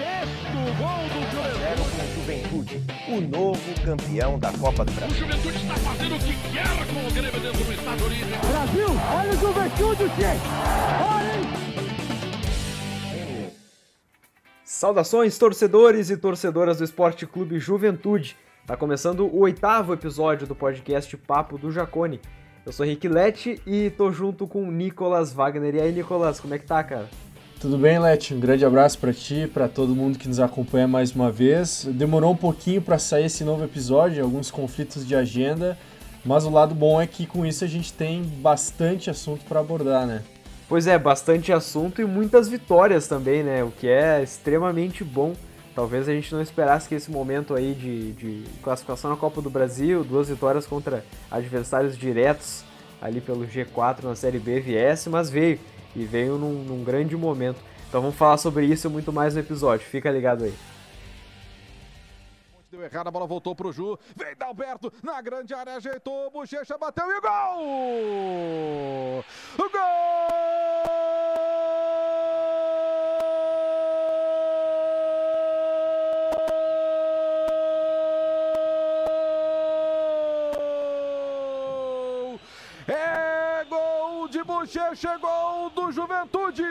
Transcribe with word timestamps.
Sexto 0.00 0.56
gol 0.78 1.04
do 1.12 1.20
Juventude. 1.30 2.00
Juventude, 2.14 2.82
o 3.06 3.20
novo 3.20 3.84
campeão 3.84 4.38
da 4.38 4.50
Copa 4.52 4.82
do 4.82 4.92
Brasil. 4.92 5.14
O 5.14 5.28
Juventude 5.28 5.56
está 5.58 5.74
fazendo 5.76 6.14
o 6.14 6.18
que 6.18 6.32
quer 6.52 6.86
com 6.86 7.06
o 7.06 7.12
Grêmio 7.12 7.38
dentro 7.38 7.64
do 7.64 7.72
Estado 7.74 8.04
Unido. 8.06 8.48
Brasil, 8.48 8.86
olha 9.14 9.30
o 9.30 9.36
Juventude, 9.36 10.04
gente! 10.16 10.40
Olha! 11.06 11.30
Saudações, 14.64 15.36
torcedores 15.36 16.08
e 16.08 16.16
torcedoras 16.16 16.78
do 16.78 16.84
Esporte 16.84 17.26
Clube 17.26 17.58
Juventude. 17.58 18.38
Tá 18.66 18.78
começando 18.78 19.26
o 19.26 19.40
oitavo 19.40 19.92
episódio 19.92 20.46
do 20.46 20.54
podcast 20.54 21.14
Papo 21.18 21.58
do 21.58 21.70
Jacone. 21.70 22.22
Eu 22.64 22.72
sou 22.72 22.86
Rick 22.86 23.06
Lete 23.06 23.60
e 23.66 23.90
tô 23.90 24.10
junto 24.10 24.48
com 24.48 24.66
o 24.66 24.72
Nicolas 24.72 25.34
Wagner. 25.34 25.74
E 25.74 25.80
aí, 25.82 25.92
Nicolas, 25.92 26.40
como 26.40 26.54
é 26.54 26.58
que 26.58 26.64
tá, 26.64 26.82
cara? 26.82 27.06
Tudo 27.60 27.76
bem, 27.76 27.98
Lete? 27.98 28.32
Um 28.32 28.40
grande 28.40 28.64
abraço 28.64 28.98
para 28.98 29.12
ti, 29.12 29.46
para 29.46 29.68
todo 29.68 29.94
mundo 29.94 30.18
que 30.18 30.26
nos 30.26 30.40
acompanha 30.40 30.88
mais 30.88 31.14
uma 31.14 31.30
vez. 31.30 31.86
Demorou 31.90 32.32
um 32.32 32.36
pouquinho 32.36 32.80
para 32.80 32.98
sair 32.98 33.26
esse 33.26 33.44
novo 33.44 33.62
episódio, 33.62 34.24
alguns 34.24 34.50
conflitos 34.50 35.06
de 35.06 35.14
agenda, 35.14 35.76
mas 36.24 36.46
o 36.46 36.50
lado 36.50 36.74
bom 36.74 36.98
é 36.98 37.06
que 37.06 37.26
com 37.26 37.44
isso 37.44 37.62
a 37.62 37.66
gente 37.66 37.92
tem 37.92 38.22
bastante 38.22 39.10
assunto 39.10 39.44
para 39.44 39.60
abordar, 39.60 40.06
né? 40.06 40.22
Pois 40.70 40.86
é, 40.86 40.98
bastante 40.98 41.52
assunto 41.52 42.00
e 42.00 42.04
muitas 42.06 42.48
vitórias 42.48 43.06
também, 43.06 43.42
né? 43.42 43.62
O 43.62 43.70
que 43.70 43.86
é 43.86 44.22
extremamente 44.22 45.04
bom. 45.04 45.34
Talvez 45.74 46.08
a 46.08 46.12
gente 46.14 46.32
não 46.32 46.40
esperasse 46.40 46.88
que 46.88 46.94
esse 46.94 47.10
momento 47.10 47.54
aí 47.54 47.74
de, 47.74 48.12
de 48.12 48.44
classificação 48.62 49.10
na 49.10 49.18
Copa 49.18 49.42
do 49.42 49.50
Brasil, 49.50 50.02
duas 50.02 50.30
vitórias 50.30 50.66
contra 50.66 51.04
adversários 51.30 51.94
diretos 51.94 52.64
ali 53.02 53.20
pelo 53.20 53.46
G4 53.46 54.04
na 54.04 54.14
Série 54.14 54.38
B 54.38 54.60
viesse, 54.60 55.10
mas 55.10 55.28
veio. 55.28 55.58
E 55.94 56.04
veio 56.04 56.38
num, 56.38 56.64
num 56.64 56.84
grande 56.84 57.16
momento. 57.16 57.60
Então 57.88 58.00
vamos 58.00 58.16
falar 58.16 58.36
sobre 58.36 58.66
isso 58.66 58.86
e 58.86 58.90
muito 58.90 59.12
mais 59.12 59.34
no 59.34 59.40
episódio. 59.40 59.86
Fica 59.86 60.10
ligado 60.10 60.44
aí. 60.44 60.54
Deu 62.70 62.84
errado, 62.84 63.08
a 63.08 63.10
bola 63.10 63.26
voltou 63.26 63.52
pro 63.52 63.72
Ju. 63.72 63.98
Vem 64.14 64.36
Dalberto 64.36 64.92
na 65.02 65.20
grande 65.20 65.52
área, 65.52 65.74
ajeitou, 65.74 66.30
Bochecha 66.30 66.78
bateu 66.78 67.10
e 67.10 67.20
gol! 67.20 69.24
Gol! 69.58 69.70
É 82.86 83.64
gol 83.68 84.28
de 84.28 84.44
Bochecha, 84.44 85.18
gol 85.18 85.29
do 85.29 85.29
Juventude! 86.00 86.64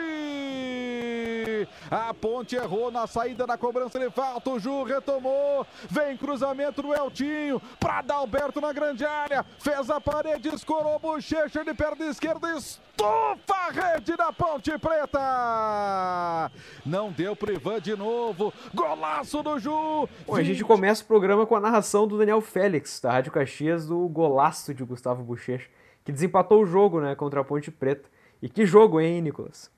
A 1.88 2.12
ponte 2.12 2.56
errou 2.56 2.90
na 2.90 3.06
saída 3.06 3.46
da 3.46 3.56
cobrança 3.56 3.96
de 3.96 4.10
falta. 4.10 4.50
O 4.50 4.58
Ju 4.58 4.82
retomou. 4.82 5.64
Vem 5.88 6.16
cruzamento 6.16 6.82
do 6.82 6.92
Eltinho. 6.92 7.62
Para 7.78 8.02
Dalberto 8.02 8.60
na 8.60 8.72
grande 8.72 9.04
área. 9.04 9.46
Fez 9.60 9.88
a 9.88 10.00
parede, 10.00 10.48
escorou 10.48 10.98
bochecha 10.98 11.64
de 11.64 11.72
perna 11.74 12.06
esquerda. 12.06 12.56
Estufa 12.56 13.54
a 13.54 13.70
rede 13.70 14.16
da 14.16 14.32
Ponte 14.32 14.76
Preta. 14.78 16.50
Não 16.84 17.12
deu 17.12 17.36
pro 17.36 17.52
Ivan 17.52 17.80
de 17.80 17.94
novo. 17.94 18.52
Golaço 18.74 19.44
do 19.44 19.60
Ju. 19.60 20.08
Bom, 20.26 20.34
a 20.34 20.42
gente 20.42 20.64
começa 20.64 21.04
o 21.04 21.06
programa 21.06 21.46
com 21.46 21.54
a 21.54 21.60
narração 21.60 22.08
do 22.08 22.18
Daniel 22.18 22.40
Félix, 22.40 23.00
da 23.00 23.12
Rádio 23.12 23.30
Caxias, 23.30 23.86
do 23.86 24.08
golaço 24.08 24.74
de 24.74 24.82
Gustavo 24.82 25.22
Bochecha, 25.22 25.68
que 26.04 26.10
desempatou 26.10 26.62
o 26.62 26.66
jogo 26.66 27.00
né, 27.00 27.14
contra 27.14 27.42
a 27.42 27.44
Ponte 27.44 27.70
Preta. 27.70 28.08
E 28.42 28.48
que 28.48 28.64
jogo, 28.64 29.00
hein, 29.00 29.20
Nicolas? 29.20 29.70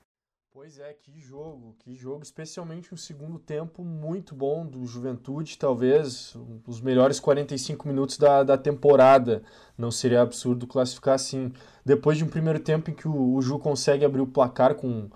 Pois 0.53 0.79
é, 0.79 0.93
que 0.93 1.19
jogo, 1.19 1.75
que 1.79 1.93
jogo, 1.93 2.23
especialmente 2.23 2.93
um 2.93 2.97
segundo 2.97 3.37
tempo 3.37 3.83
muito 3.83 4.33
bom 4.33 4.65
do 4.65 4.85
Juventude, 4.85 5.57
talvez 5.57 6.33
um, 6.35 6.59
os 6.65 6.79
melhores 6.79 7.19
45 7.19 7.85
minutos 7.87 8.17
da, 8.17 8.43
da 8.43 8.57
temporada. 8.57 9.43
Não 9.77 9.91
seria 9.91 10.21
absurdo 10.21 10.65
classificar 10.65 11.15
assim. 11.15 11.51
Depois 11.83 12.17
de 12.17 12.23
um 12.23 12.29
primeiro 12.29 12.59
tempo 12.59 12.89
em 12.89 12.93
que 12.93 13.07
o, 13.07 13.33
o 13.33 13.41
Ju 13.41 13.59
consegue 13.59 14.05
abrir 14.05 14.21
o 14.21 14.27
placar 14.27 14.75
com 14.75 15.09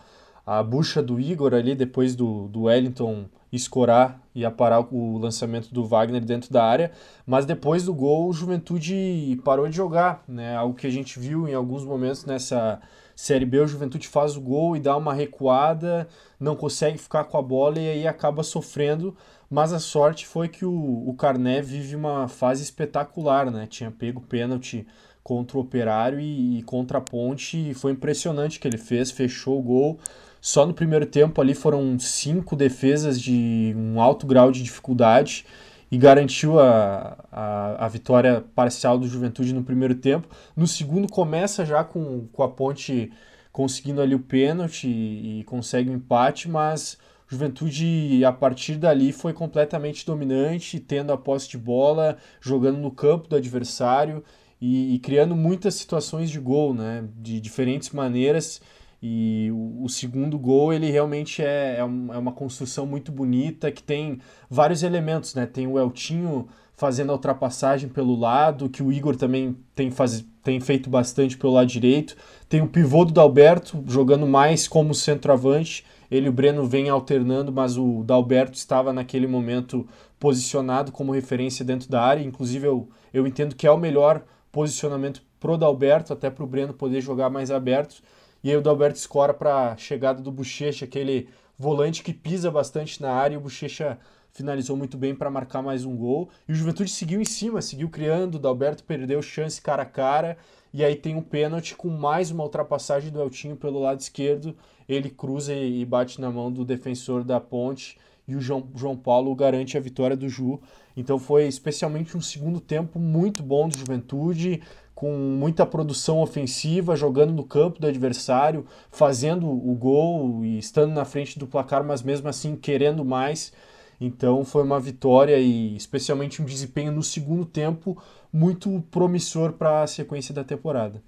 a 0.46 0.62
bucha 0.62 1.02
do 1.02 1.19
Igor 1.19 1.53
ali, 1.53 1.75
depois 1.75 2.16
do, 2.16 2.47
do 2.47 2.63
Wellington 2.63 3.30
escorar 3.52 4.22
e 4.34 4.44
aparar 4.44 4.94
o 4.94 5.18
lançamento 5.18 5.74
do 5.74 5.86
Wagner 5.86 6.24
dentro 6.25 6.52
da 6.52 6.63
área, 6.66 6.91
mas 7.25 7.46
depois 7.46 7.84
do 7.84 7.94
gol 7.94 8.28
o 8.28 8.34
Juventude 8.34 9.40
parou 9.44 9.68
de 9.69 9.75
jogar, 9.75 10.24
né? 10.28 10.56
Algo 10.56 10.75
que 10.75 10.88
a 10.88 10.90
gente 10.90 11.19
viu 11.19 11.47
em 11.47 11.53
alguns 11.53 11.86
momentos 11.86 12.25
nessa 12.25 12.81
Série 13.17 13.47
B, 13.47 13.61
o 13.61 13.67
Juventude 13.67 14.07
faz 14.07 14.38
o 14.38 14.41
gol 14.41 14.78
e 14.78 14.79
dá 14.79 14.95
uma 14.95 15.11
recuada, 15.11 16.07
não 16.39 16.55
consegue 16.55 17.00
ficar 17.00 17.23
com 17.23 17.35
a 17.35 17.41
bola 17.41 17.79
e 17.79 17.89
aí 17.89 18.07
acaba 18.07 18.44
sofrendo. 18.44 19.17
Mas 19.50 19.73
a 19.73 19.79
sorte 19.79 20.28
foi 20.28 20.47
que 20.47 20.63
o, 20.63 21.09
o 21.09 21.16
Carné 21.16 21.59
vive 21.59 21.95
uma 21.95 22.27
fase 22.27 22.61
espetacular, 22.61 23.50
né? 23.50 23.66
Tinha 23.66 23.89
pego 23.89 24.22
pênalti 24.22 24.85
contra 25.23 25.57
o 25.57 25.61
Operário 25.61 26.19
e, 26.19 26.59
e 26.59 26.63
contra 26.63 27.00
a 27.00 27.01
Ponte. 27.01 27.72
E 27.72 27.73
foi 27.73 27.94
impressionante 27.94 28.59
o 28.59 28.61
que 28.61 28.67
ele 28.67 28.77
fez, 28.77 29.09
fechou 29.09 29.57
o 29.57 29.63
gol. 29.63 30.00
Só 30.39 30.63
no 30.63 30.73
primeiro 30.75 31.07
tempo 31.07 31.41
ali 31.41 31.56
foram 31.56 31.97
cinco 31.97 32.56
defesas 32.56 33.19
de 33.19 33.73
um 33.75 34.00
alto 34.00 34.27
grau 34.27 34.51
de 34.51 34.61
dificuldade 34.61 35.44
e 35.92 35.98
garantiu 35.98 36.59
a, 36.59 37.18
a, 37.31 37.86
a, 37.86 37.88
vitória 37.88 38.44
parcial 38.53 38.98
do 38.98 39.08
Juventude 39.08 39.53
no 39.53 39.64
primeiro 39.64 39.96
tempo. 39.96 40.28
No 40.56 40.68
segundo 40.68 41.08
começa 41.08 41.66
já 41.66 41.84
com, 41.84 42.28
com 42.28 42.44
a 42.44 42.50
Ponte 42.50 43.12
conseguindo 43.52 44.02
ali 44.02 44.14
o 44.14 44.20
pênalti 44.20 44.88
e, 44.88 45.40
e 45.40 45.44
consegue 45.46 45.90
o 45.90 45.94
um 45.94 45.96
empate, 45.96 46.50
mas 46.50 46.98
Juventude 47.28 48.24
a 48.24 48.31
partir 48.31 48.75
dali 48.75 49.12
foi 49.12 49.34
completamente 49.34 50.06
dominante, 50.06 50.80
tendo 50.80 51.12
a 51.12 51.18
posse 51.18 51.50
de 51.50 51.58
bola, 51.58 52.18
jogando 52.40 52.78
no 52.78 52.92
campo 52.92 53.28
do 53.28 53.36
adversário 53.36 54.24
e, 54.62 54.96
e 54.96 55.00
criando 55.00 55.36
muitas 55.36 55.75
situações 55.75 56.30
de 56.30 56.40
gol, 56.40 56.74
né, 56.74 57.04
de 57.18 57.42
diferentes 57.42 57.90
maneiras. 57.90 58.62
E 59.02 59.50
o, 59.52 59.84
o, 59.84 59.90
segundo 59.90 60.40
gol, 60.40 60.74
ele 60.74 60.90
realmente 60.90 61.44
é, 61.44 61.78
é, 61.78 61.85
um, 61.85 62.13
é, 62.13 62.18
uma 62.18 62.31
construção 62.31 62.85
muito 62.85 63.12
bonita, 63.12 63.72
que 63.72 63.84
tem 63.84 64.19
vários 64.50 64.81
elementos, 64.81 65.35
né? 65.35 65.46
Tem 65.46 65.68
o 65.68 65.78
Eltinho 65.78 66.47
fazendo 66.74 67.12
a 67.12 67.13
ultrapassagem 67.13 67.90
pelo 67.90 68.16
lado, 68.16 68.69
que 68.69 68.81
o 68.81 68.91
Igor 68.91 69.16
também 69.16 69.56
tem, 69.75 69.91
faz, 69.91 70.25
tem 70.44 70.59
feito 70.59 70.90
bastante 70.90 71.38
pelo 71.38 71.53
lado 71.53 71.68
direito. 71.68 72.16
Tem 72.50 72.62
o 72.62 72.68
pivô 72.68 73.06
do 73.06 73.13
Dalberto, 73.13 73.84
jogando 73.88 74.25
mais 74.25 74.68
como 74.68 74.94
centroavante. 74.94 75.86
Ele 76.09 76.28
e 76.28 76.30
o 76.30 76.34
Breno 76.34 76.66
vêm 76.66 76.90
alternando, 76.90 77.52
mas 77.52 77.78
o 77.78 78.03
Dalberto 78.03 78.57
estava 78.57 78.94
naquele 78.94 79.28
momento 79.28 79.88
posicionado 80.19 80.91
como 80.91 81.12
referência 81.12 81.63
dentro 81.63 81.90
da 81.90 82.02
área. 82.02 82.24
Inclusive, 82.24 82.66
eu, 82.66 82.90
eu 83.13 83.28
entendo 83.28 83.56
que 83.56 83.68
é 83.68 83.72
o 83.72 83.78
melhor 83.78 84.24
posicionamento 84.52 85.22
pro 85.40 85.57
Dalberto, 85.57 86.13
até 86.13 86.30
para 86.30 86.44
o 86.44 86.47
Breno 86.47 86.74
poder 86.74 87.02
jogar 87.02 87.30
mais 87.30 87.52
aberto 87.52 88.02
e 88.47 88.50
aí 88.50 88.56
o 88.56 88.62
Dalberto 88.62 88.97
escora 88.97 89.34
para 89.34 89.74
a 89.74 89.75
chegada 89.75 90.22
do 90.22 90.31
Bochecha, 90.31 90.85
aquele 90.85 91.28
volante 91.59 92.02
que 92.02 92.13
pisa 92.13 92.50
bastante 92.50 93.02
na 93.02 93.12
área. 93.12 93.34
E 93.34 93.38
o 93.38 93.41
Bochecha 93.41 94.00
finalizou 94.31 94.78
muito 94.78 94.97
bem 94.97 95.13
para 95.13 95.30
marcar 95.30 95.62
mais 95.62 95.84
um 95.84 95.97
gol. 95.97 96.30
E 96.47 96.53
o 96.53 96.56
Juventude 96.56 96.90
seguiu 96.90 97.19
em 97.19 97.25
cima, 97.25 97.62
seguiu 97.62 97.90
criando. 97.90 98.36
O 98.36 98.40
Dalberto 98.40 98.86
perdeu 98.86 99.22
chance 99.22 99.62
cara 99.62 99.84
a 99.84 99.86
cara. 99.86 100.38
E 100.74 100.81
aí 100.81 100.96
tem 100.96 101.13
um 101.13 101.22
pênalti 101.22 101.75
com 101.75 101.90
mais 101.90 102.31
uma 102.31 102.41
ultrapassagem 102.41 103.12
do 103.12 103.22
Eltinho 103.22 103.57
pelo 103.57 103.81
lado 103.81 104.00
esquerdo. 104.00 104.56
Ele 104.88 105.09
cruza 105.09 105.53
e 105.53 105.84
bate 105.84 106.22
na 106.22 106.31
mão 106.31 106.50
do 106.50 106.63
defensor 106.63 107.25
da 107.25 107.41
ponte. 107.41 107.97
E 108.25 108.34
o 108.34 108.40
João, 108.40 108.66
João 108.74 108.96
Paulo 108.96 109.36
garante 109.36 109.78
a 109.78 109.81
vitória 109.81 110.16
do 110.16 110.30
Ju. 110.30 110.62
Então 110.96 111.19
foi 111.19 111.47
especialmente 111.47 112.16
um 112.16 112.22
segundo 112.22 112.62
tempo 112.62 112.97
muito 112.97 113.44
bom 113.44 113.68
do 113.68 113.78
Juventude 113.78 114.62
com 114.97 115.12
muita 115.12 115.63
produção 115.63 116.22
ofensiva, 116.22 116.96
jogando 116.96 117.31
no 117.31 117.44
campo 117.44 117.80
do 117.80 117.85
adversário, 117.85 118.66
fazendo 118.90 119.47
o 119.47 119.75
gol 119.75 120.44
e 120.44 120.58
estando 120.58 120.91
na 120.91 121.06
frente 121.06 121.38
do 121.38 121.45
placar, 121.45 121.83
mas 121.83 122.01
mesmo 122.01 122.27
assim 122.27 122.56
querendo 122.56 123.06
mais. 123.06 123.54
Então 124.01 124.44
foi 124.44 124.63
uma 124.63 124.80
vitória 124.80 125.38
e 125.38 125.75
especialmente 125.75 126.42
um 126.42 126.45
desempenho 126.45 126.92
no 126.92 127.04
segundo 127.04 127.45
tempo 127.45 127.95
muito 128.33 128.83
promissor 128.89 129.54
para 129.54 129.83
a 129.83 129.88
sequência 129.88 130.33
da 130.33 130.44
temporada. 130.44 131.00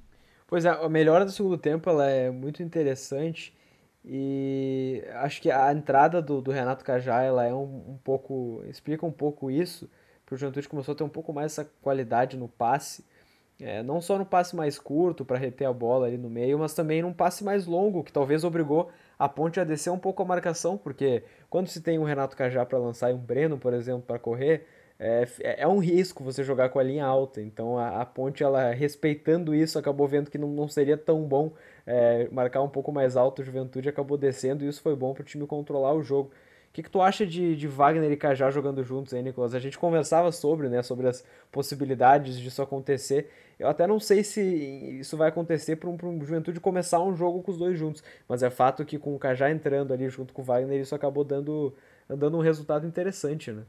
Pois 0.45 0.65
é, 0.65 0.69
a 0.69 0.87
melhora 0.87 1.25
do 1.25 1.31
segundo 1.31 1.57
tempo 1.57 1.89
ela 1.89 2.07
é 2.07 2.29
muito 2.29 2.61
interessante 2.61 3.57
e 4.05 5.03
acho 5.15 5.41
que 5.41 5.49
a 5.49 5.73
entrada 5.73 6.21
do, 6.21 6.41
do 6.41 6.51
Renato 6.51 6.85
Cajá 6.85 7.23
ela 7.23 7.43
é 7.43 7.53
um, 7.55 7.93
um 7.93 7.97
pouco 8.03 8.61
explica 8.69 9.03
um 9.03 9.11
pouco 9.11 9.49
isso, 9.49 9.89
porque 10.23 10.35
o 10.35 10.37
Juventude 10.37 10.69
começou 10.69 10.91
a 10.91 10.95
ter 10.95 11.03
um 11.03 11.09
pouco 11.09 11.33
mais 11.33 11.53
essa 11.53 11.67
qualidade 11.81 12.37
no 12.37 12.47
passe 12.47 13.03
é, 13.61 13.83
não 13.83 13.99
só 14.01 14.17
no 14.17 14.25
passe 14.25 14.55
mais 14.55 14.79
curto 14.79 15.25
para 15.25 15.37
reter 15.37 15.67
a 15.67 15.73
bola 15.73 16.07
ali 16.07 16.17
no 16.17 16.29
meio, 16.29 16.57
mas 16.59 16.73
também 16.73 17.01
num 17.01 17.13
passe 17.13 17.43
mais 17.43 17.65
longo, 17.65 18.03
que 18.03 18.11
talvez 18.11 18.43
obrigou 18.43 18.89
a 19.17 19.27
ponte 19.27 19.59
a 19.59 19.63
descer 19.63 19.91
um 19.91 19.99
pouco 19.99 20.21
a 20.23 20.25
marcação, 20.25 20.77
porque 20.77 21.23
quando 21.49 21.67
se 21.67 21.81
tem 21.81 21.99
um 21.99 22.03
Renato 22.03 22.37
Cajá 22.37 22.65
para 22.65 22.77
lançar 22.77 23.11
e 23.11 23.13
um 23.13 23.17
Breno, 23.17 23.57
por 23.57 23.73
exemplo, 23.73 24.03
para 24.03 24.17
correr, 24.17 24.65
é, 24.99 25.25
é, 25.41 25.67
um 25.67 25.79
risco 25.79 26.23
você 26.23 26.43
jogar 26.43 26.69
com 26.69 26.77
a 26.77 26.83
linha 26.83 27.05
alta. 27.05 27.41
Então 27.41 27.77
a, 27.77 28.01
a 28.01 28.05
ponte, 28.05 28.43
ela 28.43 28.71
respeitando 28.71 29.55
isso, 29.55 29.79
acabou 29.79 30.07
vendo 30.07 30.29
que 30.29 30.37
não, 30.37 30.49
não 30.49 30.67
seria 30.67 30.97
tão 30.97 31.23
bom 31.23 31.53
é, 31.87 32.27
marcar 32.31 32.61
um 32.61 32.69
pouco 32.69 32.91
mais 32.91 33.15
alto. 33.15 33.41
A 33.41 33.45
juventude 33.45 33.87
acabou 33.87 34.17
descendo 34.17 34.65
e 34.65 34.67
isso 34.67 34.81
foi 34.81 34.95
bom 34.95 35.13
para 35.13 35.21
o 35.21 35.25
time 35.25 35.47
controlar 35.47 35.93
o 35.93 36.03
jogo. 36.03 36.31
Que, 36.79 36.83
que 36.83 36.89
tu 36.89 37.01
acha 37.01 37.25
de, 37.25 37.57
de 37.57 37.67
Wagner 37.67 38.09
e 38.09 38.15
Cajá 38.15 38.49
jogando 38.49 38.81
juntos 38.85 39.13
aí, 39.13 39.21
Nicolas? 39.21 39.53
A 39.53 39.59
gente 39.59 39.77
conversava 39.77 40.31
sobre, 40.31 40.69
né, 40.69 40.81
sobre 40.81 41.07
as 41.09 41.25
possibilidades 41.51 42.39
disso 42.39 42.61
acontecer. 42.61 43.29
Eu 43.59 43.67
até 43.67 43.85
não 43.85 43.99
sei 43.99 44.23
se 44.23 44.41
isso 44.41 45.17
vai 45.17 45.27
acontecer 45.27 45.75
para 45.75 45.89
um, 45.89 45.97
um 46.01 46.21
Juventude 46.21 46.57
começar 46.61 47.01
um 47.01 47.13
jogo 47.13 47.43
com 47.43 47.51
os 47.51 47.57
dois 47.57 47.77
juntos, 47.77 48.01
mas 48.29 48.43
é 48.43 48.49
fato 48.49 48.85
que 48.85 48.97
com 48.97 49.13
o 49.13 49.19
Cajá 49.19 49.51
entrando 49.51 49.93
ali 49.93 50.07
junto 50.07 50.33
com 50.33 50.41
o 50.41 50.45
Wagner, 50.45 50.79
isso 50.79 50.95
acabou 50.95 51.25
dando, 51.25 51.73
dando 52.07 52.37
um 52.37 52.41
resultado 52.41 52.87
interessante, 52.87 53.51
né? 53.51 53.63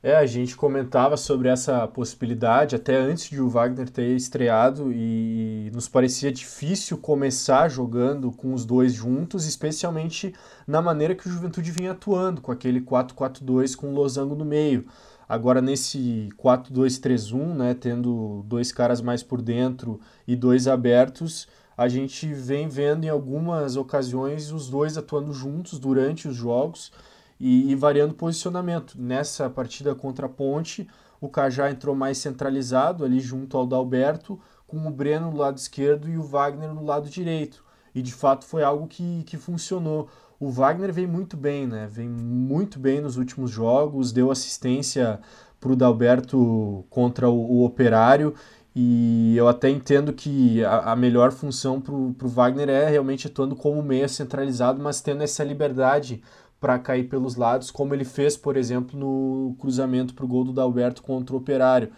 É, 0.00 0.14
a 0.14 0.26
gente 0.26 0.54
comentava 0.56 1.16
sobre 1.16 1.48
essa 1.48 1.84
possibilidade 1.88 2.76
até 2.76 2.96
antes 2.96 3.28
de 3.28 3.40
o 3.40 3.48
Wagner 3.48 3.90
ter 3.90 4.14
estreado 4.14 4.92
e 4.92 5.72
nos 5.74 5.88
parecia 5.88 6.30
difícil 6.30 6.98
começar 6.98 7.68
jogando 7.68 8.30
com 8.30 8.54
os 8.54 8.64
dois 8.64 8.92
juntos, 8.92 9.44
especialmente 9.44 10.32
na 10.68 10.80
maneira 10.80 11.16
que 11.16 11.26
o 11.26 11.30
Juventude 11.32 11.72
vinha 11.72 11.90
atuando, 11.90 12.40
com 12.40 12.52
aquele 12.52 12.80
4-4-2 12.80 13.74
com 13.74 13.88
o 13.88 13.92
Losango 13.92 14.36
no 14.36 14.44
meio. 14.44 14.86
Agora 15.28 15.60
nesse 15.60 16.28
4-2-3-1, 16.38 17.54
né, 17.54 17.74
tendo 17.74 18.44
dois 18.46 18.70
caras 18.70 19.00
mais 19.00 19.24
por 19.24 19.42
dentro 19.42 19.98
e 20.28 20.36
dois 20.36 20.68
abertos, 20.68 21.48
a 21.76 21.88
gente 21.88 22.32
vem 22.32 22.68
vendo 22.68 23.04
em 23.04 23.08
algumas 23.08 23.74
ocasiões 23.74 24.52
os 24.52 24.70
dois 24.70 24.96
atuando 24.96 25.32
juntos 25.32 25.76
durante 25.76 26.28
os 26.28 26.36
jogos 26.36 26.92
e, 27.38 27.70
e 27.70 27.74
variando 27.74 28.14
posicionamento. 28.14 28.94
Nessa 29.00 29.48
partida 29.48 29.94
contra 29.94 30.26
a 30.26 30.28
Ponte, 30.28 30.88
o 31.20 31.28
Cajá 31.28 31.70
entrou 31.70 31.94
mais 31.94 32.18
centralizado 32.18 33.04
ali 33.04 33.20
junto 33.20 33.56
ao 33.56 33.66
Dalberto, 33.66 34.38
com 34.66 34.86
o 34.86 34.90
Breno 34.90 35.30
no 35.30 35.36
lado 35.36 35.56
esquerdo 35.56 36.08
e 36.08 36.16
o 36.16 36.22
Wagner 36.22 36.72
no 36.72 36.84
lado 36.84 37.08
direito. 37.08 37.64
E 37.94 38.02
de 38.02 38.12
fato 38.12 38.44
foi 38.44 38.62
algo 38.62 38.86
que, 38.86 39.22
que 39.24 39.36
funcionou. 39.36 40.08
O 40.38 40.50
Wagner 40.50 40.92
vem 40.92 41.06
muito 41.06 41.36
bem, 41.36 41.66
né? 41.66 41.88
Vem 41.90 42.08
muito 42.08 42.78
bem 42.78 43.00
nos 43.00 43.16
últimos 43.16 43.50
jogos, 43.50 44.12
deu 44.12 44.30
assistência 44.30 45.18
para 45.58 45.72
o 45.72 45.76
Dalberto 45.76 46.84
contra 46.90 47.28
o, 47.28 47.34
o, 47.34 47.64
Operário. 47.64 48.34
E 48.76 49.34
eu 49.36 49.48
até 49.48 49.68
entendo 49.68 50.12
que 50.12 50.64
a, 50.64 50.92
a 50.92 50.96
melhor 50.96 51.32
função 51.32 51.80
para 51.80 51.92
o 51.92 52.14
Wagner 52.28 52.68
é 52.68 52.88
realmente 52.88 53.26
atuando 53.26 53.56
como 53.56 53.82
meia 53.82 54.06
centralizado, 54.06 54.80
mas 54.80 55.00
tendo 55.00 55.22
essa 55.22 55.42
liberdade 55.42 56.22
para 56.60 56.78
cair 56.78 57.08
pelos 57.08 57.36
lados, 57.36 57.70
como 57.70 57.94
ele 57.94 58.04
fez, 58.04 58.36
por 58.36 58.56
exemplo, 58.56 58.98
no 58.98 59.54
cruzamento 59.58 60.14
para 60.14 60.24
o 60.24 60.28
gol 60.28 60.44
do 60.44 60.52
Dalberto 60.52 61.02
contra 61.02 61.34
o 61.34 61.38
Operário. 61.38 61.90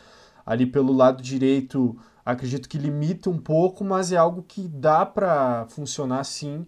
Ali 0.45 0.67
pelo 0.67 0.93
lado 0.93 1.23
direito, 1.23 1.97
acredito 2.25 2.69
que 2.69 2.79
limita 2.79 3.31
um 3.31 3.39
pouco, 3.39 3.85
mas 3.85 4.13
é 4.13 4.17
algo 4.17 4.43
que 4.43 4.69
dá 4.69 5.07
para 5.07 5.67
funcionar 5.69 6.25
sim, 6.25 6.67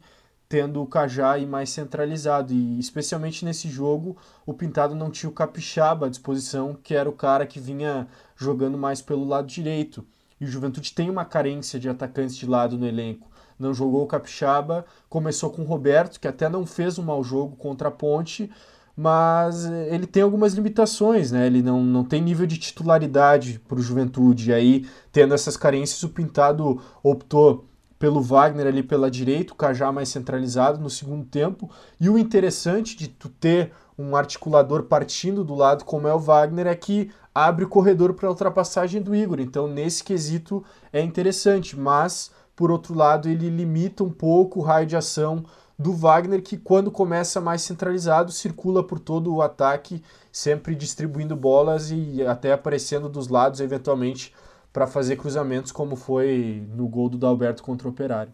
tendo 0.49 0.83
o 0.83 0.87
Cajá 0.87 1.39
e 1.39 1.47
mais 1.47 1.71
centralizado. 1.71 2.53
E 2.53 2.79
especialmente 2.79 3.45
nesse 3.45 3.69
jogo, 3.69 4.17
o 4.47 4.55
Pintado 4.55 4.95
não 4.95 5.11
tinha 5.11 5.29
o 5.29 5.35
Capixaba 5.35 6.07
à 6.07 6.09
disposição, 6.09 6.77
que 6.83 6.95
era 6.95 7.09
o 7.09 7.15
cara 7.15 7.47
que 7.47 7.61
vinha 7.61 8.07
jogando 8.37 8.79
mais 8.79 9.03
pelo 9.03 9.27
lado 9.27 9.47
direito. 9.47 10.05
E 10.41 10.45
o 10.45 10.49
Juventude 10.49 10.93
tem 10.93 11.11
uma 11.11 11.25
carência 11.25 11.79
de 11.79 11.89
atacantes 11.89 12.37
de 12.37 12.47
lado 12.47 12.79
no 12.79 12.87
elenco 12.87 13.32
não 13.63 13.73
jogou 13.73 14.03
o 14.03 14.07
Capixaba, 14.07 14.85
começou 15.09 15.51
com 15.51 15.63
o 15.63 15.65
Roberto, 15.65 16.21
que 16.21 16.29
até 16.29 16.49
não 16.49 16.67
fez 16.67 16.99
um 16.99 17.03
mau 17.03 17.23
jogo 17.23 17.57
contra 17.57 17.89
a 17.89 17.91
Ponte, 17.91 18.51
mas 18.97 19.65
ele 19.65 20.07
tem 20.07 20.23
algumas 20.23 20.53
limitações, 20.53 21.33
né? 21.33 21.47
Ele 21.47 21.63
não, 21.63 21.83
não 21.83 22.05
tem 22.05 22.21
nível 22.21 22.47
de 22.47 22.59
titularidade 22.59 23.59
para 23.67 23.79
o 23.79 23.83
Juventude. 23.83 24.51
E 24.51 24.53
aí, 24.53 24.87
tendo 25.11 25.33
essas 25.33 25.57
carências, 25.57 26.03
o 26.03 26.11
Pintado 26.11 26.81
optou 27.03 27.67
pelo 27.99 28.21
Wagner 28.21 28.67
ali 28.67 28.83
pela 28.83 29.09
direita, 29.11 29.53
o 29.53 29.57
Cajá 29.57 29.93
mais 29.93 30.09
centralizado 30.09 30.81
no 30.81 30.91
segundo 30.91 31.25
tempo. 31.25 31.71
E 32.01 32.11
o 32.11 32.19
interessante 32.19 32.97
de 32.97 33.09
tu 33.09 33.29
ter 33.29 33.73
um 33.97 34.17
articulador 34.17 34.83
partindo 34.85 35.45
do 35.45 35.55
lado 35.55 35.85
como 35.85 36.09
é 36.09 36.15
o 36.15 36.19
Wagner 36.19 36.67
é 36.67 36.75
que 36.75 37.11
abre 37.35 37.65
o 37.65 37.69
corredor 37.69 38.13
para 38.15 38.27
a 38.27 38.31
ultrapassagem 38.31 39.01
do 39.01 39.15
Igor. 39.15 39.41
Então, 39.41 39.69
nesse 39.69 40.03
quesito 40.03 40.65
é 40.93 41.01
interessante, 41.01 41.79
mas 41.79 42.31
por 42.63 42.71
outro 42.71 42.95
lado, 42.95 43.29
ele 43.29 43.51
limita 43.51 44.05
um 44.05 44.09
pouco 44.13 44.61
o 44.61 44.63
raio 44.63 44.87
de 44.87 44.97
ação 44.97 45.45
do 45.77 45.93
Wagner, 45.93 46.41
que 46.41 46.57
quando 46.57 46.93
começa 46.93 47.41
mais 47.41 47.63
centralizado, 47.63 48.31
circula 48.31 48.87
por 48.87 49.01
todo 49.01 49.35
o 49.35 49.43
ataque, 49.43 50.01
sempre 50.31 50.77
distribuindo 50.77 51.35
bolas 51.35 51.91
e 51.91 52.25
até 52.25 52.53
aparecendo 52.53 53.09
dos 53.09 53.27
lados, 53.27 53.59
eventualmente, 53.59 54.33
para 54.73 54.87
fazer 54.87 55.17
cruzamentos, 55.17 55.73
como 55.73 55.97
foi 55.97 56.65
no 56.73 56.87
gol 56.87 57.09
do 57.09 57.19
Dalberto 57.19 57.65
contra 57.65 57.89
o 57.89 57.91
Operário. 57.91 58.33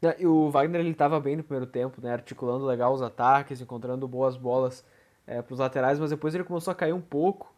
É, 0.00 0.24
o 0.24 0.52
Wagner 0.52 0.80
ele 0.80 0.90
estava 0.90 1.18
bem 1.18 1.34
no 1.34 1.42
primeiro 1.42 1.66
tempo, 1.66 2.00
né, 2.00 2.12
articulando 2.12 2.64
legal 2.64 2.94
os 2.94 3.02
ataques, 3.02 3.60
encontrando 3.60 4.06
boas 4.06 4.36
bolas 4.36 4.84
é, 5.26 5.42
para 5.42 5.52
os 5.52 5.58
laterais, 5.58 5.98
mas 5.98 6.10
depois 6.10 6.32
ele 6.32 6.44
começou 6.44 6.70
a 6.70 6.76
cair 6.76 6.92
um 6.92 7.00
pouco 7.00 7.52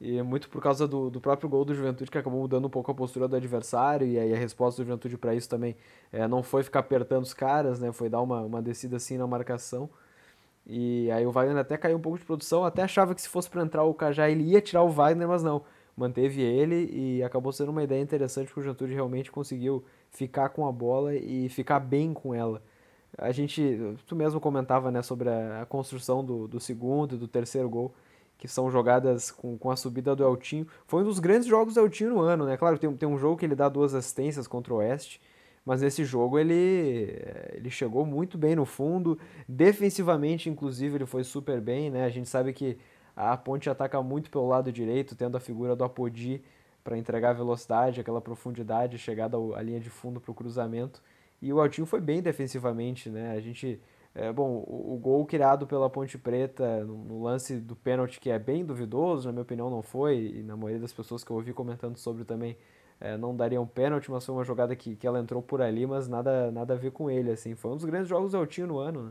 e 0.00 0.22
muito 0.22 0.48
por 0.48 0.62
causa 0.62 0.88
do, 0.88 1.10
do 1.10 1.20
próprio 1.20 1.48
gol 1.48 1.64
do 1.64 1.74
Juventude, 1.74 2.10
que 2.10 2.16
acabou 2.16 2.40
mudando 2.40 2.66
um 2.66 2.70
pouco 2.70 2.90
a 2.90 2.94
postura 2.94 3.28
do 3.28 3.36
adversário, 3.36 4.06
e 4.06 4.18
aí 4.18 4.32
a 4.32 4.36
resposta 4.36 4.82
do 4.82 4.86
Juventude 4.86 5.18
para 5.18 5.34
isso 5.34 5.48
também 5.48 5.76
é, 6.10 6.26
não 6.26 6.42
foi 6.42 6.62
ficar 6.62 6.80
apertando 6.80 7.24
os 7.24 7.34
caras, 7.34 7.78
né? 7.78 7.92
Foi 7.92 8.08
dar 8.08 8.22
uma, 8.22 8.40
uma 8.40 8.62
descida 8.62 8.96
assim 8.96 9.18
na 9.18 9.26
marcação. 9.26 9.90
E 10.66 11.10
aí 11.10 11.26
o 11.26 11.30
Wagner 11.30 11.58
até 11.58 11.76
caiu 11.76 11.98
um 11.98 12.00
pouco 12.00 12.18
de 12.18 12.24
produção, 12.24 12.64
até 12.64 12.82
achava 12.82 13.14
que 13.14 13.20
se 13.20 13.28
fosse 13.28 13.50
para 13.50 13.62
entrar 13.62 13.84
o 13.84 13.92
Cajá 13.92 14.30
ele 14.30 14.44
ia 14.44 14.60
tirar 14.60 14.82
o 14.82 14.88
Wagner, 14.88 15.28
mas 15.28 15.42
não. 15.42 15.62
Manteve 15.96 16.40
ele 16.40 16.88
e 16.92 17.22
acabou 17.22 17.52
sendo 17.52 17.70
uma 17.70 17.82
ideia 17.82 18.00
interessante 18.00 18.46
porque 18.46 18.60
o 18.60 18.62
Juventude 18.62 18.94
realmente 18.94 19.30
conseguiu 19.30 19.84
ficar 20.10 20.48
com 20.48 20.66
a 20.66 20.72
bola 20.72 21.14
e 21.14 21.48
ficar 21.50 21.78
bem 21.80 22.14
com 22.14 22.34
ela. 22.34 22.62
A 23.18 23.32
gente, 23.32 23.62
tu 24.06 24.16
mesmo 24.16 24.40
comentava 24.40 24.90
né, 24.90 25.02
sobre 25.02 25.28
a, 25.28 25.62
a 25.62 25.66
construção 25.66 26.24
do, 26.24 26.48
do 26.48 26.60
segundo 26.60 27.16
e 27.16 27.18
do 27.18 27.28
terceiro 27.28 27.68
gol 27.68 27.92
que 28.40 28.48
são 28.48 28.70
jogadas 28.70 29.30
com, 29.30 29.58
com 29.58 29.70
a 29.70 29.76
subida 29.76 30.16
do 30.16 30.24
Eltinho. 30.24 30.66
Foi 30.86 31.02
um 31.02 31.04
dos 31.04 31.18
grandes 31.18 31.46
jogos 31.46 31.74
do 31.74 31.80
Eltinho 31.80 32.14
no 32.14 32.20
ano, 32.20 32.46
né? 32.46 32.56
Claro, 32.56 32.78
tem, 32.78 32.90
tem 32.96 33.06
um 33.06 33.18
jogo 33.18 33.36
que 33.36 33.44
ele 33.44 33.54
dá 33.54 33.68
duas 33.68 33.94
assistências 33.94 34.46
contra 34.46 34.72
o 34.72 34.78
Oeste, 34.78 35.20
mas 35.62 35.82
nesse 35.82 36.06
jogo 36.06 36.38
ele, 36.38 37.22
ele 37.52 37.70
chegou 37.70 38.06
muito 38.06 38.38
bem 38.38 38.56
no 38.56 38.64
fundo. 38.64 39.18
Defensivamente, 39.46 40.48
inclusive, 40.48 40.96
ele 40.96 41.04
foi 41.04 41.22
super 41.22 41.60
bem, 41.60 41.90
né? 41.90 42.04
A 42.04 42.08
gente 42.08 42.30
sabe 42.30 42.54
que 42.54 42.78
a 43.14 43.36
Ponte 43.36 43.68
ataca 43.68 44.02
muito 44.02 44.30
pelo 44.30 44.48
lado 44.48 44.72
direito, 44.72 45.14
tendo 45.14 45.36
a 45.36 45.40
figura 45.40 45.76
do 45.76 45.84
Apodi 45.84 46.42
para 46.82 46.96
entregar 46.96 47.34
velocidade, 47.34 48.00
aquela 48.00 48.22
profundidade, 48.22 48.96
chegada 48.96 49.36
à 49.54 49.60
linha 49.60 49.80
de 49.80 49.90
fundo 49.90 50.18
para 50.18 50.30
o 50.30 50.34
cruzamento. 50.34 51.02
E 51.42 51.52
o 51.52 51.62
Eltinho 51.62 51.86
foi 51.86 52.00
bem 52.00 52.22
defensivamente, 52.22 53.10
né? 53.10 53.32
A 53.32 53.40
gente 53.40 53.78
é, 54.14 54.32
bom, 54.32 54.64
o, 54.66 54.94
o, 54.94 54.98
gol 54.98 55.24
criado 55.24 55.66
pela 55.66 55.88
Ponte 55.88 56.18
Preta 56.18 56.84
no, 56.84 57.04
no, 57.04 57.22
lance 57.22 57.56
do 57.56 57.76
pênalti, 57.76 58.18
que 58.20 58.28
é 58.28 58.38
bem 58.38 58.64
duvidoso, 58.64 59.28
na 59.28 59.32
minha 59.32 59.42
opinião 59.42 59.70
não 59.70 59.82
foi, 59.82 60.34
e 60.38 60.42
na 60.42 60.56
maioria 60.56 60.80
das 60.80 60.92
pessoas 60.92 61.22
que 61.22 61.30
eu 61.30 61.36
ouvi 61.36 61.52
comentando 61.52 61.96
sobre 61.96 62.24
também 62.24 62.56
é, 63.00 63.16
não 63.16 63.34
daria 63.34 63.60
um 63.60 63.66
pênalti, 63.66 64.10
mas 64.10 64.26
foi 64.26 64.34
uma 64.34 64.44
jogada 64.44 64.74
que, 64.74 64.96
que 64.96 65.06
ela 65.06 65.20
entrou 65.20 65.40
por 65.40 65.62
ali, 65.62 65.86
mas 65.86 66.08
nada, 66.08 66.50
nada 66.50 66.74
a 66.74 66.76
ver 66.76 66.90
com 66.90 67.10
ele, 67.10 67.30
assim. 67.30 67.54
Foi 67.54 67.70
um 67.70 67.76
dos 67.76 67.84
grandes 67.84 68.08
jogos 68.08 68.32
do 68.32 68.38
Eltinho 68.38 68.66
no 68.66 68.78
ano, 68.78 69.04
né? 69.04 69.10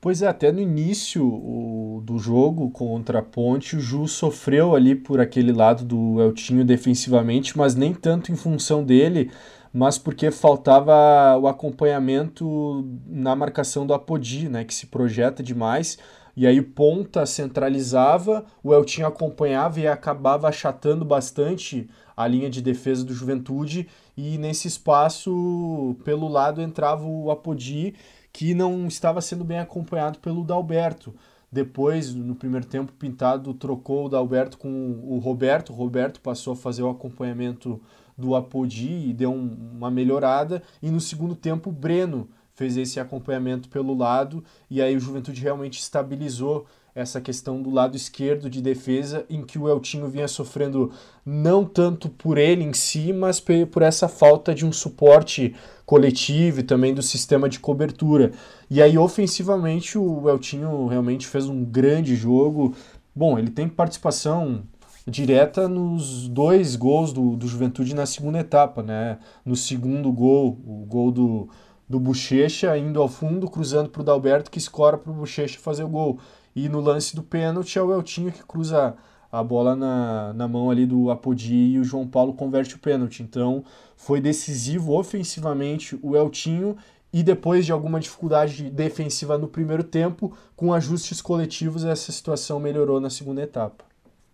Pois 0.00 0.20
é, 0.20 0.26
até 0.26 0.52
no 0.52 0.60
início 0.60 1.26
o, 1.26 2.02
do 2.04 2.18
jogo 2.18 2.70
contra 2.70 3.20
a 3.20 3.22
Ponte, 3.22 3.76
o 3.76 3.80
Ju 3.80 4.06
sofreu 4.06 4.74
ali 4.74 4.94
por 4.94 5.18
aquele 5.18 5.50
lado 5.50 5.82
do 5.82 6.20
Eltinho 6.20 6.64
defensivamente, 6.64 7.56
mas 7.56 7.74
nem 7.74 7.94
tanto 7.94 8.30
em 8.30 8.36
função 8.36 8.84
dele, 8.84 9.30
mas 9.74 9.98
porque 9.98 10.30
faltava 10.30 11.36
o 11.36 11.48
acompanhamento 11.48 12.88
na 13.08 13.34
marcação 13.34 13.84
do 13.84 13.92
Apodi, 13.92 14.48
né, 14.48 14.62
que 14.64 14.72
se 14.72 14.86
projeta 14.86 15.42
demais. 15.42 15.98
E 16.36 16.46
aí 16.46 16.62
ponta 16.62 17.26
centralizava, 17.26 18.44
o 18.62 18.72
Eltinho 18.72 19.06
acompanhava 19.06 19.80
e 19.80 19.88
acabava 19.88 20.48
achatando 20.48 21.04
bastante 21.04 21.90
a 22.16 22.24
linha 22.28 22.48
de 22.48 22.62
defesa 22.62 23.04
do 23.04 23.12
Juventude 23.12 23.88
e 24.16 24.38
nesse 24.38 24.68
espaço 24.68 25.96
pelo 26.04 26.28
lado 26.28 26.62
entrava 26.62 27.04
o 27.04 27.30
Apodi 27.32 27.94
que 28.32 28.54
não 28.54 28.86
estava 28.86 29.20
sendo 29.20 29.44
bem 29.44 29.58
acompanhado 29.58 30.20
pelo 30.20 30.44
Dalberto. 30.44 31.14
Depois, 31.50 32.14
no 32.14 32.34
primeiro 32.34 32.66
tempo, 32.66 32.92
Pintado 32.92 33.54
trocou 33.54 34.06
o 34.06 34.08
Dalberto 34.08 34.58
com 34.58 35.00
o 35.04 35.18
Roberto. 35.18 35.72
O 35.72 35.76
Roberto 35.76 36.20
passou 36.20 36.52
a 36.52 36.56
fazer 36.56 36.82
o 36.82 36.90
acompanhamento 36.90 37.80
do 38.16 38.34
Apodi 38.34 39.08
e 39.08 39.12
deu 39.12 39.32
um, 39.32 39.72
uma 39.76 39.90
melhorada. 39.90 40.62
E 40.82 40.90
no 40.90 41.00
segundo 41.00 41.34
tempo, 41.34 41.70
o 41.70 41.72
Breno 41.72 42.28
fez 42.54 42.76
esse 42.76 43.00
acompanhamento 43.00 43.68
pelo 43.68 43.96
lado 43.96 44.44
e 44.70 44.80
aí 44.80 44.96
o 44.96 45.00
Juventude 45.00 45.40
realmente 45.40 45.80
estabilizou 45.80 46.66
essa 46.94 47.20
questão 47.20 47.60
do 47.60 47.70
lado 47.70 47.96
esquerdo 47.96 48.48
de 48.48 48.62
defesa, 48.62 49.26
em 49.28 49.42
que 49.42 49.58
o 49.58 49.68
Eltinho 49.68 50.08
vinha 50.08 50.28
sofrendo 50.28 50.92
não 51.26 51.64
tanto 51.64 52.08
por 52.08 52.38
ele 52.38 52.62
em 52.62 52.72
si, 52.72 53.12
mas 53.12 53.40
por 53.40 53.82
essa 53.82 54.06
falta 54.06 54.54
de 54.54 54.64
um 54.64 54.72
suporte 54.72 55.54
coletivo 55.84 56.60
e 56.60 56.62
também 56.62 56.94
do 56.94 57.02
sistema 57.02 57.48
de 57.48 57.58
cobertura. 57.58 58.30
E 58.70 58.80
aí, 58.80 58.96
ofensivamente, 58.96 59.98
o 59.98 60.28
Eltinho 60.30 60.86
realmente 60.86 61.26
fez 61.26 61.46
um 61.46 61.64
grande 61.64 62.14
jogo. 62.14 62.74
Bom, 63.14 63.38
ele 63.38 63.50
tem 63.50 63.68
participação 63.68 64.62
direta 65.06 65.68
nos 65.68 66.28
dois 66.28 66.76
gols 66.76 67.12
do, 67.12 67.36
do 67.36 67.46
Juventude 67.46 67.94
na 67.94 68.06
segunda 68.06 68.38
etapa, 68.38 68.82
né? 68.82 69.18
No 69.44 69.54
segundo 69.54 70.10
gol, 70.10 70.58
o 70.66 70.84
gol 70.86 71.10
do, 71.10 71.48
do 71.88 72.00
Bochecha 72.00 72.76
indo 72.78 73.00
ao 73.00 73.08
fundo, 73.08 73.50
cruzando 73.50 73.90
para 73.90 74.00
o 74.00 74.04
Dalberto, 74.04 74.50
que 74.50 74.58
escora 74.58 74.96
para 74.96 75.12
o 75.12 75.14
Bochecha 75.14 75.58
fazer 75.58 75.84
o 75.84 75.88
gol. 75.88 76.18
E 76.56 76.68
no 76.68 76.80
lance 76.80 77.14
do 77.14 77.22
pênalti 77.22 77.78
é 77.78 77.82
o 77.82 77.92
Eltinho 77.92 78.32
que 78.32 78.44
cruza 78.44 78.94
a 79.30 79.42
bola 79.42 79.74
na, 79.74 80.32
na 80.32 80.46
mão 80.46 80.70
ali 80.70 80.86
do 80.86 81.10
Apodi 81.10 81.72
e 81.72 81.78
o 81.78 81.84
João 81.84 82.06
Paulo 82.06 82.34
converte 82.34 82.76
o 82.76 82.78
pênalti. 82.78 83.22
Então 83.22 83.64
foi 83.96 84.20
decisivo 84.20 84.92
ofensivamente 84.92 85.98
o 86.02 86.16
Eltinho 86.16 86.76
e 87.12 87.22
depois 87.22 87.66
de 87.66 87.72
alguma 87.72 88.00
dificuldade 88.00 88.70
defensiva 88.70 89.36
no 89.36 89.48
primeiro 89.48 89.84
tempo, 89.84 90.32
com 90.56 90.72
ajustes 90.72 91.20
coletivos, 91.20 91.84
essa 91.84 92.10
situação 92.10 92.58
melhorou 92.58 93.00
na 93.00 93.10
segunda 93.10 93.42
etapa. 93.42 93.84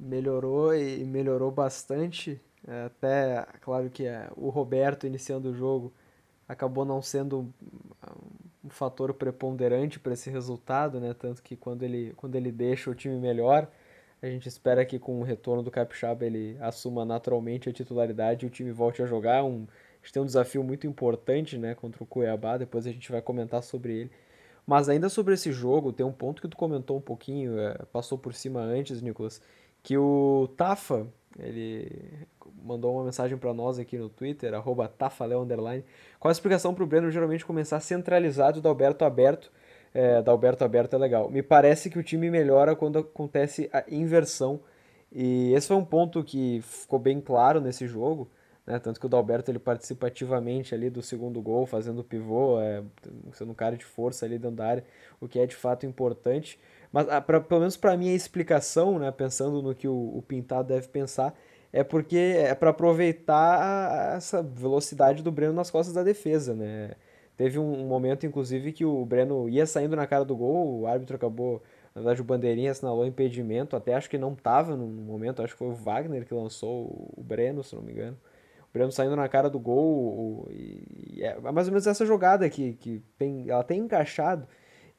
Melhorou 0.01 0.75
e 0.75 1.05
melhorou 1.05 1.51
bastante. 1.51 2.41
É, 2.67 2.85
até, 2.87 3.47
claro 3.61 3.91
que 3.91 4.07
é, 4.07 4.29
o 4.37 4.49
Roberto 4.49 5.07
iniciando 5.07 5.51
o 5.51 5.55
jogo 5.55 5.93
acabou 6.49 6.85
não 6.85 7.01
sendo 7.01 7.41
um, 7.41 7.53
um 8.65 8.69
fator 8.71 9.15
preponderante 9.15 10.01
para 10.01 10.15
esse 10.15 10.31
resultado, 10.31 10.99
né? 11.01 11.15
Tanto 11.15 11.43
que 11.43 11.57
quando 11.57 11.83
ele, 11.83 12.13
quando 12.17 12.35
ele 12.35 12.51
deixa 12.51 12.91
o 12.91 12.95
time 12.95 13.17
melhor, 13.17 13.69
a 14.23 14.27
gente 14.27 14.49
espera 14.49 14.85
que 14.85 14.99
com 14.99 15.21
o 15.21 15.23
retorno 15.23 15.63
do 15.63 15.71
Capixaba 15.71 16.25
ele 16.27 16.57
assuma 16.61 17.05
naturalmente 17.05 17.69
a 17.69 17.73
titularidade 17.73 18.45
e 18.45 18.49
o 18.49 18.51
time 18.51 18.73
volte 18.73 19.03
a 19.03 19.07
jogar. 19.07 19.45
Um, 19.45 19.67
a 20.03 20.05
gente 20.05 20.13
tem 20.13 20.23
um 20.23 20.27
desafio 20.27 20.63
muito 20.63 20.87
importante 20.87 21.57
né, 21.59 21.75
contra 21.75 22.03
o 22.03 22.07
Cuiabá, 22.07 22.57
depois 22.57 22.87
a 22.87 22.93
gente 22.93 23.11
vai 23.11 23.23
comentar 23.23 23.63
sobre 23.63 23.93
ele. 24.01 24.11
Mas 24.67 24.89
ainda 24.89 25.09
sobre 25.09 25.35
esse 25.35 25.53
jogo, 25.53 25.93
tem 25.93 26.05
um 26.05 26.13
ponto 26.13 26.43
que 26.43 26.49
tu 26.49 26.57
comentou 26.57 26.97
um 26.97 27.01
pouquinho, 27.01 27.59
é, 27.59 27.75
passou 27.93 28.19
por 28.19 28.35
cima 28.35 28.61
antes, 28.61 29.01
Nicolas, 29.03 29.43
que 29.83 29.97
o 29.97 30.49
Tafa, 30.57 31.07
ele 31.39 32.27
mandou 32.63 32.95
uma 32.95 33.05
mensagem 33.05 33.37
para 33.39 33.55
nós 33.55 33.79
aqui 33.79 33.97
no 33.97 34.09
Twitter, 34.09 34.53
arroba 34.55 34.89
Tafaleo, 34.89 35.41
underline, 35.41 35.85
qual 36.19 36.31
a 36.31 36.33
explicação 36.33 36.75
para 36.75 36.85
o 36.85 36.87
Breno 36.87 37.11
geralmente 37.11 37.45
começar 37.45 37.81
centralizado 37.81 38.61
do 38.61 38.69
Alberto 38.69 39.05
aberto, 39.05 39.51
é, 39.95 40.23
da 40.23 40.31
Alberto 40.31 40.65
aberto 40.65 40.95
é 40.95 40.99
legal. 40.99 41.31
Me 41.31 41.43
parece 41.43 41.91
que 41.91 41.99
o 41.99 42.03
time 42.03 42.31
melhora 42.31 42.77
quando 42.77 42.99
acontece 42.99 43.69
a 43.73 43.85
inversão, 43.89 44.61
e 45.13 45.53
esse 45.55 45.69
foi 45.69 45.77
um 45.77 45.85
ponto 45.85 46.23
que 46.23 46.61
ficou 46.63 46.99
bem 46.99 47.21
claro 47.21 47.61
nesse 47.61 47.87
jogo, 47.87 48.31
né? 48.71 48.79
Tanto 48.79 49.01
que 49.01 49.07
o 49.07 49.09
Dalberto 49.09 49.51
ele 49.51 49.59
participa 49.59 50.07
ativamente 50.07 50.75
ali 50.75 50.89
do 50.89 51.03
segundo 51.03 51.41
gol, 51.43 51.67
fazendo 51.67 52.05
pivô, 52.05 52.61
é, 52.61 52.83
sendo 53.33 53.51
um 53.51 53.55
cara 53.55 53.77
de 53.77 53.85
força 53.85 54.25
ali 54.25 54.39
dentro 54.39 54.57
da 54.57 54.67
área, 54.67 54.85
o 55.21 55.27
que 55.27 55.41
é 55.41 55.47
de 55.47 55.57
fato 55.57 55.87
importante. 55.87 56.59
Mas 56.93 57.09
a, 57.09 57.21
pra, 57.21 57.41
pelo 57.41 57.61
menos 57.61 57.77
para 57.77 57.97
mim 57.97 58.11
a 58.11 58.15
explicação, 58.15 58.99
né, 58.99 59.11
pensando 59.11 59.63
no 59.63 59.75
que 59.75 59.89
o, 59.89 60.17
o 60.17 60.23
Pintado 60.23 60.69
deve 60.69 60.89
pensar, 60.89 61.35
é 61.73 61.85
porque 61.85 62.17
é 62.17 62.55
para 62.55 62.71
aproveitar 62.71 64.17
essa 64.17 64.43
velocidade 64.43 65.23
do 65.23 65.31
Breno 65.31 65.53
nas 65.53 65.71
costas 65.71 65.95
da 65.95 66.03
defesa, 66.03 66.55
né? 66.55 66.93
Teve 67.37 67.59
um, 67.59 67.85
um 67.85 67.87
momento, 67.87 68.27
inclusive, 68.27 68.73
que 68.73 68.85
o 68.85 69.05
Breno 69.05 69.49
ia 69.49 69.67
saindo 69.67 69.97
na 69.97 70.07
cara 70.07 70.25
do 70.25 70.37
gol, 70.37 70.81
o 70.81 70.87
árbitro 70.87 71.17
acabou 71.17 71.63
na 71.95 72.01
verdade, 72.03 72.21
o 72.21 72.25
Bandeirinha 72.25 72.71
assinalou 72.71 73.05
impedimento, 73.05 73.75
até 73.75 73.95
acho 73.95 74.09
que 74.09 74.17
não 74.19 74.33
estava 74.33 74.77
no 74.77 74.87
momento, 74.87 75.43
acho 75.43 75.55
que 75.55 75.59
foi 75.59 75.69
o 75.69 75.75
Wagner 75.75 76.25
que 76.25 76.33
lançou 76.33 77.13
o 77.17 77.23
Breno, 77.23 77.65
se 77.65 77.75
não 77.75 77.83
me 77.83 77.93
engano. 77.93 78.17
O 78.69 78.73
Breno 78.73 78.93
saindo 78.93 79.17
na 79.17 79.29
cara 79.29 79.51
do 79.51 79.59
gol. 79.59 80.49
E 80.53 81.21
é 81.21 81.39
mais 81.41 81.67
ou 81.67 81.73
menos 81.73 81.87
essa 81.87 82.07
jogada 82.07 82.49
que, 82.49 82.75
que 82.75 83.03
tem, 83.19 83.51
ela 83.51 83.65
tem 83.65 83.81
encaixado. 83.81 84.47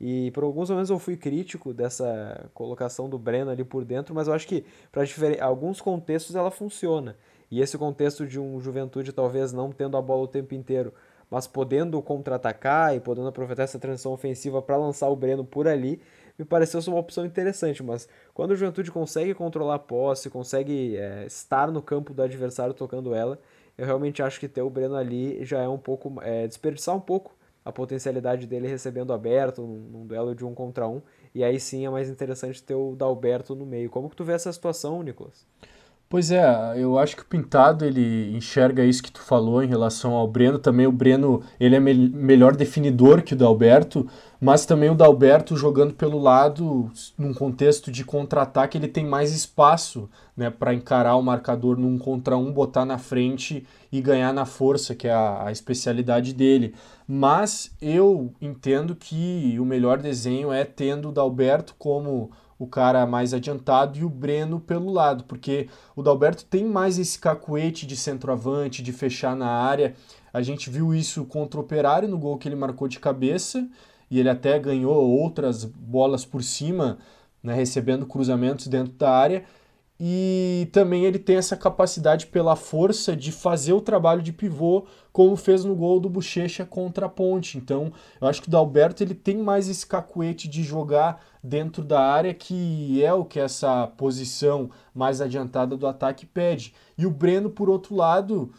E 0.04 0.32
por 0.32 0.44
alguns 0.44 0.68
momentos 0.68 0.90
eu 0.90 0.98
fui 0.98 1.16
crítico 1.16 1.72
dessa 1.72 2.50
colocação 2.56 3.08
do 3.08 3.20
Breno 3.20 3.52
ali 3.52 3.64
por 3.64 3.86
dentro, 3.86 4.16
mas 4.16 4.28
eu 4.28 4.34
acho 4.34 4.48
que 4.48 4.66
para 4.92 5.04
alguns 5.46 5.80
contextos 5.80 6.36
ela 6.36 6.50
funciona. 6.50 7.16
E 7.52 7.62
esse 7.62 7.78
contexto 7.78 8.26
de 8.26 8.40
um 8.40 8.60
Juventude 8.60 9.14
talvez 9.14 9.54
não 9.54 9.72
tendo 9.72 9.96
a 9.96 10.02
bola 10.02 10.24
o 10.24 10.28
tempo 10.28 10.56
inteiro, 10.56 10.92
mas 11.30 11.46
podendo 11.46 12.02
contra-atacar 12.02 12.96
e 12.96 13.00
podendo 13.00 13.28
aproveitar 13.28 13.62
essa 13.62 13.78
transição 13.78 14.12
ofensiva 14.12 14.60
para 14.60 14.76
lançar 14.76 15.08
o 15.08 15.16
Breno 15.16 15.46
por 15.46 15.68
ali, 15.68 16.02
me 16.36 16.46
pareceu 16.46 16.82
ser 16.82 16.90
uma 16.90 17.00
opção 17.00 17.24
interessante. 17.24 17.84
Mas 17.84 18.10
quando 18.34 18.52
o 18.52 18.56
Juventude 18.56 18.90
consegue 18.90 19.36
controlar 19.36 19.76
a 19.76 19.80
posse, 19.80 20.32
consegue 20.32 20.98
é, 20.98 21.28
estar 21.28 21.72
no 21.72 21.80
campo 21.80 22.12
do 22.12 22.24
adversário 22.24 22.74
tocando 22.74 23.14
ela, 23.14 23.40
eu 23.78 23.86
realmente 23.86 24.24
acho 24.24 24.40
que 24.40 24.48
ter 24.48 24.64
o 24.64 24.70
Breno 24.70 24.96
ali 24.96 25.46
já 25.46 25.62
é 25.62 25.70
um 25.70 25.78
pouco. 25.78 26.20
É, 26.24 26.48
desperdiçar 26.48 26.96
um 26.96 27.00
pouco 27.00 27.36
a 27.64 27.72
potencialidade 27.72 28.48
dele 28.48 28.68
recebendo 28.68 29.14
aberto 29.14 29.62
num, 29.62 30.06
duelo 30.06 30.34
de 30.34 30.46
um 30.46 30.54
contra 30.54 30.88
um. 30.88 31.02
E 31.34 31.44
aí 31.44 31.60
sim 31.60 31.86
é 31.86 31.90
mais 31.90 32.10
interessante 32.10 32.62
ter 32.62 32.76
o 32.76 32.96
Dalberto 32.96 33.56
no 33.56 33.66
meio. 33.66 33.90
Como 33.90 34.10
que 34.10 34.16
tu 34.16 34.24
vê 34.24 34.34
essa 34.34 34.52
situação, 34.52 35.02
Nicolas? 35.04 35.46
Pois 36.12 36.30
é, 36.30 36.44
eu 36.76 37.00
acho 37.00 37.16
que 37.16 37.22
o 37.22 37.26
Pintado 37.26 37.86
ele 37.86 38.36
enxerga 38.36 38.84
isso 38.84 39.02
que 39.02 39.10
tu 39.10 39.22
falou 39.22 39.64
em 39.64 39.68
relação 39.68 40.12
ao 40.12 40.28
Breno. 40.28 40.60
Também 40.60 40.86
o 40.86 40.92
Breno 40.92 41.42
ele 41.58 41.74
é 41.74 41.80
me 41.80 41.94
melhor 41.94 42.54
definidor 42.54 43.22
que 43.22 43.34
o 43.34 43.38
Dalberto, 43.38 44.06
mas 44.38 44.66
também 44.66 44.90
o 44.90 44.94
Dalberto 44.94 45.56
jogando 45.56 45.94
pelo 45.94 46.20
lado, 46.20 46.92
num 47.18 47.34
contexto 47.34 47.90
de 47.90 48.04
contra-ataque, 48.04 48.78
ele 48.78 48.90
tem 48.90 49.06
mais 49.06 49.34
espaço 49.34 50.10
né, 50.36 50.50
para 50.50 50.74
encarar 50.74 51.16
o 51.16 51.24
marcador 51.24 51.78
num 51.78 51.98
contra 51.98 52.36
um, 52.36 52.52
botar 52.52 52.84
na 52.84 52.98
frente 52.98 53.66
e 53.90 54.02
ganhar 54.02 54.34
na 54.34 54.46
força, 54.46 54.94
que 54.94 55.08
é 55.08 55.14
a, 55.14 55.46
a 55.46 55.52
especialidade 55.54 56.34
dele. 56.34 56.76
Mas 57.08 57.72
eu 57.82 58.34
entendo 58.42 58.98
que 58.98 59.58
o 59.58 59.64
melhor 59.64 59.98
desenho 59.98 60.52
é 60.52 60.66
tendo 60.66 61.08
o 61.08 61.14
Dalberto 61.14 61.74
como 61.80 62.32
o 62.62 62.68
cara 62.68 63.08
mais 63.08 63.34
adiantado 63.34 63.98
e 63.98 64.06
o 64.06 64.10
Breno 64.10 64.60
pelo 64.60 64.92
lado, 64.92 65.24
porque 65.24 65.68
o 65.96 66.04
Dalberto 66.04 66.46
tem 66.46 66.64
mais 66.64 67.00
esse 67.00 67.18
cacuete 67.18 67.88
de 67.88 67.96
centroavante, 67.96 68.84
de 68.84 68.94
fechar 68.94 69.36
na 69.36 69.48
área. 69.48 69.96
A 70.32 70.44
gente 70.44 70.70
viu 70.70 70.94
isso 70.94 71.26
contra 71.26 71.60
o 71.60 71.64
Operário 71.64 72.08
no 72.08 72.20
gol 72.20 72.38
que 72.38 72.48
ele 72.48 72.56
marcou 72.56 72.88
de 72.88 73.00
cabeça 73.00 73.68
e 74.12 74.20
ele 74.20 74.30
até 74.30 74.60
ganhou 74.60 74.96
outras 74.96 75.66
bolas 75.66 76.24
por 76.24 76.44
cima, 76.44 77.00
né, 77.42 77.56
recebendo 77.56 78.06
cruzamentos 78.06 78.68
dentro 78.68 78.94
da 78.94 79.10
área 79.10 79.44
e 80.04 80.68
também 80.72 81.06
ele 81.06 81.20
tem 81.20 81.36
essa 81.36 81.56
capacidade 81.56 82.26
pela 82.26 82.56
força 82.56 83.16
de 83.16 83.32
fazer 83.32 83.74
o 83.74 83.80
trabalho 83.80 84.24
de 84.24 84.34
pivô, 84.34 84.88
como 85.14 85.36
fez 85.36 85.64
no 85.64 85.76
gol 85.76 86.00
do 86.00 86.10
Bochecha 86.10 86.66
contra 86.66 87.06
a 87.06 87.10
Ponte. 87.10 87.60
Então, 87.60 87.94
eu 88.20 88.28
acho 88.28 88.42
que 88.42 88.48
o 88.48 88.52
Dalberto 88.52 89.04
ele 89.04 89.14
tem 89.14 89.38
mais 89.38 89.70
esse 89.70 89.86
cacuete 89.86 90.50
de 90.50 90.64
jogar 90.64 91.24
dentro 91.44 91.84
da 91.84 92.02
área, 92.02 92.34
que 92.34 93.04
é 93.04 93.14
o 93.14 93.24
que 93.24 93.40
essa 93.40 93.86
posição 93.96 94.72
mais 94.92 95.22
adiantada 95.22 95.78
do 95.78 95.86
ataque 95.86 96.26
pede. 96.26 96.74
E 96.98 97.06
o 97.06 97.12
Breno, 97.12 97.52
por 97.52 97.70
outro 97.70 97.96
lado, 97.96 98.52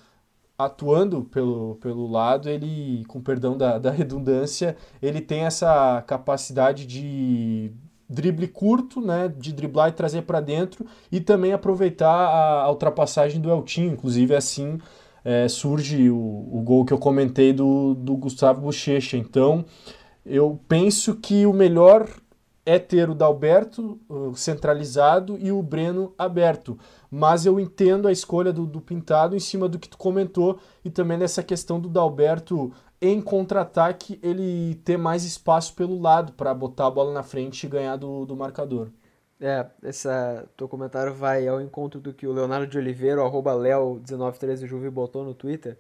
atuando 0.56 1.25
pelo, 1.25 1.75
pelo 1.80 2.08
lado, 2.08 2.49
ele, 2.49 3.04
com 3.08 3.20
perdão 3.20 3.58
da, 3.58 3.80
da 3.80 3.90
redundância, 3.90 4.76
ele 5.02 5.20
tem 5.20 5.40
essa 5.40 6.04
capacidade 6.06 6.87
de 6.87 7.72
drible 8.12 8.47
curto, 8.47 9.00
né, 9.00 9.33
de 9.37 9.52
driblar 9.52 9.88
e 9.88 9.92
trazer 9.92 10.23
para 10.23 10.40
dentro 10.40 10.87
e 11.11 11.21
também 11.21 11.52
aproveitar 11.52 12.12
a, 12.12 12.62
a, 12.62 12.71
ultrapassagem 12.71 13.40
do 13.40 13.50
Eltinho, 13.50 13.92
inclusive 13.92 14.35
assim 14.35 14.78
é, 15.25 15.49
surge 15.49 16.11
o, 16.11 16.16
o 16.16 16.62
gol 16.64 16.85
que 16.85 16.92
eu 16.92 16.99
comentei 16.99 17.52
do, 17.52 17.95
do 17.95 18.16
Gustavo 18.16 18.61
Bochecha. 18.61 19.16
Então, 19.16 19.64
eu 20.25 20.61
penso 20.69 21.16
que 21.16 21.47
o 21.47 21.52
melhor 21.52 22.09
é 22.64 22.78
ter 22.78 23.11
o 23.11 23.14
Dalberto 23.14 23.99
centralizado 24.35 25.37
e 25.40 25.50
o 25.50 25.62
Breno 25.62 26.14
aberto. 26.16 26.78
Mas 27.11 27.45
eu 27.45 27.59
entendo 27.59 28.07
a 28.07 28.12
escolha 28.12 28.52
do, 28.52 28.64
do, 28.64 28.81
Pintado 28.81 29.35
em 29.35 29.40
cima 29.40 29.69
do 29.69 29.78
que 29.78 29.88
tu 29.88 29.99
comentou 29.99 30.59
e 30.85 30.90
também 30.90 31.19
dessa 31.19 31.42
questão 31.42 31.81
do 31.81 31.88
Dalberto 31.88 32.73
em 33.02 33.21
contra-ataque 33.21 34.18
ele 34.23 34.76
ter 34.85 34.97
mais 34.97 35.25
espaço 35.25 35.75
pelo 35.75 36.00
lado 36.00 36.32
para 36.35 36.54
botar 36.54 36.87
a 36.87 36.90
bola 36.90 37.12
na 37.12 37.25
frente 37.25 37.66
e 37.66 37.68
ganhar 37.68 37.97
do, 37.97 38.25
do 38.25 38.37
marcador. 38.37 38.90
É, 39.40 39.66
esse 39.82 40.09
teu 40.56 40.68
comentário 40.68 41.12
vai 41.12 41.49
ao 41.49 41.61
encontro 41.61 42.00
do 42.00 42.14
que 42.14 42.28
o 42.28 42.32
Leonardo 42.32 42.64
de 42.68 42.78
Oliveira, 42.78 43.21
arroba 43.21 43.52
Leo1913 43.54 44.66
Juve, 44.68 44.88
botou 44.88 45.25
no 45.25 45.35
Twitter. 45.35 45.76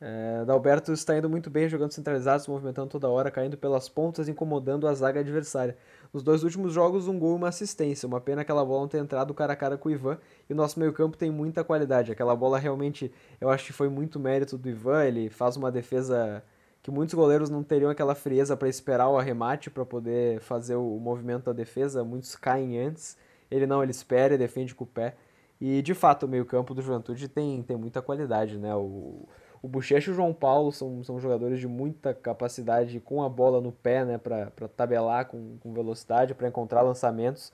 É, 0.00 0.44
Dalberto 0.46 0.92
está 0.94 1.16
indo 1.16 1.28
muito 1.28 1.50
bem 1.50 1.68
jogando 1.68 1.92
centralizado, 1.92 2.42
se 2.42 2.50
movimentando 2.50 2.88
toda 2.88 3.08
hora, 3.08 3.30
caindo 3.30 3.56
pelas 3.58 3.86
pontas, 3.88 4.28
incomodando 4.28 4.88
a 4.88 4.94
zaga 4.94 5.20
adversária. 5.20 5.76
Nos 6.12 6.22
dois 6.22 6.42
últimos 6.42 6.72
jogos, 6.72 7.06
um 7.06 7.18
gol 7.18 7.34
e 7.34 7.36
uma 7.36 7.48
assistência. 7.48 8.06
Uma 8.06 8.20
pena 8.20 8.40
aquela 8.40 8.64
bola 8.64 8.80
não 8.80 8.88
ter 8.88 8.98
entrado 8.98 9.34
cara 9.34 9.52
a 9.52 9.56
cara 9.56 9.76
com 9.76 9.90
o 9.90 9.92
Ivan. 9.92 10.18
E 10.48 10.52
o 10.54 10.56
nosso 10.56 10.80
meio-campo 10.80 11.18
tem 11.18 11.30
muita 11.30 11.62
qualidade. 11.62 12.10
Aquela 12.10 12.34
bola 12.34 12.58
realmente, 12.58 13.12
eu 13.40 13.50
acho 13.50 13.66
que 13.66 13.72
foi 13.72 13.88
muito 13.88 14.18
mérito 14.18 14.56
do 14.56 14.68
Ivan. 14.70 15.04
Ele 15.04 15.28
faz 15.30 15.56
uma 15.56 15.70
defesa 15.70 16.42
que 16.82 16.90
muitos 16.90 17.14
goleiros 17.14 17.48
não 17.48 17.62
teriam 17.62 17.90
aquela 17.90 18.14
frieza 18.14 18.56
para 18.56 18.68
esperar 18.68 19.08
o 19.08 19.16
arremate 19.16 19.70
para 19.70 19.84
poder 19.86 20.40
fazer 20.40 20.74
o 20.74 20.98
movimento 20.98 21.44
da 21.44 21.52
defesa, 21.52 22.02
muitos 22.02 22.34
caem 22.34 22.78
antes. 22.78 23.16
Ele 23.50 23.66
não, 23.66 23.82
ele 23.82 23.92
espera 23.92 24.34
e 24.34 24.38
defende 24.38 24.74
com 24.74 24.84
o 24.84 24.86
pé. 24.86 25.14
E 25.60 25.80
de 25.80 25.94
fato, 25.94 26.26
o 26.26 26.28
meio-campo 26.28 26.74
do 26.74 26.82
Juventude 26.82 27.28
tem, 27.28 27.62
tem 27.62 27.76
muita 27.76 28.02
qualidade, 28.02 28.58
né? 28.58 28.74
O, 28.74 29.28
o 29.62 29.68
Bochecha 29.68 30.10
e 30.10 30.12
o 30.12 30.16
João 30.16 30.34
Paulo 30.34 30.72
são, 30.72 31.04
são 31.04 31.20
jogadores 31.20 31.60
de 31.60 31.68
muita 31.68 32.12
capacidade 32.12 32.98
com 32.98 33.22
a 33.22 33.28
bola 33.28 33.60
no 33.60 33.70
pé, 33.70 34.04
né? 34.04 34.18
Para 34.18 34.50
tabelar 34.76 35.26
com, 35.26 35.58
com 35.60 35.72
velocidade, 35.72 36.34
para 36.34 36.48
encontrar 36.48 36.82
lançamentos. 36.82 37.52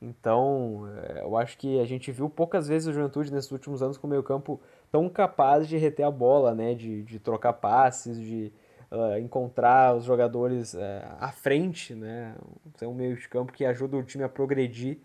Então, 0.00 0.88
é, 1.02 1.22
eu 1.22 1.36
acho 1.36 1.58
que 1.58 1.80
a 1.80 1.84
gente 1.84 2.12
viu 2.12 2.30
poucas 2.30 2.68
vezes 2.68 2.86
o 2.86 2.92
Juventude 2.92 3.32
nesses 3.32 3.50
últimos 3.50 3.82
anos 3.82 3.98
com 3.98 4.06
o 4.06 4.10
meio-campo 4.10 4.60
tão 4.92 5.08
capaz 5.08 5.66
de 5.66 5.78
reter 5.78 6.04
a 6.04 6.10
bola, 6.10 6.54
né? 6.54 6.74
De, 6.74 7.02
de 7.02 7.18
trocar 7.18 7.54
passes, 7.54 8.18
de 8.18 8.52
uh, 8.90 9.18
encontrar 9.18 9.96
os 9.96 10.04
jogadores 10.04 10.74
uh, 10.74 10.78
à 11.18 11.32
frente, 11.32 11.94
né? 11.94 12.36
Ter 12.78 12.86
um 12.86 12.94
meio 12.94 13.16
de 13.16 13.28
campo 13.28 13.52
que 13.52 13.64
ajuda 13.64 13.96
o 13.96 14.02
time 14.04 14.22
a 14.22 14.28
progredir. 14.28 14.98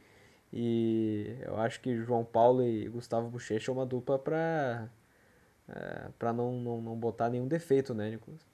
E 0.53 1.37
eu 1.41 1.57
acho 1.57 1.81
que 1.81 1.95
João 2.03 2.23
Paulo 2.23 2.63
e 2.63 2.87
Gustavo 2.89 3.29
Bochecha 3.29 3.71
é 3.71 3.73
uma 3.73 3.85
dupla 3.85 4.19
para 4.19 4.89
uh, 5.69 6.11
para 6.19 6.33
não, 6.33 6.51
não, 6.53 6.81
não 6.81 6.95
botar 6.95 7.29
nenhum 7.29 7.47
defeito, 7.47 7.93
né, 7.93 8.11
Nicolas? 8.11 8.45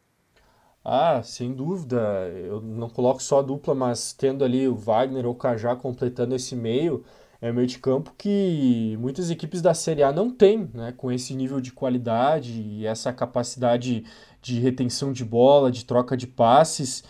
Ah, 0.85 1.23
sem 1.23 1.53
dúvida. 1.53 1.97
Eu 2.35 2.61
não 2.61 2.89
coloco 2.89 3.21
só 3.23 3.39
a 3.39 3.41
dupla, 3.41 3.73
mas 3.73 4.13
tendo 4.13 4.43
ali 4.43 4.67
o 4.67 4.75
Wagner 4.75 5.25
ou 5.25 5.31
o 5.33 5.35
Cajá 5.35 5.75
completando 5.75 6.35
esse 6.35 6.55
meio, 6.55 7.05
é 7.43 7.51
meio 7.51 7.67
de 7.67 7.77
campo 7.77 8.13
que 8.17 8.97
muitas 9.01 9.29
equipes 9.29 9.61
da 9.61 9.73
Série 9.73 10.01
A 10.01 10.13
não 10.13 10.31
têm, 10.31 10.69
né? 10.73 10.93
Com 10.95 11.11
esse 11.11 11.35
nível 11.35 11.59
de 11.59 11.73
qualidade 11.73 12.61
e 12.61 12.85
essa 12.85 13.11
capacidade 13.11 14.05
de 14.41 14.61
retenção 14.61 15.11
de 15.11 15.25
bola, 15.25 15.69
de 15.69 15.83
troca 15.83 16.15
de 16.15 16.25
passes 16.25 17.03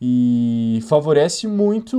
e 0.00 0.78
favorece 0.86 1.48
muito 1.48 1.98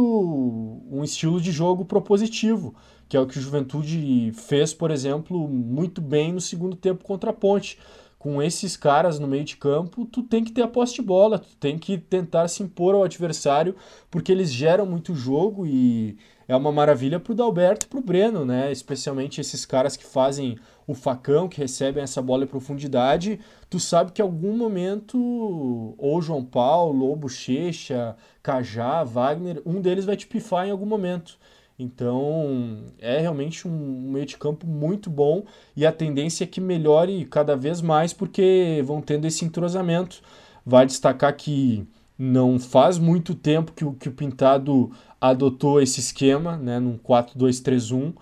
um 0.89 1.03
estilo 1.03 1.41
de 1.41 1.51
jogo 1.51 1.83
propositivo, 1.83 2.73
que 3.09 3.17
é 3.17 3.19
o 3.19 3.27
que 3.27 3.37
o 3.37 3.41
Juventude 3.41 4.31
fez, 4.35 4.73
por 4.73 4.89
exemplo, 4.89 5.45
muito 5.49 5.99
bem 5.99 6.31
no 6.31 6.39
segundo 6.39 6.77
tempo 6.77 7.03
contra 7.03 7.31
a 7.31 7.33
Ponte. 7.33 7.77
Com 8.17 8.41
esses 8.41 8.77
caras 8.77 9.19
no 9.19 9.27
meio 9.27 9.43
de 9.43 9.57
campo, 9.57 10.05
tu 10.05 10.23
tem 10.23 10.45
que 10.45 10.51
ter 10.51 10.61
a 10.61 10.67
posse 10.67 10.93
de 10.93 11.01
bola, 11.01 11.39
tu 11.39 11.57
tem 11.59 11.77
que 11.77 11.97
tentar 11.97 12.47
se 12.47 12.61
impor 12.63 12.95
ao 12.95 13.03
adversário, 13.03 13.75
porque 14.09 14.31
eles 14.31 14.53
geram 14.53 14.85
muito 14.85 15.15
jogo 15.15 15.65
e 15.65 16.17
é 16.51 16.55
uma 16.57 16.69
maravilha 16.69 17.17
para 17.17 17.31
o 17.31 17.35
Dalberto 17.35 17.85
e 17.85 17.89
para 17.89 17.99
o 17.99 18.03
Breno, 18.03 18.43
né? 18.43 18.73
Especialmente 18.73 19.39
esses 19.39 19.65
caras 19.65 19.95
que 19.95 20.05
fazem 20.05 20.57
o 20.85 20.93
facão, 20.93 21.47
que 21.47 21.61
recebem 21.61 22.03
essa 22.03 22.21
bola 22.21 22.43
em 22.43 22.47
profundidade. 22.47 23.39
Tu 23.69 23.79
sabe 23.79 24.11
que 24.11 24.21
em 24.21 24.25
algum 24.25 24.57
momento, 24.57 25.95
ou 25.97 26.21
João 26.21 26.43
Paulo, 26.43 27.05
ou 27.05 27.15
Bochecha, 27.15 28.17
Cajá, 28.43 29.01
Wagner, 29.01 29.61
um 29.65 29.79
deles 29.79 30.03
vai 30.03 30.17
te 30.17 30.27
pifar 30.27 30.67
em 30.67 30.71
algum 30.71 30.85
momento. 30.85 31.37
Então 31.79 32.83
é 32.99 33.17
realmente 33.17 33.65
um 33.65 34.11
meio 34.11 34.25
de 34.25 34.35
campo 34.35 34.67
muito 34.67 35.09
bom 35.09 35.45
e 35.73 35.85
a 35.85 35.91
tendência 35.91 36.43
é 36.43 36.47
que 36.47 36.59
melhore 36.59 37.23
cada 37.27 37.55
vez 37.55 37.81
mais 37.81 38.11
porque 38.11 38.83
vão 38.83 39.01
tendo 39.01 39.25
esse 39.25 39.45
entrosamento. 39.45 40.21
Vale 40.65 40.87
destacar 40.87 41.33
que 41.33 41.87
não 42.19 42.59
faz 42.59 42.99
muito 42.99 43.33
tempo 43.33 43.71
que 43.71 43.83
o, 43.83 43.93
que 43.93 44.09
o 44.09 44.11
Pintado 44.11 44.91
adotou 45.21 45.79
esse 45.79 45.99
esquema, 45.99 46.57
né, 46.57 46.79
num 46.79 46.97
4-2-3-1, 46.97 48.13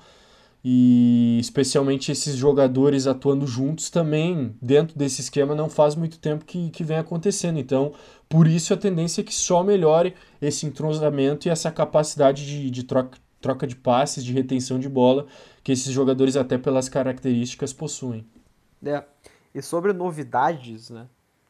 e 0.64 1.38
especialmente 1.40 2.12
esses 2.12 2.36
jogadores 2.36 3.08
atuando 3.08 3.48
juntos 3.48 3.90
também 3.90 4.54
dentro 4.62 4.98
desse 4.98 5.22
esquema 5.22 5.56
não 5.56 5.70
faz 5.70 5.96
muito 5.96 6.20
tempo 6.20 6.44
que, 6.44 6.70
que 6.70 6.84
vem 6.84 6.98
acontecendo. 6.98 7.58
Então, 7.58 7.94
por 8.28 8.46
isso 8.46 8.74
a 8.74 8.78
tendência 8.78 9.22
é 9.22 9.24
que 9.24 9.34
só 9.34 9.64
melhore 9.64 10.14
esse 10.42 10.66
entrosamento 10.66 11.48
e 11.48 11.52
essa 11.52 11.72
capacidade 11.72 12.46
de, 12.46 12.70
de 12.70 12.84
troca, 12.84 13.18
troca 13.40 13.66
de 13.66 13.76
passes, 13.76 14.24
de 14.24 14.34
retenção 14.34 14.78
de 14.78 14.90
bola, 14.90 15.28
que 15.64 15.72
esses 15.72 15.94
jogadores, 15.94 16.36
até 16.36 16.58
pelas 16.58 16.90
características, 16.90 17.72
possuem. 17.72 18.26
É. 18.86 19.04
E 19.56 19.62
sobre 19.62 19.94
novidades, 19.94 20.90
né? 20.90 21.08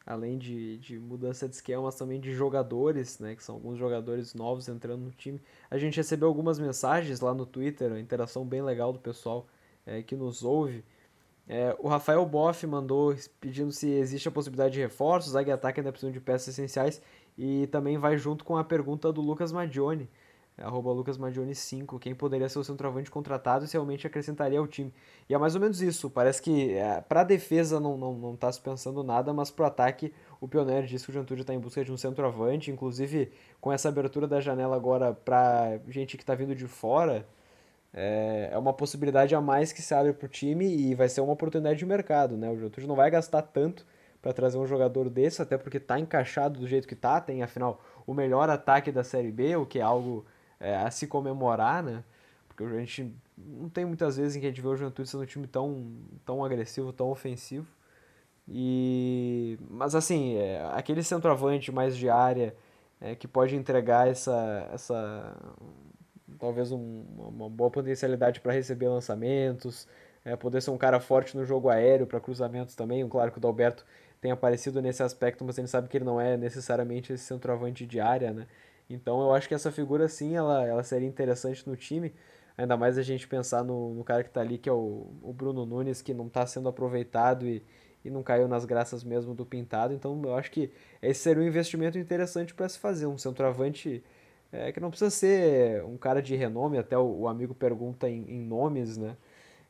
Além 0.09 0.39
de, 0.39 0.77
de 0.79 0.97
mudança 0.97 1.47
de 1.47 1.53
esquema, 1.53 1.83
mas 1.83 1.95
também 1.95 2.19
de 2.19 2.33
jogadores, 2.33 3.19
né, 3.19 3.35
que 3.35 3.43
são 3.43 3.53
alguns 3.53 3.77
jogadores 3.77 4.33
novos 4.33 4.67
entrando 4.67 5.03
no 5.03 5.11
time. 5.11 5.39
A 5.69 5.77
gente 5.77 5.97
recebeu 5.97 6.27
algumas 6.27 6.57
mensagens 6.57 7.21
lá 7.21 7.31
no 7.31 7.45
Twitter, 7.45 7.91
uma 7.91 7.99
interação 7.99 8.43
bem 8.43 8.63
legal 8.63 8.91
do 8.91 8.97
pessoal 8.97 9.45
é, 9.85 10.01
que 10.01 10.15
nos 10.15 10.43
ouve. 10.43 10.83
É, 11.47 11.75
o 11.77 11.87
Rafael 11.87 12.25
Boff 12.25 12.65
mandou 12.65 13.15
pedindo 13.39 13.71
se 13.71 13.87
existe 13.87 14.27
a 14.27 14.31
possibilidade 14.31 14.73
de 14.73 14.79
reforços, 14.79 15.33
Zague 15.33 15.51
Ataque 15.51 15.79
ainda 15.79 15.91
precisam 15.91 16.11
de 16.11 16.19
peças 16.19 16.47
essenciais, 16.47 16.99
e 17.37 17.67
também 17.67 17.99
vai 17.99 18.17
junto 18.17 18.43
com 18.43 18.57
a 18.57 18.63
pergunta 18.63 19.13
do 19.13 19.21
Lucas 19.21 19.51
Maggione, 19.51 20.09
arroba 20.61 20.91
lucasmagione5, 20.91 21.99
quem 21.99 22.13
poderia 22.13 22.49
ser 22.49 22.59
o 22.59 22.63
centroavante 22.63 23.09
contratado 23.09 23.65
se 23.67 23.73
realmente 23.73 24.05
acrescentaria 24.05 24.59
ao 24.59 24.67
time. 24.67 24.93
E 25.27 25.33
é 25.33 25.37
mais 25.37 25.55
ou 25.55 25.61
menos 25.61 25.81
isso, 25.81 26.09
parece 26.09 26.41
que 26.41 26.73
é, 26.73 27.01
para 27.01 27.21
a 27.21 27.23
defesa 27.23 27.79
não, 27.79 27.97
não, 27.97 28.13
não 28.13 28.35
tá 28.35 28.51
se 28.51 28.59
pensando 28.59 29.03
nada, 29.03 29.33
mas 29.33 29.49
para 29.51 29.63
o 29.63 29.67
ataque 29.67 30.13
o 30.41 30.47
Pioneiro 30.47 30.87
disse 30.87 31.05
que 31.05 31.11
o 31.11 31.13
Juventude 31.13 31.41
está 31.41 31.53
em 31.53 31.59
busca 31.59 31.83
de 31.83 31.91
um 31.91 31.97
centroavante, 31.97 32.71
inclusive 32.71 33.31
com 33.59 33.71
essa 33.71 33.89
abertura 33.89 34.27
da 34.27 34.39
janela 34.39 34.75
agora 34.75 35.13
para 35.13 35.79
gente 35.87 36.17
que 36.17 36.23
está 36.23 36.35
vindo 36.35 36.55
de 36.55 36.67
fora, 36.67 37.25
é, 37.93 38.49
é 38.51 38.57
uma 38.57 38.73
possibilidade 38.73 39.33
a 39.35 39.41
mais 39.41 39.71
que 39.71 39.81
se 39.81 39.93
abre 39.93 40.13
para 40.13 40.25
o 40.25 40.29
time 40.29 40.65
e 40.65 40.93
vai 40.95 41.09
ser 41.09 41.21
uma 41.21 41.33
oportunidade 41.33 41.79
de 41.79 41.85
mercado, 41.85 42.37
né? 42.37 42.49
O 42.49 42.55
Juventude 42.55 42.87
não 42.87 42.95
vai 42.95 43.09
gastar 43.09 43.41
tanto 43.41 43.85
para 44.21 44.33
trazer 44.33 44.57
um 44.57 44.65
jogador 44.67 45.09
desse, 45.09 45.41
até 45.41 45.57
porque 45.57 45.77
está 45.77 45.99
encaixado 45.99 46.59
do 46.59 46.67
jeito 46.67 46.87
que 46.87 46.93
está, 46.93 47.19
tem 47.21 47.41
afinal 47.41 47.81
o 48.05 48.13
melhor 48.13 48.49
ataque 48.49 48.91
da 48.91 49.03
Série 49.03 49.31
B, 49.31 49.55
o 49.55 49.65
que 49.65 49.79
é 49.79 49.81
algo 49.81 50.25
é, 50.59 50.75
a 50.75 50.91
se 50.91 51.07
comemorar, 51.07 51.83
né? 51.83 52.03
Porque 52.47 52.63
a 52.63 52.79
gente 52.79 53.13
não 53.37 53.69
tem 53.69 53.85
muitas 53.85 54.17
vezes 54.17 54.35
em 54.35 54.39
que 54.41 54.45
a 54.45 54.49
gente 54.49 54.61
vê 54.61 54.67
o 54.67 54.75
Juventude 54.75 55.09
sendo 55.09 55.23
um 55.23 55.25
time 55.25 55.47
tão, 55.47 55.95
tão 56.25 56.43
agressivo, 56.43 56.91
tão 56.91 57.09
ofensivo. 57.09 57.67
E 58.47 59.57
mas 59.69 59.95
assim, 59.95 60.35
é, 60.35 60.61
aquele 60.73 61.03
centroavante 61.03 61.71
mais 61.71 61.95
de 61.95 62.09
área 62.09 62.55
é, 62.99 63.15
que 63.15 63.27
pode 63.27 63.55
entregar 63.55 64.07
essa 64.07 64.69
essa 64.73 65.37
talvez 66.39 66.71
um, 66.71 67.03
uma 67.17 67.49
boa 67.49 67.69
potencialidade 67.69 68.39
para 68.41 68.53
receber 68.53 68.87
lançamentos, 68.87 69.87
é, 70.25 70.35
poder 70.35 70.61
ser 70.61 70.71
um 70.71 70.77
cara 70.77 70.99
forte 70.99 71.35
no 71.37 71.45
jogo 71.45 71.69
aéreo 71.69 72.07
para 72.07 72.19
cruzamentos 72.19 72.75
também. 72.75 73.07
Claro 73.07 73.31
que 73.31 73.37
o 73.37 73.41
Dalberto 73.41 73.85
tem 74.21 74.31
aparecido 74.31 74.81
nesse 74.81 75.03
aspecto, 75.03 75.43
mas 75.45 75.57
a 75.57 75.61
gente 75.61 75.71
sabe 75.71 75.87
que 75.87 75.97
ele 75.97 76.05
não 76.05 76.19
é 76.19 76.37
necessariamente 76.37 77.13
esse 77.13 77.23
centroavante 77.23 77.85
de 77.85 77.99
área, 77.99 78.33
né? 78.33 78.47
Então 78.89 79.21
eu 79.21 79.33
acho 79.33 79.47
que 79.47 79.53
essa 79.53 79.71
figura 79.71 80.07
sim, 80.07 80.35
ela, 80.35 80.65
ela 80.65 80.83
seria 80.83 81.07
interessante 81.07 81.67
no 81.67 81.75
time. 81.75 82.13
Ainda 82.57 82.75
mais 82.75 82.97
a 82.97 83.03
gente 83.03 83.27
pensar 83.27 83.63
no, 83.63 83.93
no 83.93 84.03
cara 84.03 84.23
que 84.23 84.29
está 84.29 84.41
ali, 84.41 84.57
que 84.57 84.67
é 84.67 84.73
o, 84.73 85.07
o 85.21 85.31
Bruno 85.31 85.65
Nunes, 85.65 86.01
que 86.01 86.13
não 86.13 86.27
está 86.27 86.45
sendo 86.45 86.67
aproveitado 86.67 87.47
e, 87.47 87.63
e 88.03 88.09
não 88.09 88.23
caiu 88.23 88.47
nas 88.47 88.65
graças 88.65 89.03
mesmo 89.03 89.33
do 89.33 89.45
pintado. 89.45 89.93
Então 89.93 90.19
eu 90.23 90.35
acho 90.35 90.51
que 90.51 90.71
esse 91.01 91.21
seria 91.21 91.43
um 91.43 91.47
investimento 91.47 91.97
interessante 91.97 92.53
para 92.53 92.67
se 92.67 92.79
fazer. 92.79 93.05
Um 93.05 93.17
centroavante 93.17 94.03
é, 94.51 94.71
que 94.71 94.79
não 94.79 94.89
precisa 94.89 95.09
ser 95.09 95.83
um 95.83 95.97
cara 95.97 96.21
de 96.21 96.35
renome, 96.35 96.77
até 96.77 96.97
o, 96.97 97.21
o 97.21 97.27
amigo 97.27 97.53
pergunta 97.53 98.09
em, 98.09 98.23
em, 98.27 98.41
nomes, 98.41 98.97
né? 98.97 99.15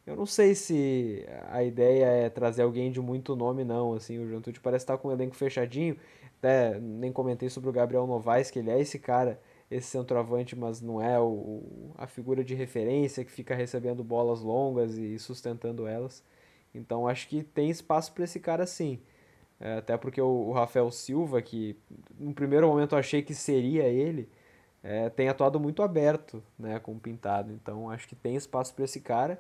Eu 0.10 0.16
não 0.16 0.26
sei 0.26 0.56
se 0.56 1.24
a 1.52 1.64
ideia 1.64 2.06
é 2.06 2.30
trazer 2.32 2.64
alguém 2.64 2.92
de 2.92 3.00
muito 3.00 3.36
nome, 3.36 3.64
não. 3.64 3.94
Assim, 3.94 4.18
o 4.18 4.26
Juventude 4.26 4.60
parece 4.60 4.82
estar 4.82 4.98
com 4.98 5.10
um 5.10 5.12
elenco 5.12 5.36
fechadinho. 5.36 5.96
Até 6.40 6.80
nem 6.80 7.12
comentei 7.12 7.48
sobre 7.48 7.70
o 7.70 7.74
Gabriel 7.74 8.08
Novaes, 8.08 8.50
que 8.50 8.58
ele 8.58 8.72
é 8.72 8.80
esse 8.80 8.98
cara, 8.98 9.40
esse 9.70 9.86
centroavante, 9.86 10.56
mas 10.56 10.82
não 10.82 11.00
é 11.00 11.20
o, 11.20 11.94
a 11.96 12.08
figura 12.08 12.44
de 12.44 12.56
referência 12.56 13.24
que 13.24 13.32
fica 13.32 13.54
recebendo 13.54 14.04
bolas 14.04 14.42
longas 14.42 14.98
e 14.98 15.20
sustentando 15.20 15.86
elas. 15.86 16.24
Então 16.74 17.08
acho 17.08 17.28
que 17.28 17.44
tem 17.44 17.70
espaço 17.70 18.12
para 18.12 18.24
esse 18.24 18.40
cara 18.40 18.66
sim. 18.66 19.00
É, 19.60 19.78
até 19.78 19.96
porque 19.96 20.20
o, 20.20 20.26
o, 20.26 20.52
Rafael 20.54 20.90
Silva, 20.90 21.40
que 21.40 21.78
no 22.18 22.34
primeiro 22.34 22.68
momento 22.68 22.96
eu 22.96 23.00
achei 23.00 23.22
que 23.22 23.36
seria 23.36 23.84
ele, 23.84 24.28
é, 24.82 25.08
tem 25.10 25.30
atuado 25.30 25.60
muito 25.60 25.84
aberto 25.84 26.42
né, 26.58 26.80
com 26.80 26.94
o 26.94 27.00
Pintado. 27.00 27.54
Então 27.54 27.92
acho 27.92 28.08
que 28.08 28.16
tem 28.16 28.36
espaço 28.36 28.74
para 28.74 28.86
esse 28.86 29.02
cara. 29.02 29.40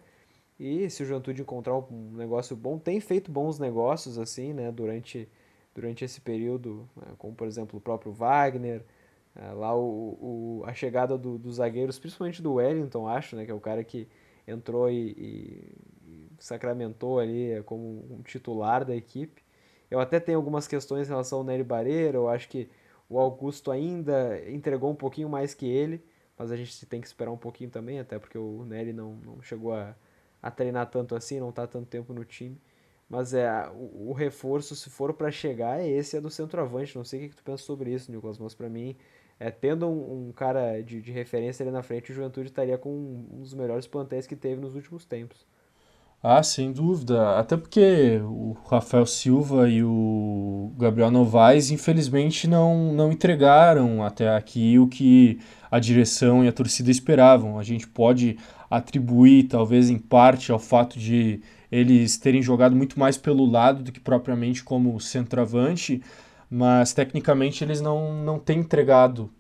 E 0.60 0.90
se 0.90 1.04
o 1.04 1.06
Juventude 1.06 1.42
encontrar 1.42 1.78
um 1.78 2.12
negócio 2.14 2.56
bom, 2.56 2.78
tem 2.78 3.00
feito 3.00 3.32
bons 3.32 3.58
negócios 3.60 4.20
assim, 4.20 4.54
né, 4.54 4.72
durante 4.72 5.30
durante 5.74 6.04
esse 6.04 6.20
período, 6.20 6.90
né, 6.96 7.14
como 7.18 7.34
por 7.34 7.48
exemplo 7.48 7.78
o 7.78 7.82
próprio 7.82 8.12
Wagner, 8.12 8.84
é, 9.36 9.52
lá 9.54 9.74
o, 9.74 10.60
o, 10.62 10.64
a 10.66 10.74
chegada 10.74 11.18
do, 11.18 11.38
dos 11.38 11.56
zagueiros, 11.56 11.98
principalmente 11.98 12.42
do 12.42 12.56
Wellington, 12.56 13.08
acho, 13.08 13.36
né, 13.36 13.46
que 13.46 13.52
é 13.52 13.54
o 13.54 13.60
cara 13.60 13.84
que 13.84 14.08
entrou 14.46 14.90
e, 14.90 15.12
e, 15.12 15.76
e 16.08 16.30
sacramentou 16.40 17.20
ali 17.20 17.62
como 17.66 18.06
um 18.12 18.22
titular 18.24 18.84
da 18.84 18.96
equipe. 18.96 19.42
Eu 19.90 20.00
até 20.00 20.20
tenho 20.20 20.38
algumas 20.38 20.68
questões 20.68 21.08
em 21.08 21.12
relação 21.12 21.40
ao 21.40 21.44
Nery 21.46 21.64
Bareira, 21.64 22.18
eu 22.18 22.28
acho 22.28 22.50
que 22.50 22.70
o 23.08 23.18
Augusto 23.18 23.72
ainda 23.72 24.40
entregou 24.50 24.92
um 24.92 24.96
pouquinho 24.96 25.30
mais 25.30 25.54
que 25.54 25.66
ele, 25.68 26.04
mas 26.38 26.52
a 26.52 26.56
gente 26.58 26.86
tem 26.86 27.00
que 27.00 27.08
esperar 27.08 27.32
um 27.32 27.38
pouquinho 27.38 27.70
também, 27.70 28.00
até 28.00 28.20
porque 28.20 28.38
o 28.38 28.66
Nery 28.66 28.94
não, 28.94 29.14
não 29.16 29.42
chegou 29.42 29.74
a, 29.74 29.96
a 30.42 30.52
treinar 30.52 30.90
tanto 30.90 31.16
assim, 31.16 31.40
não 31.40 31.50
está 31.50 31.68
tanto 31.68 31.88
tempo 31.88 32.14
no 32.14 32.24
time. 32.26 32.60
Mas 33.10 33.34
é, 33.34 33.50
o, 33.74 34.10
o 34.10 34.14
reforço, 34.14 34.76
se 34.76 34.90
for 34.90 35.14
para 35.14 35.32
chegar, 35.32 35.80
é 35.82 35.88
esse 35.88 36.16
é 36.16 36.22
do 36.22 36.30
centroavante. 36.30 36.96
Não 36.96 37.04
sei 37.04 37.20
o 37.20 37.24
que, 37.24 37.30
que 37.30 37.36
tu 37.38 37.44
pensa 37.44 37.64
sobre 37.64 37.92
isso, 37.94 38.12
Nicolas, 38.12 38.38
mas 38.38 38.54
para 38.54 38.70
mim, 38.70 38.96
é, 39.40 39.50
tendo 39.50 39.88
um, 39.88 40.30
um 40.30 40.32
cara 40.32 40.82
de, 40.82 41.02
de, 41.02 41.12
referência 41.12 41.64
ali 41.64 41.72
na 41.72 41.82
frente, 41.82 42.12
o 42.12 42.16
Juventude 42.16 42.50
estaria 42.50 42.78
com 42.78 42.90
um 42.94 43.42
dos 43.42 43.54
melhores 43.54 43.88
plantéis 43.88 44.28
que 44.28 44.36
teve 44.36 44.62
nos 44.62 44.76
últimos 44.76 45.06
tempos. 45.06 45.48
Ah, 46.22 46.44
sem 46.44 46.74
dúvida. 46.74 47.40
Até 47.40 47.56
porque 47.56 48.20
o 48.24 48.56
Rafael 48.70 49.06
Silva 49.06 49.70
e 49.70 49.82
o 49.84 50.74
Gabriel 50.78 51.10
Novaes, 51.10 51.72
infelizmente, 51.72 52.46
não, 52.46 52.92
não 52.94 53.12
entregaram 53.12 54.04
até 54.04 54.36
aqui 54.36 54.78
o 54.78 54.88
que 54.88 55.40
a 55.72 55.80
direção 55.80 56.44
e 56.44 56.48
a 56.50 56.52
torcida 56.52 56.92
esperavam. 56.92 57.58
A 57.58 57.64
gente 57.64 57.88
pode 57.88 58.38
atribuir, 58.70 59.44
talvez 59.44 59.90
em 59.90 59.98
parte, 59.98 60.52
ao 60.52 60.60
fato 60.60 61.00
de 61.00 61.42
eles 61.72 62.18
terem 62.18 62.42
jogado 62.42 62.76
muito 62.76 63.00
mais 63.00 63.18
pelo 63.18 63.46
lado 63.46 63.84
do 63.84 63.92
que 63.92 64.00
propriamente 64.00 64.64
como 64.64 65.00
centroavante, 65.00 66.02
mas 66.50 66.92
tecnicamente 66.94 67.64
eles 67.64 67.80
não, 67.80 68.24
não 68.24 68.40
têm 68.40 68.60
entregado 68.60 69.32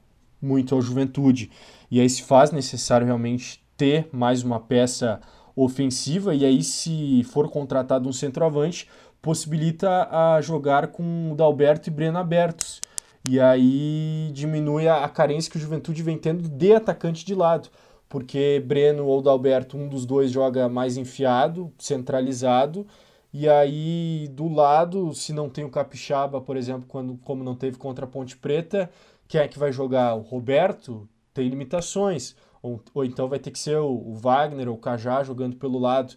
muito 0.41 0.73
ao 0.75 0.81
Juventude. 0.81 1.51
E 1.91 1.99
aí 1.99 2.09
se 2.09 2.23
faz 2.23 2.51
necessário 2.51 3.05
realmente 3.05 3.61
ter 3.75 4.07
mais 4.13 4.43
uma 4.43 4.59
peça 4.59 5.19
ofensiva, 5.55 6.33
e 6.35 6.45
aí 6.45 6.63
se 6.63 7.23
for 7.25 7.49
contratado 7.49 8.07
um 8.07 8.13
centroavante, 8.13 8.87
possibilita 9.21 10.07
a 10.11 10.41
jogar 10.41 10.87
com 10.87 11.31
o 11.31 11.35
Dalberto 11.35 11.89
e 11.89 11.91
Breno 11.91 12.17
abertos. 12.17 12.81
E 13.29 13.39
aí 13.39 14.31
diminui 14.33 14.87
a, 14.87 15.03
a 15.03 15.09
carência 15.09 15.51
que 15.51 15.57
o 15.57 15.61
Juventude 15.61 16.01
vem 16.01 16.17
tendo 16.17 16.47
de 16.47 16.73
atacante 16.73 17.25
de 17.25 17.35
lado 17.35 17.69
porque 18.09 18.61
Breno 18.65 19.05
ou 19.05 19.21
Dalberto, 19.21 19.77
um 19.77 19.87
dos 19.87 20.05
dois 20.05 20.31
joga 20.31 20.67
mais 20.67 20.97
enfiado, 20.97 21.71
centralizado, 21.77 22.85
e 23.31 23.47
aí 23.47 24.27
do 24.31 24.49
lado, 24.49 25.13
se 25.13 25.31
não 25.31 25.47
tem 25.47 25.63
o 25.63 25.69
Capixaba, 25.69 26.41
por 26.41 26.57
exemplo, 26.57 26.85
quando, 26.87 27.15
como 27.17 27.43
não 27.43 27.55
teve 27.55 27.77
contra 27.77 28.05
a 28.05 28.07
Ponte 28.07 28.35
Preta, 28.35 28.89
quem 29.27 29.39
é 29.39 29.47
que 29.47 29.59
vai 29.59 29.71
jogar? 29.71 30.15
O 30.15 30.21
Roberto 30.21 31.07
tem 31.31 31.47
limitações, 31.47 32.35
ou, 32.61 32.81
ou 32.93 33.05
então 33.05 33.27
vai 33.27 33.39
ter 33.39 33.51
que 33.51 33.59
ser 33.59 33.77
o, 33.77 33.89
o 33.89 34.15
Wagner 34.15 34.67
ou 34.67 34.75
o 34.75 34.79
Cajá 34.79 35.23
jogando 35.23 35.55
pelo 35.55 35.79
lado. 35.79 36.15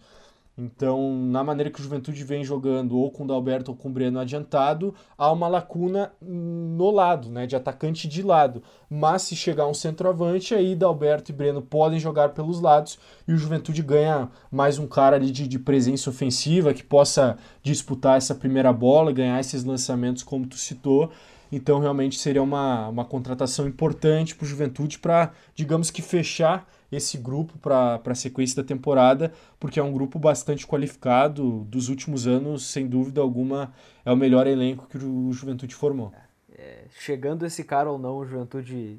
Então, 0.56 1.16
na 1.16 1.42
maneira 1.42 1.70
que 1.70 1.80
o 1.80 1.82
Juventude 1.82 2.22
vem 2.24 2.44
jogando, 2.44 2.98
ou 2.98 3.10
com 3.10 3.24
o 3.24 3.26
Dalberto 3.26 3.70
ou 3.70 3.76
com 3.76 3.88
o 3.88 3.92
Breno 3.92 4.18
adiantado, 4.18 4.94
há 5.16 5.32
uma 5.32 5.48
lacuna 5.48 6.12
no 6.20 6.90
lado, 6.90 7.30
né, 7.30 7.46
de 7.46 7.56
atacante 7.56 8.06
de 8.06 8.22
lado. 8.22 8.62
Mas 8.88 9.22
se 9.22 9.34
chegar 9.34 9.66
um 9.66 9.72
centroavante, 9.72 10.54
aí 10.54 10.76
Dalberto 10.76 11.32
e 11.32 11.34
Breno 11.34 11.62
podem 11.62 11.98
jogar 11.98 12.30
pelos 12.30 12.60
lados 12.60 12.98
e 13.26 13.32
o 13.32 13.38
Juventude 13.38 13.82
ganha 13.82 14.28
mais 14.50 14.78
um 14.78 14.86
cara 14.86 15.16
ali 15.16 15.30
de, 15.30 15.48
de 15.48 15.58
presença 15.58 16.10
ofensiva 16.10 16.74
que 16.74 16.84
possa 16.84 17.38
disputar 17.62 18.18
essa 18.18 18.34
primeira 18.34 18.72
bola, 18.74 19.10
ganhar 19.10 19.40
esses 19.40 19.64
lançamentos, 19.64 20.22
como 20.22 20.46
tu 20.46 20.56
citou. 20.56 21.10
Então, 21.54 21.78
realmente 21.78 22.18
seria 22.18 22.42
uma, 22.42 22.88
uma 22.88 23.04
contratação 23.04 23.68
importante 23.68 24.34
para 24.34 24.44
o 24.44 24.48
Juventude 24.48 24.98
para, 24.98 25.34
digamos 25.54 25.90
que, 25.90 26.00
fechar 26.00 26.66
esse 26.90 27.18
grupo 27.18 27.58
para 27.58 28.00
a 28.04 28.14
sequência 28.14 28.62
da 28.62 28.66
temporada, 28.66 29.32
porque 29.60 29.78
é 29.78 29.82
um 29.82 29.92
grupo 29.92 30.18
bastante 30.18 30.66
qualificado. 30.66 31.64
Dos 31.64 31.90
últimos 31.90 32.26
anos, 32.26 32.64
sem 32.66 32.86
dúvida 32.86 33.20
alguma, 33.20 33.72
é 34.02 34.10
o 34.10 34.16
melhor 34.16 34.46
elenco 34.46 34.86
que 34.88 34.96
o 34.96 35.30
Juventude 35.30 35.74
formou. 35.74 36.10
É, 36.56 36.84
chegando 36.98 37.44
esse 37.44 37.62
cara 37.62 37.90
ou 37.90 37.98
não, 37.98 38.16
o 38.16 38.24
Juventude 38.24 38.98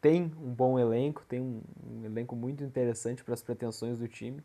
tem 0.00 0.32
um 0.42 0.52
bom 0.52 0.80
elenco, 0.80 1.24
tem 1.28 1.40
um, 1.40 1.60
um 1.88 2.04
elenco 2.04 2.34
muito 2.34 2.64
interessante 2.64 3.22
para 3.22 3.34
as 3.34 3.42
pretensões 3.42 4.00
do 4.00 4.08
time. 4.08 4.42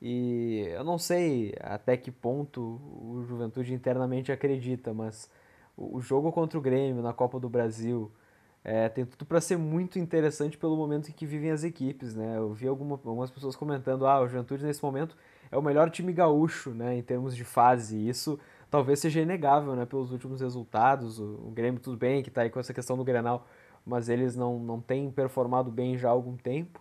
E 0.00 0.66
eu 0.72 0.82
não 0.82 0.96
sei 0.96 1.54
até 1.60 1.98
que 1.98 2.10
ponto 2.10 2.60
o 2.60 3.22
Juventude 3.28 3.74
internamente 3.74 4.32
acredita, 4.32 4.94
mas 4.94 5.30
o 5.76 6.00
jogo 6.00 6.30
contra 6.32 6.58
o 6.58 6.62
Grêmio 6.62 7.02
na 7.02 7.12
Copa 7.12 7.38
do 7.40 7.48
Brasil 7.48 8.10
é, 8.64 8.88
tem 8.88 9.04
tudo 9.04 9.24
para 9.24 9.40
ser 9.40 9.56
muito 9.56 9.98
interessante 9.98 10.56
pelo 10.56 10.76
momento 10.76 11.08
em 11.08 11.12
que 11.12 11.26
vivem 11.26 11.50
as 11.50 11.64
equipes, 11.64 12.14
né? 12.14 12.38
Eu 12.38 12.52
vi 12.52 12.68
alguma, 12.68 12.94
algumas 12.94 13.30
pessoas 13.30 13.56
comentando, 13.56 14.06
ah, 14.06 14.20
o 14.20 14.28
Juventude 14.28 14.64
nesse 14.64 14.82
momento 14.82 15.16
é 15.50 15.58
o 15.58 15.62
melhor 15.62 15.90
time 15.90 16.12
gaúcho, 16.12 16.70
né, 16.70 16.96
em 16.96 17.02
termos 17.02 17.34
de 17.34 17.44
fase. 17.44 17.96
E 17.96 18.08
isso 18.08 18.38
talvez 18.70 19.00
seja 19.00 19.20
inegável, 19.20 19.74
né, 19.74 19.84
pelos 19.84 20.12
últimos 20.12 20.40
resultados. 20.40 21.18
O, 21.18 21.24
o 21.48 21.50
Grêmio 21.52 21.80
tudo 21.80 21.96
bem 21.96 22.22
que 22.22 22.28
está 22.28 22.42
aí 22.42 22.50
com 22.50 22.60
essa 22.60 22.72
questão 22.72 22.96
do 22.96 23.04
Grenal, 23.04 23.46
mas 23.84 24.08
eles 24.08 24.36
não, 24.36 24.58
não 24.60 24.80
têm 24.80 25.10
performado 25.10 25.70
bem 25.70 25.98
já 25.98 26.08
há 26.08 26.12
algum 26.12 26.36
tempo. 26.36 26.80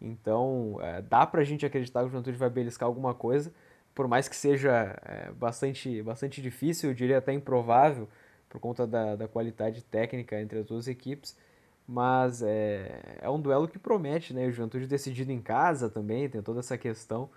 Então, 0.00 0.78
é, 0.80 1.00
dá 1.00 1.24
para 1.24 1.40
a 1.40 1.44
gente 1.44 1.64
acreditar 1.64 2.00
que 2.00 2.06
o 2.06 2.08
Juventude 2.10 2.36
vai 2.36 2.50
beliscar 2.50 2.86
alguma 2.86 3.14
coisa, 3.14 3.54
por 3.94 4.08
mais 4.08 4.28
que 4.28 4.36
seja 4.36 4.98
é, 5.04 5.30
bastante, 5.32 6.02
bastante 6.02 6.42
difícil, 6.42 6.90
eu 6.90 6.94
diria 6.94 7.18
até 7.18 7.32
improvável, 7.32 8.08
por 8.48 8.60
conta 8.60 8.86
da, 8.86 9.16
da 9.16 9.28
qualidade 9.28 9.82
técnica 9.82 10.40
entre 10.40 10.58
as 10.60 10.66
duas 10.66 10.88
equipes. 10.88 11.36
Mas 11.86 12.42
é, 12.42 13.18
é 13.20 13.28
um 13.28 13.40
duelo 13.40 13.68
que 13.68 13.78
promete, 13.78 14.32
né? 14.32 14.46
O 14.46 14.52
Juventude 14.52 14.86
decidido 14.86 15.30
em 15.32 15.40
casa 15.40 15.90
também, 15.90 16.28
tem 16.28 16.42
toda 16.42 16.60
essa 16.60 16.78
questão. 16.78 17.28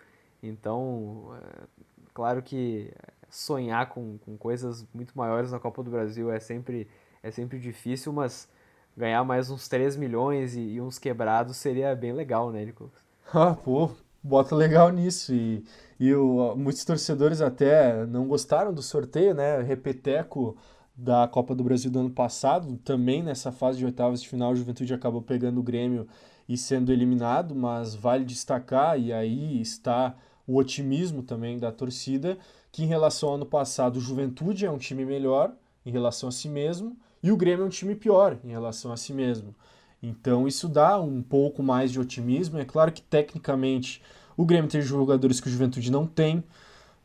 Então, 0.42 1.36
é, 1.42 1.68
claro 2.14 2.42
que 2.42 2.94
sonhar 3.30 3.90
com, 3.90 4.18
com 4.20 4.38
coisas 4.38 4.86
muito 4.94 5.18
maiores 5.18 5.52
na 5.52 5.60
Copa 5.60 5.84
do 5.84 5.92
Brasil 5.92 6.32
é 6.32 6.40
sempre, 6.40 6.88
é 7.22 7.30
sempre 7.30 7.60
difícil, 7.60 8.14
mas 8.14 8.50
ganhar 8.96 9.24
mais 9.24 9.50
uns 9.50 9.68
3 9.68 9.96
milhões 9.98 10.56
e, 10.56 10.62
e 10.62 10.82
uns 10.82 10.98
quebrados 10.98 11.58
seria 11.58 11.96
bem 11.96 12.14
legal, 12.14 12.52
né, 12.52 12.66
Nicolas? 12.66 13.06
Ah, 13.34 13.54
pô, 13.54 13.92
bota 14.24 14.56
legal 14.56 14.90
nisso. 14.90 15.34
E, 15.34 15.64
e 16.00 16.14
o, 16.14 16.56
muitos 16.56 16.84
torcedores 16.86 17.42
até 17.42 18.06
não 18.06 18.28
gostaram 18.28 18.74
do 18.74 18.82
sorteio, 18.82 19.34
né? 19.34 19.62
Repeteco 19.62 20.58
da 20.96 21.28
Copa 21.28 21.54
do 21.54 21.64
Brasil 21.64 21.92
do 21.92 22.00
ano 22.00 22.10
passado, 22.10 22.76
também 22.84 23.22
nessa 23.22 23.52
fase 23.52 23.78
de 23.78 23.86
oitavas 23.86 24.20
de 24.22 24.28
final, 24.28 24.52
o 24.52 24.56
Juventude 24.56 24.94
acabou 24.96 25.22
pegando 25.22 25.60
o 25.60 25.64
Grêmio 25.64 26.08
e 26.50 26.58
sendo 26.58 26.92
eliminado, 26.92 27.54
mas 27.54 27.94
vale 27.94 28.26
destacar, 28.26 29.00
e 29.00 29.14
aí 29.14 29.62
está 29.62 30.16
o 30.48 30.58
otimismo 30.58 31.22
também 31.22 31.60
da 31.60 31.72
torcida, 31.72 32.38
que 32.72 32.84
em 32.84 32.88
relação 32.88 33.30
ao 33.30 33.36
ano 33.36 33.46
passado, 33.46 33.98
o 33.98 34.02
Juventude 34.02 34.66
é 34.66 34.72
um 34.72 34.78
time 34.78 35.06
melhor 35.06 35.54
em 35.86 35.92
relação 35.92 36.30
a 36.30 36.32
si 36.32 36.50
mesmo, 36.50 36.98
e 37.22 37.32
o 37.32 37.38
Grêmio 37.38 37.64
é 37.64 37.68
um 37.68 37.70
time 37.70 37.94
pior 37.94 38.40
em 38.44 38.50
relação 38.50 38.92
a 38.92 38.98
si 38.98 39.14
mesmo. 39.14 39.54
Então 40.02 40.48
isso 40.48 40.68
dá 40.68 41.00
um 41.00 41.22
pouco 41.22 41.64
mais 41.64 41.92
de 41.92 42.00
otimismo. 42.00 42.60
É 42.60 42.66
claro 42.66 42.92
que 42.92 43.02
tecnicamente 43.02 44.02
o 44.36 44.46
Grêmio 44.46 44.70
tem 44.70 44.82
jogadores 44.82 45.40
que 45.40 45.48
o 45.48 45.52
Juventude 45.52 45.92
não 45.92 46.06
tem, 46.06 46.44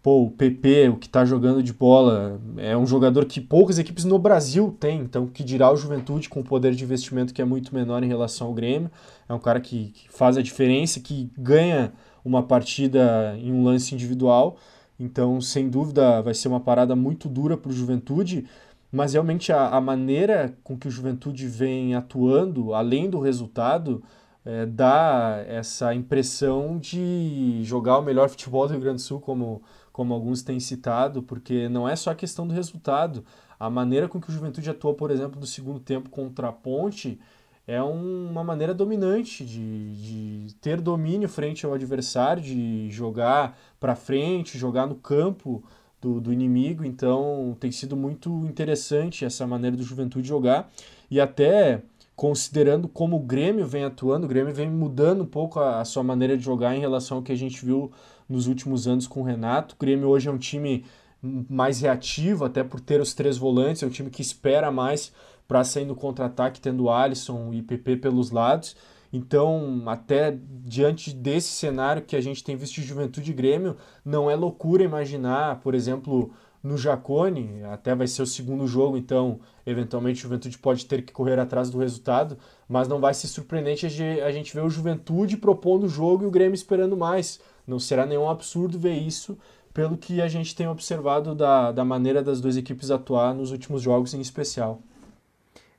Pô, 0.03 0.25
o 0.25 0.31
PP, 0.33 0.89
o 0.89 0.97
que 0.97 1.07
está 1.07 1.25
jogando 1.25 1.63
de 1.63 1.73
bola, 1.73 2.41
é 2.57 2.77
um 2.77 2.85
jogador 2.85 3.25
que 3.25 3.41
poucas 3.41 3.79
equipes 3.79 4.05
no 4.05 4.19
Brasil 4.19 4.77
têm, 4.81 5.01
então 5.03 5.29
que 5.29 5.45
dirá 5.45 5.71
o 5.71 5.77
Juventude 5.77 6.29
com 6.29 6.41
o 6.41 6.45
poder 6.45 6.75
de 6.75 6.83
investimento 6.83 7.33
que 7.33 7.41
é 7.41 7.45
muito 7.45 7.73
menor 7.73 8.03
em 8.03 8.09
relação 8.09 8.49
ao 8.49 8.53
Grêmio. 8.53 8.91
É 9.29 9.33
um 9.33 9.39
cara 9.39 9.61
que, 9.61 9.93
que 9.93 10.11
faz 10.11 10.37
a 10.37 10.43
diferença, 10.43 10.99
que 10.99 11.31
ganha 11.39 11.93
uma 12.25 12.43
partida 12.43 13.37
em 13.39 13.53
um 13.53 13.63
lance 13.63 13.95
individual. 13.95 14.57
Então, 14.99 15.41
sem 15.41 15.69
dúvida, 15.69 16.21
vai 16.21 16.35
ser 16.35 16.49
uma 16.49 16.61
parada 16.61 16.97
muito 16.97 17.29
dura 17.29 17.57
para 17.57 17.71
o 17.71 17.73
Juventude, 17.73 18.45
mas 18.93 19.15
realmente 19.15 19.53
a, 19.53 19.71
a, 19.71 19.81
maneira 19.81 20.57
com 20.63 20.79
que 20.79 20.87
o 20.87 20.91
Juventude 20.91 21.49
vem 21.49 21.95
atuando, 21.95 22.75
além 22.75 23.09
do 23.09 23.19
resultado, 23.19 24.03
é, 24.45 24.67
dá 24.67 25.43
essa 25.49 25.95
impressão 25.95 26.79
de 26.79 27.61
jogar 27.65 27.99
o 27.99 28.03
melhor 28.03 28.29
futebol 28.29 28.67
do 28.67 28.73
Rio 28.73 28.83
Grande 28.83 28.97
do 28.97 29.03
Sul, 29.03 29.21
como 29.21 29.63
como 29.93 30.15
alguns 30.15 30.43
têm 30.43 30.59
citado, 30.59 31.23
porque 31.23 31.69
não 31.69 31.89
é 31.89 31.95
só 31.95 32.11
a 32.11 32.15
questão 32.15 32.47
do 32.49 32.55
resultado. 32.55 33.25
A 33.61 33.69
maneira 33.69 34.09
com 34.09 34.21
que 34.21 34.31
o 34.31 34.33
Juventude 34.33 34.71
atuou, 34.71 34.95
por 34.95 35.11
exemplo, 35.11 35.39
no 35.39 35.47
segundo 35.47 35.79
tempo 35.79 36.09
contra 36.11 36.49
a 36.49 36.53
Ponte, 36.53 37.21
é 37.67 37.81
um, 37.81 38.29
uma 38.31 38.43
maneira 38.43 38.75
dominante 38.75 39.45
de, 39.45 40.47
de 40.47 40.55
ter 40.57 40.81
domínio 40.81 41.29
frente 41.29 41.65
ao 41.65 41.75
adversário, 41.75 42.43
de 42.43 42.91
jogar 42.91 43.57
para 43.79 43.95
frente, 43.95 44.59
jogar 44.59 44.87
no 44.87 44.97
campo 44.97 45.63
do, 46.03 46.21
do 46.21 46.33
inimigo. 46.33 46.85
Então 46.85 47.57
tem 47.59 47.71
sido 47.71 47.97
muito 47.97 48.29
interessante 48.45 49.25
essa 49.25 49.47
maneira 49.47 49.77
do 49.77 49.85
Juventude 49.85 50.29
jogar 50.29 50.71
e 51.11 51.21
até 51.21 51.81
considerando 52.15 52.89
como 52.89 53.17
o 53.17 53.21
Grêmio 53.21 53.67
vem 53.67 53.85
atuando, 53.85 54.27
o 54.27 54.29
Grêmio 54.29 54.53
vem 54.53 54.69
mudando 54.69 55.23
um 55.23 55.27
pouco 55.27 55.59
a, 55.61 55.81
a, 55.81 55.85
sua 55.85 56.03
maneira 56.03 56.37
de 56.37 56.45
jogar 56.45 56.77
em 56.77 56.81
relação 56.81 57.19
ao 57.19 57.23
que 57.23 57.33
a 57.33 57.37
gente 57.37 57.65
viu 57.65 57.91
nos 58.29 58.47
últimos 58.47 58.87
anos 58.87 59.07
com 59.07 59.21
o 59.21 59.25
Renato. 59.25 59.75
O 59.75 59.79
Grêmio 59.79 60.09
hoje 60.09 60.29
é 60.29 60.33
um 60.33 60.39
time 60.39 60.85
mais 61.23 61.81
reativo, 61.81 62.45
até 62.45 62.65
por 62.65 62.81
ter 62.81 63.01
os 63.01 63.15
três 63.15 63.39
volantes, 63.39 63.83
é 63.83 63.87
um 63.87 63.91
time 63.91 64.11
que 64.11 64.21
espera 64.21 64.71
mais 64.71 65.13
para 65.47 65.63
sair 65.65 65.85
no 65.85 65.95
contra-ataque, 65.95 66.61
tendo 66.61 66.91
Alisson 66.91 67.53
e 67.53 67.63
PP 67.63 67.97
pelos 67.99 68.31
lados. 68.31 68.77
Então, 69.13 69.83
até 69.87 70.37
diante 70.65 71.15
desse 71.15 71.49
cenário 71.49 72.03
que 72.03 72.17
a 72.17 72.21
gente 72.21 72.43
tem 72.43 72.57
visto 72.57 72.77
de 72.77 72.87
Juventude 72.87 73.31
e 73.31 73.35
Grêmio, 73.35 73.77
não 74.03 74.31
é 74.31 74.35
loucura 74.35 74.83
imaginar, 74.83 75.61
por 75.61 75.75
exemplo, 75.75 76.33
no 76.63 76.79
Jacone, 76.79 77.63
até 77.65 77.95
vai 77.95 78.07
ser 78.07 78.23
o 78.23 78.27
segundo 78.27 78.67
jogo, 78.67 78.97
então 78.97 79.41
eventualmente 79.67 80.21
o 80.21 80.23
Juventude 80.23 80.57
pode 80.59 80.87
ter 80.87 81.03
que 81.03 81.13
correr 81.13 81.39
atrás 81.39 81.69
do 81.69 81.79
resultado, 81.79 82.39
mas 82.69 82.89
não 82.89 83.01
vai 83.01 83.13
ser 83.13 83.27
surpreendente 83.27 83.85
a 83.85 84.31
gente 84.31 84.55
ver 84.55 84.63
o 84.63 84.71
Juventude 84.71 85.37
propondo 85.37 85.85
o 85.85 85.89
jogo 85.89 86.25
e 86.25 86.27
o 86.27 86.31
Grêmio 86.31 86.55
esperando 86.55 86.97
mais. 86.97 87.41
Não 87.67 87.79
será 87.79 88.07
nenhum 88.07 88.31
absurdo 88.31 88.79
ver 88.79 88.95
isso, 88.95 89.37
pelo 89.75 89.97
que 89.97 90.23
a 90.23 90.29
gente 90.29 90.55
tem 90.55 90.69
observado 90.69 91.35
da, 91.35 91.73
da 91.73 91.85
maneira 91.85 92.23
das 92.23 92.41
duas 92.41 92.57
equipes 92.57 92.91
atuar 92.91 93.35
nos 93.35 93.51
últimos 93.51 93.83
jogos 93.83 94.15
em 94.15 94.21
especial. 94.21 94.81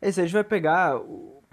É, 0.01 0.11
se 0.11 0.19
a 0.19 0.23
gente 0.23 0.33
vai 0.33 0.43
pegar 0.43 0.99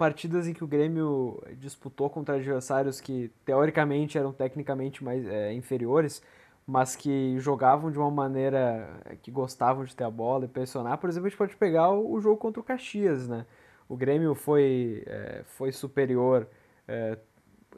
partidas 0.01 0.47
em 0.47 0.53
que 0.53 0.63
o 0.63 0.67
Grêmio 0.67 1.39
disputou 1.59 2.09
contra 2.09 2.33
adversários 2.33 2.99
que 2.99 3.31
teoricamente 3.45 4.17
eram 4.17 4.33
tecnicamente 4.33 5.03
mais 5.03 5.23
é, 5.27 5.53
inferiores, 5.53 6.23
mas 6.65 6.95
que 6.95 7.37
jogavam 7.37 7.91
de 7.91 7.99
uma 7.99 8.09
maneira 8.09 8.89
que 9.21 9.29
gostavam 9.29 9.85
de 9.85 9.95
ter 9.95 10.03
a 10.03 10.09
bola 10.09 10.45
e 10.45 10.47
pressionar. 10.47 10.97
Por 10.97 11.07
exemplo, 11.07 11.27
a 11.27 11.29
gente 11.29 11.37
pode 11.37 11.55
pegar 11.55 11.91
o, 11.91 12.19
jogo 12.19 12.37
contra 12.37 12.59
o 12.59 12.63
Caxias, 12.63 13.27
né? 13.27 13.45
O 13.87 13.95
Grêmio 13.95 14.33
foi, 14.33 15.03
é, 15.05 15.43
foi 15.45 15.71
superior 15.71 16.47
é, 16.87 17.19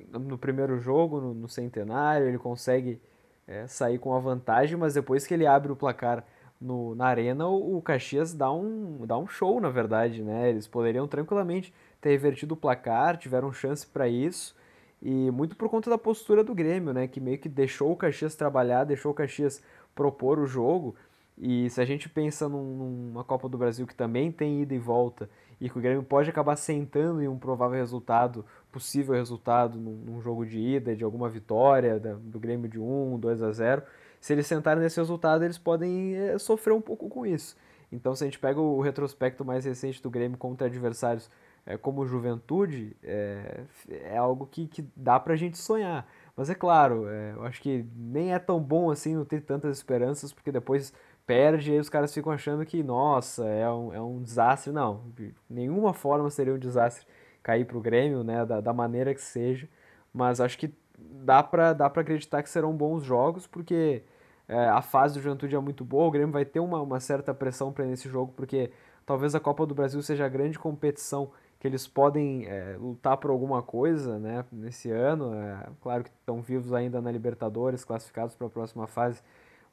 no 0.10 0.38
primeiro 0.38 0.80
jogo, 0.80 1.20
no, 1.20 1.34
no 1.34 1.50
Centenário, 1.50 2.26
ele 2.26 2.38
consegue 2.38 3.02
é, 3.46 3.68
sair 3.68 4.00
com 4.00 4.16
a 4.16 4.20
vantagem, 4.20 4.78
mas 4.78 4.94
depois 4.94 5.28
que 5.28 5.34
ele 5.34 5.46
abre 5.46 5.74
o 5.74 5.76
placar 5.76 6.24
no, 6.62 6.96
na 6.96 7.08
arena, 7.08 7.46
o, 7.50 7.76
o 7.76 7.82
Caxias 7.82 8.34
dá 8.34 8.50
um, 8.50 9.06
dá 9.06 9.18
um 9.18 9.28
show, 9.28 9.60
na 9.60 9.70
verdade, 9.70 10.24
né? 10.24 10.50
Eles 10.50 10.68
poderiam 10.68 11.06
tranquilamente 11.06 11.74
ter 12.04 12.10
revertido 12.10 12.54
o 12.54 12.58
placar, 12.58 13.18
tiveram 13.18 13.54
chance 13.54 13.88
para 13.88 14.10
isso, 14.10 14.54
e 15.02 15.32
muito 15.32 15.56
por 15.56 15.70
conta 15.70 15.90
da 15.90 15.98
postura 15.98 16.44
do 16.44 16.54
Grêmio, 16.54 16.94
né? 16.94 17.08
Que 17.08 17.22
meio 17.22 17.38
que 17.38 17.48
deixou 17.48 17.94
o 17.94 17.96
Caxias 17.96 18.36
trabalhar, 18.36 18.84
deixou 18.84 19.12
o 19.12 19.16
Caxias 19.16 19.62
propor 19.96 20.38
o 20.38 20.46
jogo. 20.46 20.96
E 21.38 21.70
se 21.70 21.82
a 21.82 21.86
gente 21.86 22.10
pensa 22.10 22.48
num, 22.48 23.10
numa 23.12 23.24
Copa 23.24 23.48
do 23.48 23.58
Brasil 23.58 23.88
que 23.88 23.96
também 23.96 24.32
tem 24.32 24.62
ida 24.62 24.76
e 24.76 24.80
volta, 24.80 25.30
e 25.60 25.70
que 25.70 25.78
o 25.78 25.82
Grêmio 25.82 26.04
pode 26.04 26.30
acabar 26.30 26.58
sentando 26.58 27.22
em 27.22 27.28
um 27.28 27.40
provável 27.40 27.78
resultado, 27.78 28.46
possível 28.72 29.16
resultado 29.16 29.80
num, 29.80 29.96
num 29.96 30.22
jogo 30.22 30.46
de 30.46 30.60
ida, 30.60 30.96
de 30.96 31.06
alguma 31.06 31.30
vitória 31.30 32.00
da, 32.00 32.14
do 32.14 32.40
Grêmio 32.40 32.70
de 32.70 32.80
1, 32.80 33.18
2 33.18 33.42
a 33.42 33.52
0, 33.52 33.82
se 34.20 34.34
eles 34.34 34.46
sentarem 34.46 34.84
nesse 34.84 35.00
resultado, 35.00 35.44
eles 35.44 35.58
podem 35.58 36.16
é, 36.16 36.38
sofrer 36.38 36.74
um 36.74 36.82
pouco 36.82 37.08
com 37.08 37.26
isso. 37.26 37.56
Então, 37.92 38.16
se 38.16 38.24
a 38.24 38.28
gente 38.28 38.40
pega 38.40 38.60
o 38.60 38.82
retrospecto 38.82 39.46
mais 39.46 39.66
recente 39.66 40.02
do 40.02 40.10
Grêmio 40.10 40.38
contra 40.38 40.68
adversários 40.68 41.30
é, 41.66 41.78
como 41.78 42.06
Juventude, 42.06 42.96
é, 43.04 43.64
é 43.90 44.18
algo 44.18 44.46
que, 44.46 44.68
que 44.68 44.86
dá 44.96 45.20
pra 45.20 45.36
gente 45.36 45.58
sonhar. 45.58 46.08
Mas 46.36 46.50
é 46.50 46.56
claro, 46.56 47.08
é, 47.08 47.34
eu 47.36 47.44
acho 47.46 47.62
que 47.62 47.86
nem 47.96 48.34
é 48.34 48.40
tão 48.40 48.60
bom 48.60 48.92
assim 48.92 49.16
não 49.16 49.26
ter 49.26 49.42
tantas 49.42 49.78
esperanças, 49.78 50.34
porque 50.34 50.52
depois 50.52 50.94
perde 51.26 51.72
e 51.72 51.80
os 51.80 51.90
caras 51.90 52.14
ficam 52.14 52.32
achando 52.32 52.66
que, 52.66 52.84
nossa, 52.84 53.46
é 53.46 53.70
um, 53.70 53.94
é 53.94 54.02
um 54.02 54.22
desastre. 54.22 54.74
Não, 54.74 55.04
de 55.16 55.34
nenhuma 55.50 55.94
forma 55.94 56.30
seria 56.30 56.54
um 56.54 56.60
desastre 56.60 57.08
cair 57.42 57.66
pro 57.66 57.82
Grêmio, 57.82 58.24
né, 58.24 58.46
da, 58.46 58.62
da 58.62 58.74
maneira 58.74 59.14
que 59.14 59.22
seja. 59.22 59.68
Mas 60.14 60.42
acho 60.42 60.58
que 60.58 60.74
dá 60.98 61.42
pra, 61.44 61.74
dá 61.74 61.88
acreditar 61.88 62.44
que 62.44 62.50
serão 62.50 62.74
bons 62.76 63.04
jogos, 63.04 63.48
porque 63.48 64.04
é, 64.48 64.68
a 64.68 64.82
fase 64.82 65.16
do 65.16 65.22
Juventude 65.22 65.56
é 65.56 65.60
muito 65.60 65.84
boa, 65.86 66.08
o 66.08 66.12
Grêmio 66.12 66.32
vai 66.32 66.46
ter 66.46 66.60
uma, 66.60 66.82
uma 66.82 67.00
certa 67.00 67.34
pressão 67.34 67.72
para 67.72 67.86
nesse 67.86 68.10
jogo, 68.10 68.34
porque 68.36 68.72
talvez 69.06 69.36
a 69.36 69.40
Copa 69.40 69.66
do 69.66 69.76
Brasil 69.76 70.02
seja 70.02 70.26
a 70.26 70.30
grande 70.30 70.60
competição 70.60 71.32
que 71.64 71.68
eles 71.70 71.88
podem 71.88 72.46
é, 72.46 72.76
lutar 72.78 73.16
por 73.16 73.32
alguma 73.32 73.64
coisa 73.64 74.20
né, 74.20 74.44
nesse 74.52 74.92
ano. 74.92 75.34
É, 75.34 75.70
claro 75.80 76.04
que 76.04 76.10
estão 76.10 76.42
vivos 76.42 76.74
ainda 76.74 77.02
na 77.02 77.10
Libertadores, 77.10 77.86
classificados 77.86 78.36
para 78.36 78.48
a 78.48 78.50
próxima 78.50 78.86
fase, 78.86 79.22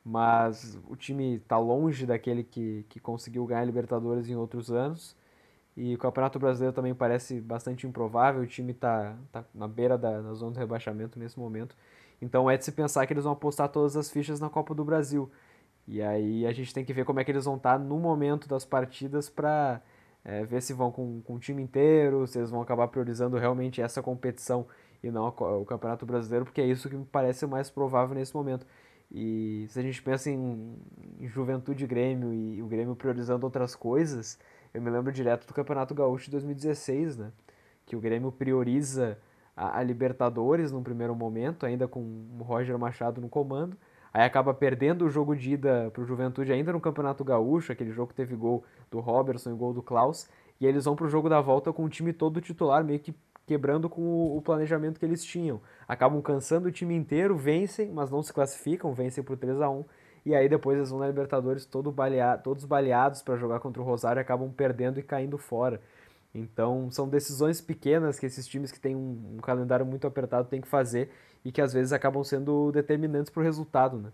mas 0.05 0.79
o 0.88 0.94
time 0.94 1.38
está 1.38 1.59
longe 1.59 2.07
daquele 2.07 2.44
que, 2.44 2.87
que 2.88 3.00
conseguiu 3.00 3.44
ganhar 3.44 3.64
Libertadores 3.64 4.29
em 4.31 4.37
outros 4.37 4.70
anos. 4.70 5.16
E 5.76 5.92
o 5.92 5.98
Campeonato 5.98 6.38
Brasileiro 6.38 6.72
também 6.72 6.94
parece 6.94 7.40
bastante 7.40 7.88
improvável, 7.88 8.42
o 8.42 8.46
time 8.46 8.70
está 8.70 9.16
tá 9.33 9.44
na 9.53 9.66
beira 9.66 9.98
da, 9.98 10.20
da 10.20 10.33
zona 10.35 10.53
do 10.53 10.61
rebaixamento 10.61 11.18
nesse 11.18 11.40
momento. 11.40 11.74
Então 12.22 12.48
é 12.48 12.57
de 12.57 12.64
se 12.64 12.70
pensar 12.70 13.05
que 13.05 13.12
eles 13.12 13.24
vão 13.24 13.33
apostar 13.33 13.68
todas 13.68 13.96
as 13.96 14.09
fichas 14.09 14.38
na 14.38 14.48
Copa 14.48 14.76
do 14.76 14.85
Brasil. 14.85 15.29
E 15.88 16.00
aí 16.00 16.46
a 16.46 16.53
gente 16.53 16.72
tem 16.72 16.85
que 16.85 16.92
ver 16.92 17.05
como 17.05 17.18
é 17.18 17.24
que 17.24 17.33
eles 17.33 17.46
vão 17.46 17.57
estar 17.57 17.81
no 17.81 17.98
momento 17.98 18.48
das 18.48 18.64
partidas 18.64 19.29
para 19.29 19.83
é, 20.24 20.44
ver 20.44 20.62
se 20.62 20.72
vão 20.72 20.90
com, 20.90 21.20
com 21.22 21.35
o 21.35 21.38
time 21.38 21.62
inteiro, 21.62 22.26
se 22.26 22.38
eles 22.38 22.50
vão 22.50 22.61
acabar 22.61 22.88
priorizando 22.88 23.37
realmente 23.37 23.80
essa 23.80 24.02
competição 24.02 24.66
e 25.02 25.11
não 25.11 25.26
o 25.26 25.64
Campeonato 25.64 26.04
Brasileiro, 26.04 26.44
porque 26.44 26.61
é 26.61 26.66
isso 26.66 26.88
que 26.88 26.96
me 26.96 27.06
parece 27.06 27.46
mais 27.46 27.70
provável 27.70 28.14
nesse 28.14 28.35
momento. 28.35 28.66
E 29.11 29.66
se 29.68 29.78
a 29.78 29.83
gente 29.83 30.00
pensa 30.02 30.30
em, 30.30 30.76
em 31.18 31.26
Juventude 31.26 31.87
Grêmio 31.87 32.33
e 32.33 32.62
o 32.62 32.66
Grêmio 32.66 32.94
priorizando 32.94 33.44
outras 33.44 33.74
coisas, 33.74 34.38
eu 34.72 34.80
me 34.80 34.90
lembro 34.90 35.11
direto 35.11 35.46
do 35.46 35.54
Campeonato 35.54 35.94
Gaúcho 35.94 36.26
de 36.26 36.33
2016, 36.33 37.16
né? 37.16 37.33
Que 37.87 37.96
o 37.96 38.00
Grêmio 38.00 38.30
prioriza 38.30 39.18
a, 39.56 39.78
a 39.78 39.83
Libertadores 39.83 40.70
num 40.70 40.83
primeiro 40.83 41.14
momento, 41.14 41.66
ainda 41.66 41.88
com 41.88 42.00
o 42.38 42.42
Roger 42.42 42.78
Machado 42.78 43.20
no 43.20 43.28
comando. 43.28 43.76
Aí 44.12 44.24
acaba 44.24 44.52
perdendo 44.52 45.04
o 45.04 45.10
jogo 45.10 45.36
de 45.36 45.52
ida 45.52 45.90
para 45.92 46.02
o 46.02 46.04
Juventude 46.04 46.52
ainda 46.52 46.72
no 46.72 46.80
Campeonato 46.80 47.24
Gaúcho, 47.24 47.72
aquele 47.72 47.92
jogo 47.92 48.08
que 48.08 48.14
teve 48.14 48.34
gol 48.34 48.64
do 48.90 48.98
Robertson 48.98 49.52
e 49.52 49.54
gol 49.54 49.72
do 49.72 49.82
Klaus. 49.82 50.28
E 50.60 50.66
eles 50.66 50.84
vão 50.84 50.96
para 50.96 51.06
o 51.06 51.08
jogo 51.08 51.28
da 51.28 51.40
volta 51.40 51.72
com 51.72 51.84
o 51.84 51.88
time 51.88 52.12
todo 52.12 52.40
titular, 52.40 52.84
meio 52.84 52.98
que 52.98 53.14
quebrando 53.46 53.88
com 53.88 54.36
o 54.36 54.40
planejamento 54.42 54.98
que 54.98 55.04
eles 55.04 55.24
tinham. 55.24 55.60
Acabam 55.88 56.20
cansando 56.22 56.68
o 56.68 56.72
time 56.72 56.94
inteiro, 56.94 57.36
vencem, 57.36 57.90
mas 57.90 58.10
não 58.10 58.22
se 58.22 58.32
classificam, 58.32 58.92
vencem 58.92 59.24
por 59.24 59.36
3 59.36 59.60
a 59.60 59.68
1 59.68 59.84
E 60.26 60.34
aí 60.34 60.48
depois 60.48 60.76
eles 60.76 60.90
vão 60.90 61.00
na 61.00 61.06
Libertadores 61.06 61.64
todo 61.64 61.90
balea 61.90 62.36
todos 62.38 62.64
baleados 62.64 63.22
para 63.22 63.36
jogar 63.36 63.58
contra 63.58 63.82
o 63.82 63.84
Rosário 63.84 64.20
acabam 64.20 64.52
perdendo 64.52 65.00
e 65.00 65.02
caindo 65.02 65.38
fora. 65.38 65.80
Então, 66.32 66.90
são 66.92 67.08
decisões 67.08 67.60
pequenas 67.60 68.18
que 68.18 68.26
esses 68.26 68.46
times 68.46 68.70
que 68.70 68.78
têm 68.78 68.94
um, 68.94 69.34
um 69.34 69.38
calendário 69.38 69.84
muito 69.84 70.06
apertado 70.06 70.48
têm 70.48 70.60
que 70.60 70.68
fazer 70.68 71.10
e 71.44 71.50
que 71.50 71.61
às 71.61 71.72
vezes 71.72 71.92
acabam 71.92 72.22
sendo 72.22 72.70
determinantes 72.72 73.31
para 73.31 73.40
o 73.40 73.44
resultado, 73.44 73.96
né? 73.98 74.11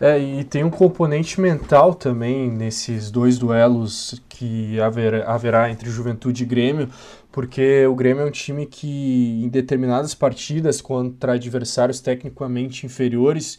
É, 0.00 0.18
e 0.18 0.42
tem 0.42 0.64
um 0.64 0.70
componente 0.70 1.40
mental 1.40 1.94
também 1.94 2.50
nesses 2.50 3.10
dois 3.10 3.38
duelos 3.38 4.20
que 4.28 4.80
haver, 4.80 5.28
haverá 5.28 5.70
entre 5.70 5.88
Juventude 5.88 6.42
e 6.42 6.46
Grêmio, 6.46 6.88
porque 7.30 7.86
o 7.86 7.94
Grêmio 7.94 8.22
é 8.22 8.26
um 8.26 8.30
time 8.30 8.66
que, 8.66 9.40
em 9.44 9.48
determinadas 9.48 10.14
partidas 10.14 10.80
contra 10.80 11.34
adversários 11.34 12.00
tecnicamente 12.00 12.84
inferiores, 12.84 13.58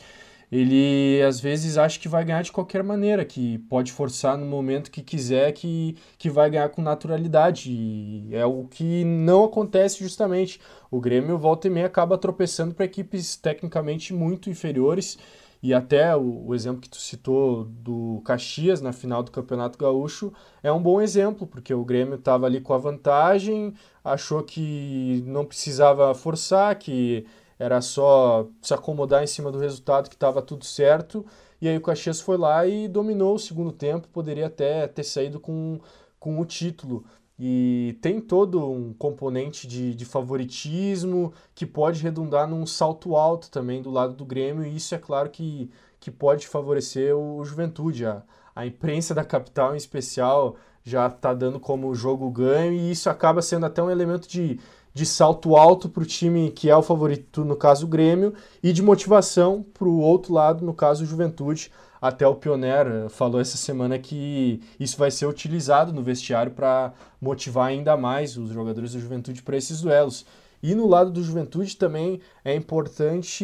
ele 0.54 1.20
às 1.24 1.40
vezes 1.40 1.80
acha 1.80 2.00
que 2.00 2.08
vai 2.08 2.24
ganhar 2.24 2.44
de 2.44 2.52
qualquer 2.52 2.84
maneira, 2.84 3.26
que 3.26 3.58
pode 3.70 3.92
forçar 3.92 4.38
no 4.38 4.46
momento 4.46 4.92
que 4.92 5.02
quiser, 5.02 5.52
que, 5.52 5.98
que 6.16 6.30
vai 6.30 6.48
ganhar 6.48 6.70
com 6.70 6.80
naturalidade. 6.80 7.72
E 7.72 8.30
é 8.32 8.46
o 8.46 8.66
que 8.66 9.04
não 9.04 9.46
acontece 9.46 10.00
justamente. 10.04 10.62
O 10.92 11.02
Grêmio 11.02 11.40
volta 11.40 11.66
e 11.66 11.72
meia 11.72 11.88
acaba 11.88 12.20
tropeçando 12.20 12.76
para 12.76 12.86
equipes 12.86 13.36
tecnicamente 13.36 14.14
muito 14.14 14.48
inferiores. 14.48 15.18
E 15.62 15.74
até 15.74 16.16
o, 16.16 16.46
o, 16.48 16.54
exemplo 16.54 16.82
que 16.82 16.90
tu 16.90 16.98
citou 16.98 17.64
do 17.66 18.22
Caxias 18.24 18.80
na 18.82 18.94
final 18.94 19.24
do 19.24 19.32
Campeonato 19.32 19.80
Gaúcho 19.80 20.32
é 20.62 20.72
um 20.72 20.82
bom 20.82 21.02
exemplo, 21.02 21.48
porque 21.48 21.74
o 21.74 21.86
Grêmio 21.86 22.16
estava 22.16 22.46
ali 22.46 22.62
com 22.62 22.74
a 22.74 22.78
vantagem, 22.78 23.74
achou 24.04 24.44
que 24.44 25.24
não 25.26 25.46
precisava 25.46 26.14
forçar, 26.14 26.78
que 26.78 27.26
era 27.64 27.80
só 27.80 28.46
se 28.62 28.74
acomodar 28.74 29.24
em 29.24 29.28
cima 29.28 29.50
do 29.50 29.58
resultado 29.58 30.10
que 30.10 30.16
estava 30.16 30.42
tudo 30.42 30.66
certo. 30.66 31.26
E 31.62 31.70
aí 31.70 31.78
o 31.78 31.82
Caxias 31.82 32.20
foi 32.20 32.38
lá 32.38 32.68
e 32.68 32.90
dominou 32.90 33.36
o 33.36 33.40
segundo 33.40 33.72
tempo, 33.72 34.10
poderia 34.10 34.48
até 34.48 34.86
ter 34.86 35.04
saído 35.06 35.40
com, 35.40 35.80
com 36.20 36.42
o 36.42 36.46
título. 36.46 37.06
E 37.40 37.98
tem 38.02 38.20
todo 38.20 38.70
um 38.70 38.94
componente 38.94 39.66
de, 39.66 39.96
de 39.96 40.04
favoritismo 40.04 41.34
que 41.56 41.66
pode 41.66 42.04
redundar 42.04 42.50
num 42.50 42.66
salto 42.66 43.16
alto 43.16 43.50
também 43.50 43.82
do 43.82 43.90
lado 43.90 44.14
do 44.14 44.26
Grêmio, 44.26 44.66
e 44.66 44.76
isso 44.76 44.94
é 44.94 44.98
claro 44.98 45.30
que, 45.30 45.72
que 46.02 46.12
pode 46.12 46.48
favorecer 46.48 47.16
o, 47.16 47.38
o 47.38 47.46
Juventude. 47.46 48.06
A, 48.06 48.24
a 48.54 48.66
imprensa 48.66 49.16
da 49.16 49.24
capital, 49.24 49.74
em 49.74 49.78
especial, 49.78 50.58
já 50.84 51.08
está 51.08 51.34
dando 51.34 51.62
como 51.62 51.96
jogo 51.96 52.30
ganho, 52.30 52.74
e 52.74 52.92
isso 52.92 53.10
acaba 53.10 53.42
sendo 53.42 53.66
até 53.66 53.82
um 53.82 53.90
elemento 53.90 54.28
de, 54.28 54.60
de 54.94 55.06
salto 55.06 55.56
alto 55.56 55.90
para 55.90 56.04
o 56.04 56.06
time 56.06 56.52
que 56.52 56.70
é 56.70 56.76
o 56.76 56.84
favorito, 56.84 57.44
no 57.44 57.56
caso 57.56 57.86
o 57.86 57.90
Grêmio, 57.90 58.34
e 58.62 58.72
de 58.72 58.82
motivação 58.82 59.66
para 59.74 59.88
o 59.88 60.00
outro 60.00 60.34
lado, 60.34 60.64
no 60.64 60.74
caso 60.74 61.04
o 61.04 61.08
Juventude. 61.08 61.72
Até 62.02 62.28
o 62.28 62.36
Pioneer 62.36 62.86
eh, 62.86 63.10
falou 63.10 63.40
essa 63.40 63.56
semana 63.56 63.98
que 63.98 64.62
isso 64.78 64.98
vai 64.98 65.10
ser 65.10 65.26
utilizado 65.26 65.94
no 65.94 66.04
vestiário 66.04 66.52
para 66.52 66.94
motivar 67.20 67.68
ainda 67.68 67.96
mais 67.96 68.38
os 68.38 68.50
jogadores 68.50 68.92
do 68.92 69.00
Juventude 69.00 69.42
para 69.42 69.56
esses 69.56 69.82
duelos. 69.82 70.26
E 70.62 70.76
no 70.76 70.88
lado 70.88 71.12
do 71.12 71.24
Juventude 71.24 71.76
também 71.76 72.22
é 72.44 72.56
importante 72.56 73.44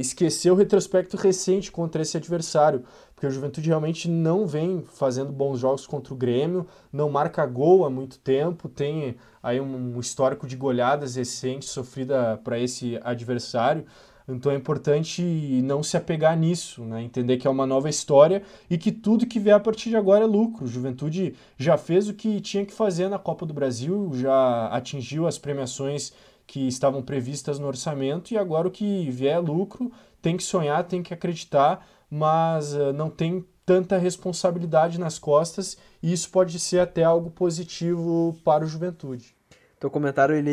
esquecer 0.00 0.52
o 0.52 0.54
retrospecto 0.54 1.16
recente 1.16 1.70
contra 1.70 2.02
esse 2.02 2.16
adversário, 2.16 2.84
porque 3.14 3.26
o 3.26 3.30
Juventude 3.30 3.68
realmente 3.68 4.08
não 4.08 4.46
vem 4.46 4.82
fazendo 4.82 5.32
bons 5.32 5.58
jogos 5.58 5.86
contra 5.86 6.12
o 6.12 6.16
Grêmio, 6.16 6.66
não 6.92 7.08
marca 7.08 7.46
gol 7.46 7.84
há 7.84 7.90
muito 7.90 8.18
tempo, 8.18 8.68
tem 8.68 9.16
aí 9.42 9.60
um 9.60 9.98
histórico 10.00 10.46
de 10.46 10.56
goleadas 10.56 11.14
recentes 11.14 11.68
sofrida 11.70 12.40
para 12.42 12.58
esse 12.58 12.98
adversário. 13.02 13.84
Então 14.26 14.50
é 14.50 14.54
importante 14.54 15.22
não 15.62 15.82
se 15.82 15.96
apegar 15.96 16.36
nisso, 16.36 16.82
né? 16.82 17.02
entender 17.02 17.36
que 17.36 17.46
é 17.46 17.50
uma 17.50 17.66
nova 17.66 17.90
história 17.90 18.42
e 18.70 18.78
que 18.78 18.90
tudo 18.90 19.26
que 19.26 19.38
vier 19.38 19.54
a 19.54 19.60
partir 19.60 19.90
de 19.90 19.96
agora 19.96 20.24
é 20.24 20.26
lucro. 20.26 20.66
Juventude 20.66 21.34
já 21.58 21.76
fez 21.76 22.08
o 22.08 22.14
que 22.14 22.40
tinha 22.40 22.64
que 22.64 22.72
fazer 22.72 23.08
na 23.08 23.18
Copa 23.18 23.44
do 23.44 23.52
Brasil, 23.52 24.10
já 24.14 24.68
atingiu 24.68 25.26
as 25.26 25.36
premiações 25.36 26.12
que 26.46 26.66
estavam 26.66 27.02
previstas 27.02 27.58
no 27.58 27.66
orçamento 27.66 28.32
e 28.32 28.38
agora 28.38 28.68
o 28.68 28.70
que 28.70 29.10
vier 29.10 29.36
é 29.36 29.38
lucro. 29.38 29.92
Tem 30.22 30.38
que 30.38 30.42
sonhar, 30.42 30.84
tem 30.84 31.02
que 31.02 31.12
acreditar, 31.12 31.86
mas 32.10 32.74
uh, 32.74 32.92
não 32.92 33.10
tem 33.10 33.46
tanta 33.64 33.96
responsabilidade 33.96 34.98
nas 34.98 35.18
costas 35.18 35.76
e 36.02 36.12
isso 36.12 36.30
pode 36.30 36.58
ser 36.58 36.80
até 36.80 37.02
algo 37.02 37.30
positivo 37.30 38.38
para 38.44 38.64
o 38.64 38.66
Juventude. 38.66 39.34
Teu 39.80 39.90
comentário 39.90 40.34
ele, 40.34 40.50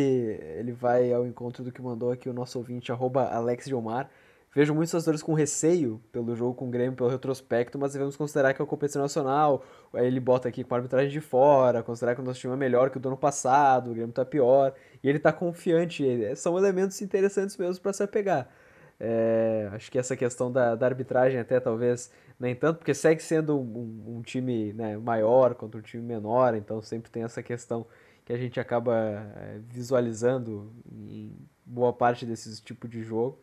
ele 0.57 0.71
vai 0.71 1.11
ao 1.13 1.25
encontro 1.25 1.63
do 1.63 1.71
que 1.71 1.81
mandou 1.81 2.11
aqui 2.11 2.29
o 2.29 2.33
nosso 2.33 2.57
ouvinte, 2.57 2.91
arroba 2.91 3.29
Alex 3.29 3.65
Gilmar. 3.65 4.09
Vejo 4.53 4.75
muitos 4.75 4.91
torcedores 4.91 5.23
com 5.23 5.33
receio 5.33 6.01
pelo 6.11 6.35
jogo 6.35 6.53
com 6.53 6.67
o 6.67 6.69
Grêmio, 6.69 6.93
pelo 6.93 7.09
retrospecto, 7.09 7.79
mas 7.79 7.93
devemos 7.93 8.17
considerar 8.17 8.53
que 8.53 8.61
é 8.61 8.63
uma 8.63 8.67
competição 8.67 9.01
nacional. 9.01 9.63
Aí 9.93 10.05
ele 10.05 10.19
bota 10.19 10.49
aqui 10.49 10.61
com 10.61 10.75
a 10.75 10.77
arbitragem 10.77 11.09
de 11.09 11.21
fora, 11.21 11.81
considerar 11.81 12.15
que 12.15 12.21
o 12.21 12.23
nosso 12.23 12.41
time 12.41 12.51
é 12.53 12.57
melhor 12.57 12.89
que 12.89 12.97
o 12.97 12.99
do 12.99 13.07
ano 13.07 13.17
passado, 13.17 13.91
o 13.91 13.93
Grêmio 13.93 14.11
tá 14.11 14.25
pior. 14.25 14.73
E 15.01 15.07
ele 15.07 15.19
tá 15.19 15.31
confiante. 15.31 16.03
São 16.35 16.57
elementos 16.57 17.01
interessantes 17.01 17.55
mesmo 17.55 17.81
para 17.81 17.93
se 17.93 18.03
apegar. 18.03 18.49
É, 19.03 19.67
acho 19.73 19.91
que 19.91 19.97
essa 19.97 20.15
questão 20.15 20.51
da, 20.51 20.75
da, 20.75 20.85
arbitragem 20.85 21.39
até 21.39 21.59
talvez 21.59 22.11
nem 22.39 22.53
tanto, 22.53 22.77
porque 22.77 22.93
segue 22.93 23.19
sendo 23.19 23.59
um, 23.59 24.17
um 24.17 24.21
time 24.21 24.73
né, 24.73 24.95
maior 24.95 25.55
contra 25.55 25.79
um 25.79 25.81
time 25.81 26.03
menor, 26.03 26.53
então 26.53 26.79
sempre 26.83 27.09
tem 27.09 27.23
essa 27.23 27.41
questão 27.41 27.87
que 28.23 28.31
a 28.31 28.37
gente 28.37 28.59
acaba 28.59 28.95
é, 29.35 29.59
visualizando 29.67 30.71
em 30.91 31.35
boa 31.65 31.91
parte 31.91 32.27
desses 32.27 32.61
tipos 32.61 32.91
de 32.91 33.01
jogo. 33.01 33.39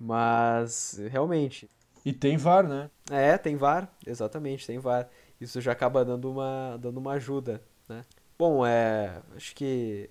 Mas 0.00 1.00
realmente. 1.10 1.70
E 2.04 2.12
tem 2.12 2.36
VAR, 2.36 2.66
né? 2.66 2.90
É, 3.08 3.38
tem 3.38 3.54
VAR, 3.54 3.92
exatamente, 4.04 4.66
tem 4.66 4.78
VAR. 4.80 5.08
Isso 5.40 5.60
já 5.60 5.72
acaba 5.72 6.04
dando 6.04 6.30
uma, 6.30 6.76
dando 6.80 6.98
uma 6.98 7.12
ajuda, 7.12 7.62
né? 7.88 8.04
Bom, 8.36 8.66
é, 8.66 9.20
acho 9.36 9.54
que 9.54 10.08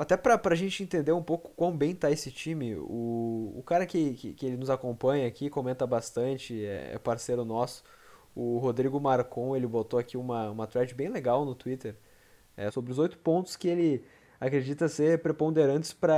até 0.00 0.16
para 0.16 0.40
a 0.42 0.56
gente 0.56 0.82
entender 0.82 1.12
um 1.12 1.22
pouco 1.22 1.50
quão 1.54 1.76
bem 1.76 1.94
tá 1.94 2.10
esse 2.10 2.30
time, 2.30 2.74
o, 2.74 3.52
o 3.54 3.62
cara 3.66 3.84
que, 3.84 4.14
que, 4.14 4.32
que 4.32 4.46
ele 4.46 4.56
nos 4.56 4.70
acompanha 4.70 5.28
aqui, 5.28 5.50
comenta 5.50 5.86
bastante, 5.86 6.64
é, 6.64 6.94
é, 6.94 6.98
parceiro 6.98 7.44
nosso, 7.44 7.84
o 8.34 8.56
Rodrigo 8.56 8.98
Marcon, 8.98 9.54
ele 9.54 9.66
botou 9.66 10.00
aqui 10.00 10.16
uma, 10.16 10.50
uma 10.50 10.66
thread 10.66 10.94
bem 10.94 11.10
legal 11.10 11.44
no 11.44 11.54
Twitter 11.54 11.96
é, 12.56 12.70
sobre 12.70 12.90
os 12.92 12.98
oito 12.98 13.18
pontos 13.18 13.56
que 13.56 13.68
ele 13.68 14.02
acredita 14.40 14.88
ser 14.88 15.20
preponderantes 15.20 15.92
para 15.92 16.16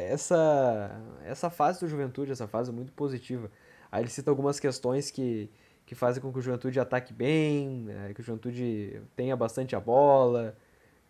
essa, 0.00 1.00
essa 1.24 1.48
fase 1.50 1.78
do 1.78 1.86
Juventude, 1.86 2.32
essa 2.32 2.48
fase 2.48 2.72
muito 2.72 2.92
positiva. 2.92 3.48
Aí 3.92 4.02
ele 4.02 4.10
cita 4.10 4.28
algumas 4.28 4.58
questões 4.58 5.08
que, 5.08 5.48
que 5.86 5.94
fazem 5.94 6.20
com 6.20 6.32
que 6.32 6.38
o 6.40 6.42
Juventude 6.42 6.80
ataque 6.80 7.12
bem, 7.12 7.86
é, 7.90 8.12
que 8.12 8.20
o 8.20 8.24
Juventude 8.24 9.00
tenha 9.14 9.36
bastante 9.36 9.76
a 9.76 9.80
bola, 9.80 10.56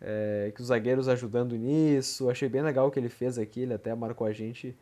é, 0.01 0.53
que 0.55 0.61
os 0.61 0.69
zagueiros 0.69 1.09
ajudando 1.09 1.57
nisso. 1.57 2.31
Achei 2.31 2.49
bem 2.49 2.63
legal 2.63 2.89
o 2.89 2.91
que 2.91 2.99
ele 2.99 3.09
fez 3.09 3.39
aqui, 3.39 3.61
ele 3.61 3.75
até 3.75 3.95
marcou 3.95 4.27
a 4.27 4.33
gente 4.33 4.77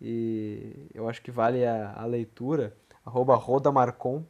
e 0.00 0.88
eu 0.94 1.08
acho 1.08 1.22
que 1.22 1.30
vale 1.30 1.64
a, 1.64 1.94
a 1.94 2.04
leitura, 2.04 2.76
arroba 3.04 3.34
rodamarcon. 3.34 4.24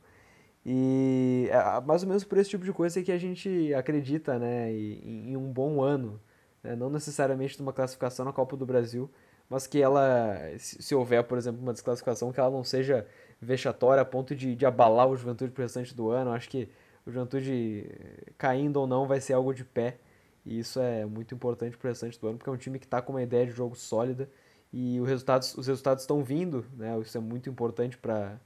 E 0.64 1.48
é, 1.50 1.80
mais 1.82 2.02
ou 2.02 2.08
menos 2.08 2.24
por 2.24 2.38
esse 2.38 2.50
tipo 2.50 2.64
de 2.64 2.72
coisa 2.72 3.02
que 3.02 3.12
a 3.12 3.18
gente 3.18 3.72
acredita 3.74 4.38
né, 4.38 4.72
em, 4.72 5.32
em 5.32 5.36
um 5.36 5.52
bom 5.52 5.82
ano, 5.82 6.20
né, 6.62 6.74
não 6.74 6.90
necessariamente 6.90 7.58
numa 7.60 7.72
classificação 7.72 8.24
na 8.24 8.32
Copa 8.32 8.56
do 8.56 8.66
Brasil, 8.66 9.10
mas 9.48 9.66
que 9.66 9.80
ela, 9.80 10.36
se, 10.58 10.92
houver, 10.94 11.22
por 11.24 11.38
exemplo, 11.38 11.62
uma 11.62 11.72
desclassificação, 11.72 12.32
que 12.32 12.40
ela 12.40 12.50
não 12.50 12.64
seja 12.64 13.06
vexatória 13.40 14.02
a 14.02 14.04
ponto 14.04 14.34
de, 14.34 14.56
de 14.56 14.66
abalar 14.66 15.08
o 15.08 15.16
Juventude 15.16 15.52
para 15.52 15.60
o 15.60 15.64
restante 15.64 15.94
do 15.94 16.10
ano. 16.10 16.32
Acho 16.32 16.48
que 16.48 16.68
o 17.06 17.12
Juventude, 17.12 17.88
caindo 18.36 18.78
ou 18.78 18.86
não, 18.88 19.06
vai 19.06 19.20
ser 19.20 19.34
algo 19.34 19.54
de 19.54 19.64
pé. 19.64 19.98
E 20.46 20.60
isso 20.60 20.78
é 20.78 21.04
muito 21.04 21.34
importante 21.34 21.76
para 21.76 21.88
o 21.88 21.90
restante 21.90 22.18
do 22.20 22.28
ano, 22.28 22.38
porque 22.38 22.48
é 22.48 22.52
um 22.52 22.56
time 22.56 22.78
que 22.78 22.86
está 22.86 23.02
com 23.02 23.12
uma 23.12 23.22
ideia 23.22 23.44
de 23.44 23.52
jogo 23.52 23.74
sólida 23.74 24.30
e 24.72 25.00
os 25.00 25.08
resultados, 25.08 25.54
os 25.56 25.66
resultados 25.66 26.04
estão 26.04 26.22
vindo, 26.22 26.64
né? 26.76 26.96
Isso 27.00 27.18
é 27.18 27.20
muito 27.20 27.50
importante 27.50 27.98
para 27.98 28.40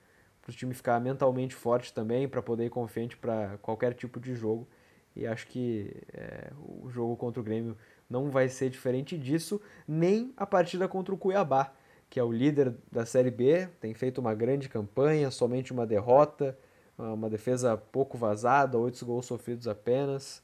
o 0.49 0.53
time 0.53 0.73
ficar 0.73 0.99
mentalmente 0.99 1.55
forte 1.55 1.93
também, 1.93 2.27
para 2.27 2.41
poder 2.41 2.65
ir 2.65 2.71
confiante 2.71 3.17
para 3.19 3.59
qualquer 3.59 3.93
tipo 3.93 4.19
de 4.19 4.35
jogo. 4.35 4.67
E 5.15 5.27
acho 5.27 5.47
que 5.49 5.95
é, 6.15 6.51
o 6.59 6.89
jogo 6.89 7.17
contra 7.17 7.41
o 7.41 7.45
Grêmio 7.45 7.77
não 8.09 8.31
vai 8.31 8.49
ser 8.49 8.71
diferente 8.71 9.19
disso, 9.19 9.61
nem 9.87 10.33
a 10.37 10.47
partida 10.47 10.89
contra 10.89 11.15
o 11.15 11.19
Cuiabá, 11.19 11.73
que 12.09 12.19
é 12.19 12.25
o 12.25 12.33
líder 12.33 12.75
da 12.91 13.05
Série 13.05 13.31
B, 13.31 13.69
tem 13.79 13.93
feito 13.93 14.19
uma 14.19 14.35
grande 14.35 14.69
campanha, 14.69 15.31
somente 15.31 15.73
uma 15.73 15.87
derrota, 15.87 16.59
uma 16.97 17.29
defesa 17.29 17.77
pouco 17.77 18.17
vazada, 18.17 18.79
oito 18.79 19.05
gols 19.05 19.27
sofridos 19.27 19.69
apenas. 19.69 20.43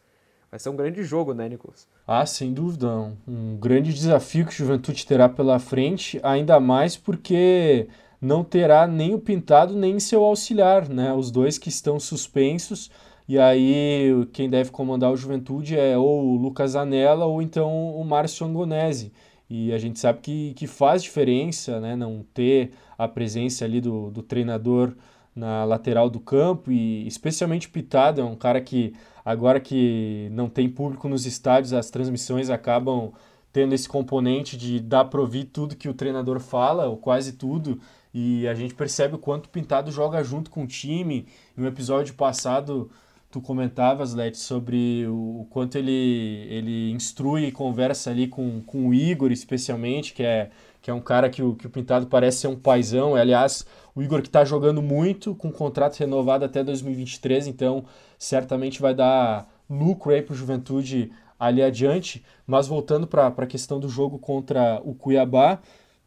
Vai 0.56 0.60
ser 0.60 0.70
um 0.70 0.76
grande 0.76 1.04
jogo, 1.04 1.34
né, 1.34 1.50
Nicolas? 1.50 1.86
Ah, 2.06 2.24
sem 2.24 2.50
dúvida. 2.50 3.12
Um 3.28 3.58
grande 3.58 3.92
desafio 3.92 4.46
que 4.46 4.52
o 4.52 4.56
Juventude 4.56 5.04
terá 5.04 5.28
pela 5.28 5.58
frente, 5.58 6.18
ainda 6.22 6.58
mais 6.58 6.96
porque 6.96 7.88
não 8.18 8.42
terá 8.42 8.86
nem 8.86 9.12
o 9.12 9.18
Pintado 9.18 9.76
nem 9.76 10.00
seu 10.00 10.24
auxiliar, 10.24 10.88
né? 10.88 11.12
Os 11.12 11.30
dois 11.30 11.58
que 11.58 11.68
estão 11.68 12.00
suspensos. 12.00 12.90
E 13.28 13.38
aí 13.38 14.26
quem 14.32 14.48
deve 14.48 14.70
comandar 14.70 15.12
o 15.12 15.16
Juventude 15.16 15.78
é 15.78 15.98
ou 15.98 16.24
o 16.24 16.36
Lucas 16.36 16.74
Anella 16.74 17.26
ou 17.26 17.42
então 17.42 17.94
o 17.94 18.02
Márcio 18.02 18.46
Angonese. 18.46 19.12
E 19.50 19.74
a 19.74 19.78
gente 19.78 19.98
sabe 19.98 20.20
que, 20.22 20.54
que 20.54 20.66
faz 20.66 21.02
diferença 21.02 21.80
né? 21.80 21.94
não 21.94 22.24
ter 22.32 22.70
a 22.96 23.06
presença 23.06 23.66
ali 23.66 23.78
do, 23.78 24.10
do 24.10 24.22
treinador 24.22 24.94
na 25.37 25.64
lateral 25.64 26.09
do 26.09 26.18
campo 26.18 26.72
e 26.72 27.07
especialmente 27.07 27.68
Pitado 27.68 28.22
é 28.22 28.25
um 28.25 28.35
cara 28.35 28.61
que 28.61 28.94
agora 29.22 29.61
que 29.61 30.29
não 30.33 30.49
tem 30.49 30.68
público 30.68 31.09
nos 31.09 31.27
estádios, 31.27 31.75
as 31.75 31.90
transmissões 31.90 32.49
acabam 32.49 33.12
tendo 33.53 33.75
esse 33.75 33.88
componente 33.88 34.57
de 34.57 34.81
dar 34.81 35.05
para 35.07 35.20
ouvir 35.20 35.44
tudo 35.44 35.77
que 35.77 35.88
o 35.88 35.94
treinador 35.94 36.40
fala, 36.40 36.87
ou 36.87 36.96
quase 36.96 37.33
tudo, 37.33 37.81
e 38.12 38.46
a 38.46 38.55
gente 38.55 38.75
percebe 38.75 39.14
o 39.14 39.18
quanto 39.18 39.46
o 39.46 39.49
Pintado 39.49 39.90
joga 39.90 40.22
junto 40.22 40.51
com 40.51 40.64
o 40.64 40.66
time. 40.66 41.27
Em 41.57 41.62
um 41.62 41.66
episódio 41.66 42.14
passado, 42.14 42.90
tu 43.30 43.40
comentavas, 43.40 44.14
Let, 44.14 44.36
sobre 44.36 45.06
o, 45.08 45.46
quanto 45.50 45.76
ele, 45.76 46.46
ele 46.48 46.90
instrui 46.90 47.46
e 47.46 47.52
conversa 47.52 48.10
ali 48.10 48.28
com, 48.28 48.62
com 48.62 48.88
o 48.88 48.94
Igor, 48.94 49.32
especialmente, 49.32 50.12
que 50.12 50.22
é, 50.22 50.50
que 50.80 50.90
é 50.90 50.94
um 50.94 51.00
cara 51.00 51.28
que 51.28 51.42
o, 51.42 51.54
que 51.54 51.66
o 51.66 51.70
Pintado 51.70 52.06
parece 52.06 52.38
ser 52.38 52.48
um 52.48 52.56
paizão. 52.56 53.14
Aliás, 53.14 53.66
o 53.94 54.02
Igor 54.02 54.22
que 54.22 54.28
está 54.28 54.44
jogando 54.44 54.80
muito, 54.80 55.34
com 55.34 55.50
contrato 55.50 55.96
renovado 55.98 56.44
até 56.44 56.62
2023, 56.62 57.46
então 57.46 57.84
certamente 58.18 58.80
vai 58.80 58.94
dar 58.94 59.48
lucro 59.68 60.12
aí 60.12 60.22
para 60.22 60.32
o 60.32 60.36
Juventude 60.36 61.10
ali 61.38 61.62
adiante. 61.62 62.24
Mas 62.46 62.66
voltando 62.66 63.06
para 63.06 63.26
a 63.28 63.46
questão 63.46 63.80
do 63.80 63.88
jogo 63.88 64.18
contra 64.18 64.80
o 64.84 64.94
Cuiabá, 64.94 65.60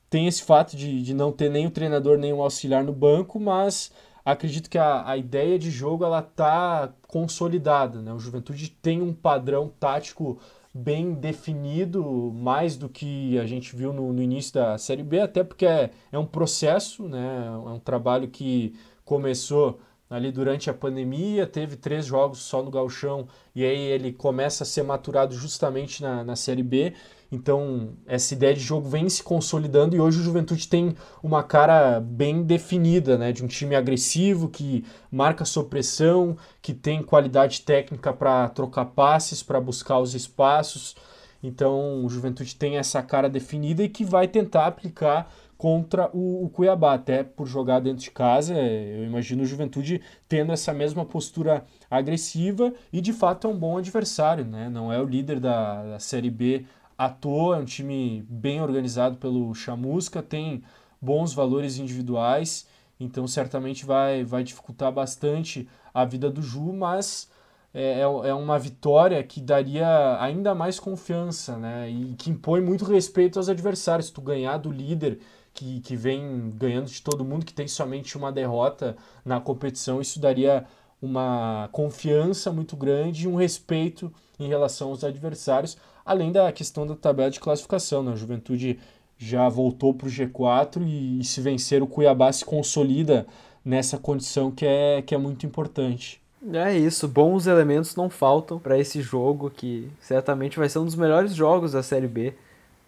tem 0.10 0.28
esse 0.28 0.44
fato 0.44 0.76
de, 0.76 1.02
de 1.02 1.14
não 1.14 1.32
ter 1.32 1.50
nem 1.50 1.68
o 1.68 1.72
treinador 1.72 2.18
nem 2.18 2.34
o 2.34 2.42
auxiliar 2.42 2.84
no 2.84 2.94
banco, 2.94 3.40
mas 3.40 3.92
acredito 4.32 4.70
que 4.70 4.78
a, 4.78 5.08
a 5.08 5.18
ideia 5.18 5.58
de 5.58 5.72
jogo 5.72 6.04
ela 6.04 6.20
está 6.20 6.94
consolidada. 7.08 8.02
Né? 8.02 8.14
O 8.14 8.20
Juventude 8.20 8.70
tem 8.70 9.02
um 9.02 9.14
padrão 9.14 9.72
tático 9.80 10.40
bem 10.74 11.14
definido, 11.14 12.32
mais 12.34 12.78
do 12.78 12.88
que 12.88 13.38
a 13.40 13.46
gente 13.46 13.76
viu 13.76 13.92
no, 13.92 14.14
no 14.14 14.22
início 14.22 14.54
da 14.54 14.78
Série 14.78 15.04
B, 15.04 15.20
até 15.20 15.44
porque 15.44 15.66
é, 15.66 15.90
é 16.12 16.20
um 16.20 16.26
processo, 16.26 17.08
né? 17.08 17.48
é 17.48 17.70
um 17.70 17.80
trabalho 17.80 18.28
que 18.28 18.76
começou 19.04 19.80
ali 20.10 20.32
durante 20.32 20.70
a 20.70 20.74
pandemia, 20.74 21.46
teve 21.46 21.76
três 21.76 22.06
jogos 22.06 22.40
só 22.40 22.64
no 22.64 22.72
Galchão 22.72 23.28
e 23.54 23.64
aí 23.64 23.80
ele 23.80 24.12
começa 24.12 24.64
a 24.64 24.66
ser 24.66 24.84
maturado 24.84 25.36
justamente 25.36 26.02
na, 26.02 26.24
na 26.24 26.36
Série 26.36 26.64
B. 26.64 26.94
Então, 27.32 27.92
essa 28.08 28.34
ideia 28.34 28.54
de 28.56 28.60
jogo 28.60 28.90
vem 28.90 29.08
se 29.08 29.22
consolidando 29.22 29.96
e 29.96 30.00
hoje 30.00 30.20
o 30.20 30.24
Juventude 30.24 30.68
tem 30.68 30.96
uma 31.22 31.44
cara 31.44 32.00
bem 32.00 32.42
definida, 32.42 33.18
né? 33.18 33.32
De 33.32 33.44
um 33.44 33.48
time 33.48 33.76
agressivo 33.76 34.50
que 34.50 34.84
marca 35.12 35.46
sua 35.46 35.64
pressão, 35.64 36.36
que 36.62 36.74
tem 36.74 37.04
qualidade 37.04 37.62
técnica 37.62 38.12
para 38.12 38.50
trocar 38.50 38.86
passes, 38.86 39.44
para 39.44 39.62
buscar 39.62 40.00
os 40.00 40.16
espaços. 40.16 40.96
Então, 41.42 42.04
o 42.04 42.10
Juventude 42.10 42.56
tem 42.56 42.78
essa 42.78 43.02
cara 43.04 43.30
definida 43.30 43.84
e 43.84 43.90
que 43.90 44.04
vai 44.04 44.28
tentar 44.28 44.66
aplicar 44.66 45.32
contra 45.60 46.10
o, 46.14 46.46
o, 46.46 46.50
Cuiabá, 46.50 46.94
até 46.94 47.22
por 47.22 47.46
jogar 47.46 47.82
dentro 47.82 48.02
de 48.02 48.12
casa. 48.12 48.56
Eu 48.56 49.04
imagino 49.04 49.44
o 49.44 49.46
Juventude 49.46 50.02
tendo 50.28 50.52
essa 50.52 50.74
mesma 50.74 51.06
postura 51.06 51.66
agressiva 51.92 52.74
e 52.92 53.02
de 53.02 53.12
fato 53.12 53.46
é 53.46 53.50
um 53.50 53.58
bom 53.58 53.78
adversário, 53.78 54.46
né? 54.46 54.70
Não 54.70 54.92
é 54.92 55.02
o 55.02 55.06
líder 55.06 55.40
da, 55.40 55.84
da 55.84 56.00
Série 56.00 56.30
B 56.30 56.66
à 57.00 57.08
toa, 57.08 57.56
é 57.56 57.60
um 57.60 57.66
time 57.66 58.26
bem 58.28 58.62
organizado 58.62 59.16
pelo 59.16 59.56
Chamusca, 59.56 60.22
tem 60.22 60.62
bons 61.02 61.34
valores 61.34 61.78
individuais, 61.78 62.68
então 63.00 63.26
certamente 63.26 63.86
vai, 63.86 64.26
vai 64.26 64.44
dificultar 64.44 64.92
bastante 64.92 65.66
a 65.94 66.04
vida 66.04 66.30
do 66.30 66.42
Ju, 66.42 66.74
mas 66.74 67.32
é, 67.74 68.00
é, 68.00 68.02
é 68.02 68.34
uma 68.34 68.60
vitória 68.60 69.24
que 69.24 69.40
daria 69.40 70.22
ainda 70.22 70.54
mais 70.54 70.78
confiança, 70.78 71.58
né? 71.58 71.90
E 71.90 72.16
que 72.16 72.32
impõe 72.32 72.60
muito 72.60 72.84
respeito 72.84 73.40
aos 73.40 73.48
adversários. 73.48 74.10
Tu 74.10 74.22
ganhar 74.22 74.58
do 74.58 74.70
líder 74.70 75.20
que, 75.54 75.80
que 75.80 75.96
vem 75.96 76.52
ganhando 76.58 76.88
de 76.88 77.02
todo 77.02 77.24
mundo, 77.24 77.46
que 77.46 77.54
tem 77.54 77.68
somente 77.68 78.18
uma 78.18 78.30
derrota 78.30 78.98
na 79.24 79.40
competição, 79.40 80.02
isso 80.02 80.20
daria 80.20 80.66
uma 81.02 81.70
confiança 81.72 82.52
muito 82.52 82.76
grande 82.76 83.24
e 83.24 83.28
um 83.28 83.36
respeito 83.36 84.12
em 84.38 84.50
relação 84.50 84.90
aos 84.90 85.06
adversários, 85.06 85.78
além 86.06 86.32
da 86.32 86.52
questão 86.52 86.86
da 86.86 86.96
tabela 86.96 87.30
de 87.30 87.40
classificação. 87.40 88.04
Né? 88.04 88.14
A 88.14 88.16
Juventude 88.16 88.80
já 89.18 89.48
voltou 89.50 89.94
para 89.94 90.08
o 90.08 90.12
G4 90.12 90.82
e, 90.82 91.20
e, 91.20 91.24
se 91.24 91.42
vencer 91.42 91.84
o 91.84 91.88
Cuiabá 91.88 92.32
se 92.32 92.46
consolida 92.46 93.28
nessa 93.64 93.98
condição 93.98 94.50
que 94.50 94.66
é, 94.66 95.02
que 95.02 95.14
é 95.14 95.18
muito 95.18 95.46
importante. 95.46 96.22
É 96.54 96.78
isso, 96.78 97.06
bons 97.06 97.48
elementos 97.48 97.98
não 97.98 98.10
faltam 98.10 98.58
para 98.58 98.80
esse 98.80 99.02
jogo 99.02 99.50
que 99.50 99.92
certamente 100.00 100.58
vai 100.58 100.70
ser 100.70 100.80
um 100.80 100.86
dos 100.86 100.96
melhores 100.96 101.36
jogos 101.36 101.74
da 101.74 101.84
Série 101.84 102.08
B. 102.08 102.34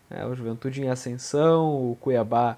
É, 0.09 0.25
o 0.25 0.33
Juventude 0.33 0.81
em 0.81 0.89
ascensão, 0.89 1.91
o 1.91 1.97
Cuiabá 1.99 2.57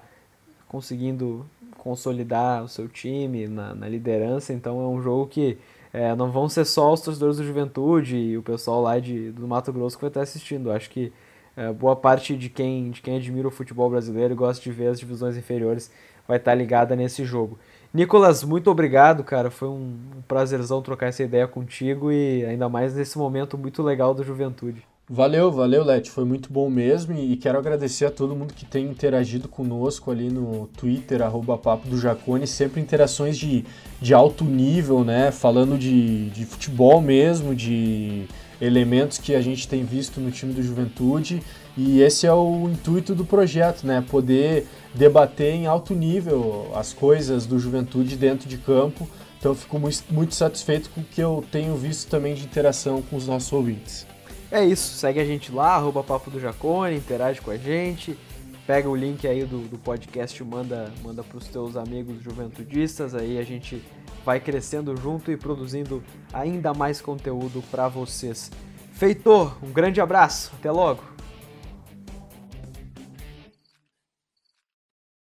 conseguindo 0.68 1.44
consolidar 1.78 2.62
o 2.62 2.68
seu 2.68 2.88
time 2.88 3.48
na, 3.48 3.74
na 3.74 3.88
liderança, 3.88 4.52
então 4.52 4.80
é 4.80 4.86
um 4.88 5.02
jogo 5.02 5.26
que 5.26 5.58
é, 5.94 6.12
não 6.16 6.28
vão 6.28 6.48
ser 6.48 6.64
só 6.64 6.92
os 6.92 7.00
torcedores 7.00 7.36
do 7.36 7.44
Juventude 7.44 8.16
e 8.16 8.36
o 8.36 8.42
pessoal 8.42 8.82
lá 8.82 8.98
de, 8.98 9.30
do 9.30 9.46
Mato 9.46 9.72
Grosso 9.72 9.96
que 9.96 10.02
vai 10.02 10.10
estar 10.10 10.22
assistindo. 10.22 10.72
Acho 10.72 10.90
que 10.90 11.12
é, 11.56 11.72
boa 11.72 11.94
parte 11.94 12.36
de 12.36 12.48
quem, 12.50 12.90
de 12.90 13.00
quem 13.00 13.16
admira 13.16 13.46
o 13.46 13.50
futebol 13.50 13.88
brasileiro 13.88 14.34
e 14.34 14.36
gosta 14.36 14.60
de 14.60 14.72
ver 14.72 14.88
as 14.88 14.98
divisões 14.98 15.36
inferiores 15.36 15.92
vai 16.26 16.38
estar 16.38 16.52
ligada 16.52 16.96
nesse 16.96 17.24
jogo. 17.24 17.60
Nicolas, 17.92 18.42
muito 18.42 18.68
obrigado, 18.72 19.22
cara. 19.22 19.52
Foi 19.52 19.68
um, 19.68 19.96
prazerzão 20.26 20.82
trocar 20.82 21.06
essa 21.06 21.22
ideia 21.22 21.46
contigo 21.46 22.10
e 22.10 22.44
ainda 22.44 22.68
mais 22.68 22.96
nesse 22.96 23.16
momento 23.16 23.56
muito 23.56 23.80
legal 23.80 24.12
do 24.12 24.24
Juventude. 24.24 24.84
Valeu, 25.08 25.52
valeu, 25.52 25.84
Leti. 25.84 26.10
Foi 26.10 26.24
muito 26.24 26.50
bom 26.50 26.70
mesmo 26.70 27.14
e 27.14 27.36
quero 27.36 27.58
agradecer 27.58 28.06
a 28.06 28.10
todo 28.10 28.34
mundo 28.34 28.54
que 28.54 28.64
tem 28.64 28.86
interagido 28.86 29.48
conosco 29.48 30.10
ali 30.10 30.30
no 30.30 30.66
Twitter, 30.78 31.20
arroba 31.20 31.58
Papo 31.58 31.86
do 31.86 31.98
Jacone, 31.98 32.46
sempre 32.46 32.80
interações 32.80 33.36
de, 33.36 33.66
de 34.00 34.14
alto 34.14 34.44
nível, 34.44 35.04
né? 35.04 35.30
Falando 35.30 35.76
de, 35.76 36.30
de 36.30 36.46
futebol 36.46 37.02
mesmo, 37.02 37.54
de 37.54 38.24
elementos 38.58 39.18
que 39.18 39.34
a 39.34 39.42
gente 39.42 39.68
tem 39.68 39.84
visto 39.84 40.20
no 40.20 40.30
time 40.30 40.54
do 40.54 40.62
Juventude 40.62 41.42
e 41.76 42.00
esse 42.00 42.26
é 42.26 42.32
o 42.32 42.66
intuito 42.70 43.14
do 43.14 43.26
projeto, 43.26 43.86
né? 43.86 44.02
Poder 44.08 44.66
debater 44.94 45.52
em 45.52 45.66
alto 45.66 45.94
nível 45.94 46.72
as 46.74 46.94
coisas 46.94 47.44
do 47.44 47.58
Juventude 47.58 48.16
dentro 48.16 48.48
de 48.48 48.56
campo. 48.56 49.06
Então 49.38 49.54
fico 49.54 49.78
muito 50.10 50.34
satisfeito 50.34 50.88
com 50.94 51.02
o 51.02 51.04
que 51.04 51.20
eu 51.20 51.44
tenho 51.52 51.76
visto 51.76 52.08
também 52.08 52.34
de 52.34 52.44
interação 52.44 53.02
com 53.02 53.16
os 53.16 53.26
nossos 53.26 53.52
ouvintes. 53.52 54.13
É 54.54 54.64
isso, 54.64 54.96
segue 54.98 55.18
a 55.18 55.24
gente 55.24 55.50
lá, 55.50 55.74
arroba 55.74 56.04
Papo 56.04 56.30
do 56.30 56.38
Jacone, 56.38 56.94
interage 56.94 57.40
com 57.40 57.50
a 57.50 57.56
gente, 57.56 58.16
pega 58.64 58.88
o 58.88 58.94
link 58.94 59.26
aí 59.26 59.44
do, 59.44 59.66
do 59.66 59.76
podcast 59.76 60.44
manda, 60.44 60.92
manda 61.02 61.24
os 61.34 61.48
teus 61.48 61.76
amigos 61.76 62.22
juventudistas, 62.22 63.16
aí 63.16 63.36
a 63.36 63.42
gente 63.42 63.82
vai 64.24 64.38
crescendo 64.38 64.96
junto 64.96 65.32
e 65.32 65.36
produzindo 65.36 66.04
ainda 66.32 66.72
mais 66.72 67.00
conteúdo 67.00 67.64
para 67.68 67.88
vocês. 67.88 68.48
Feitor, 68.92 69.58
um 69.60 69.72
grande 69.72 70.00
abraço, 70.00 70.52
até 70.56 70.70
logo! 70.70 71.13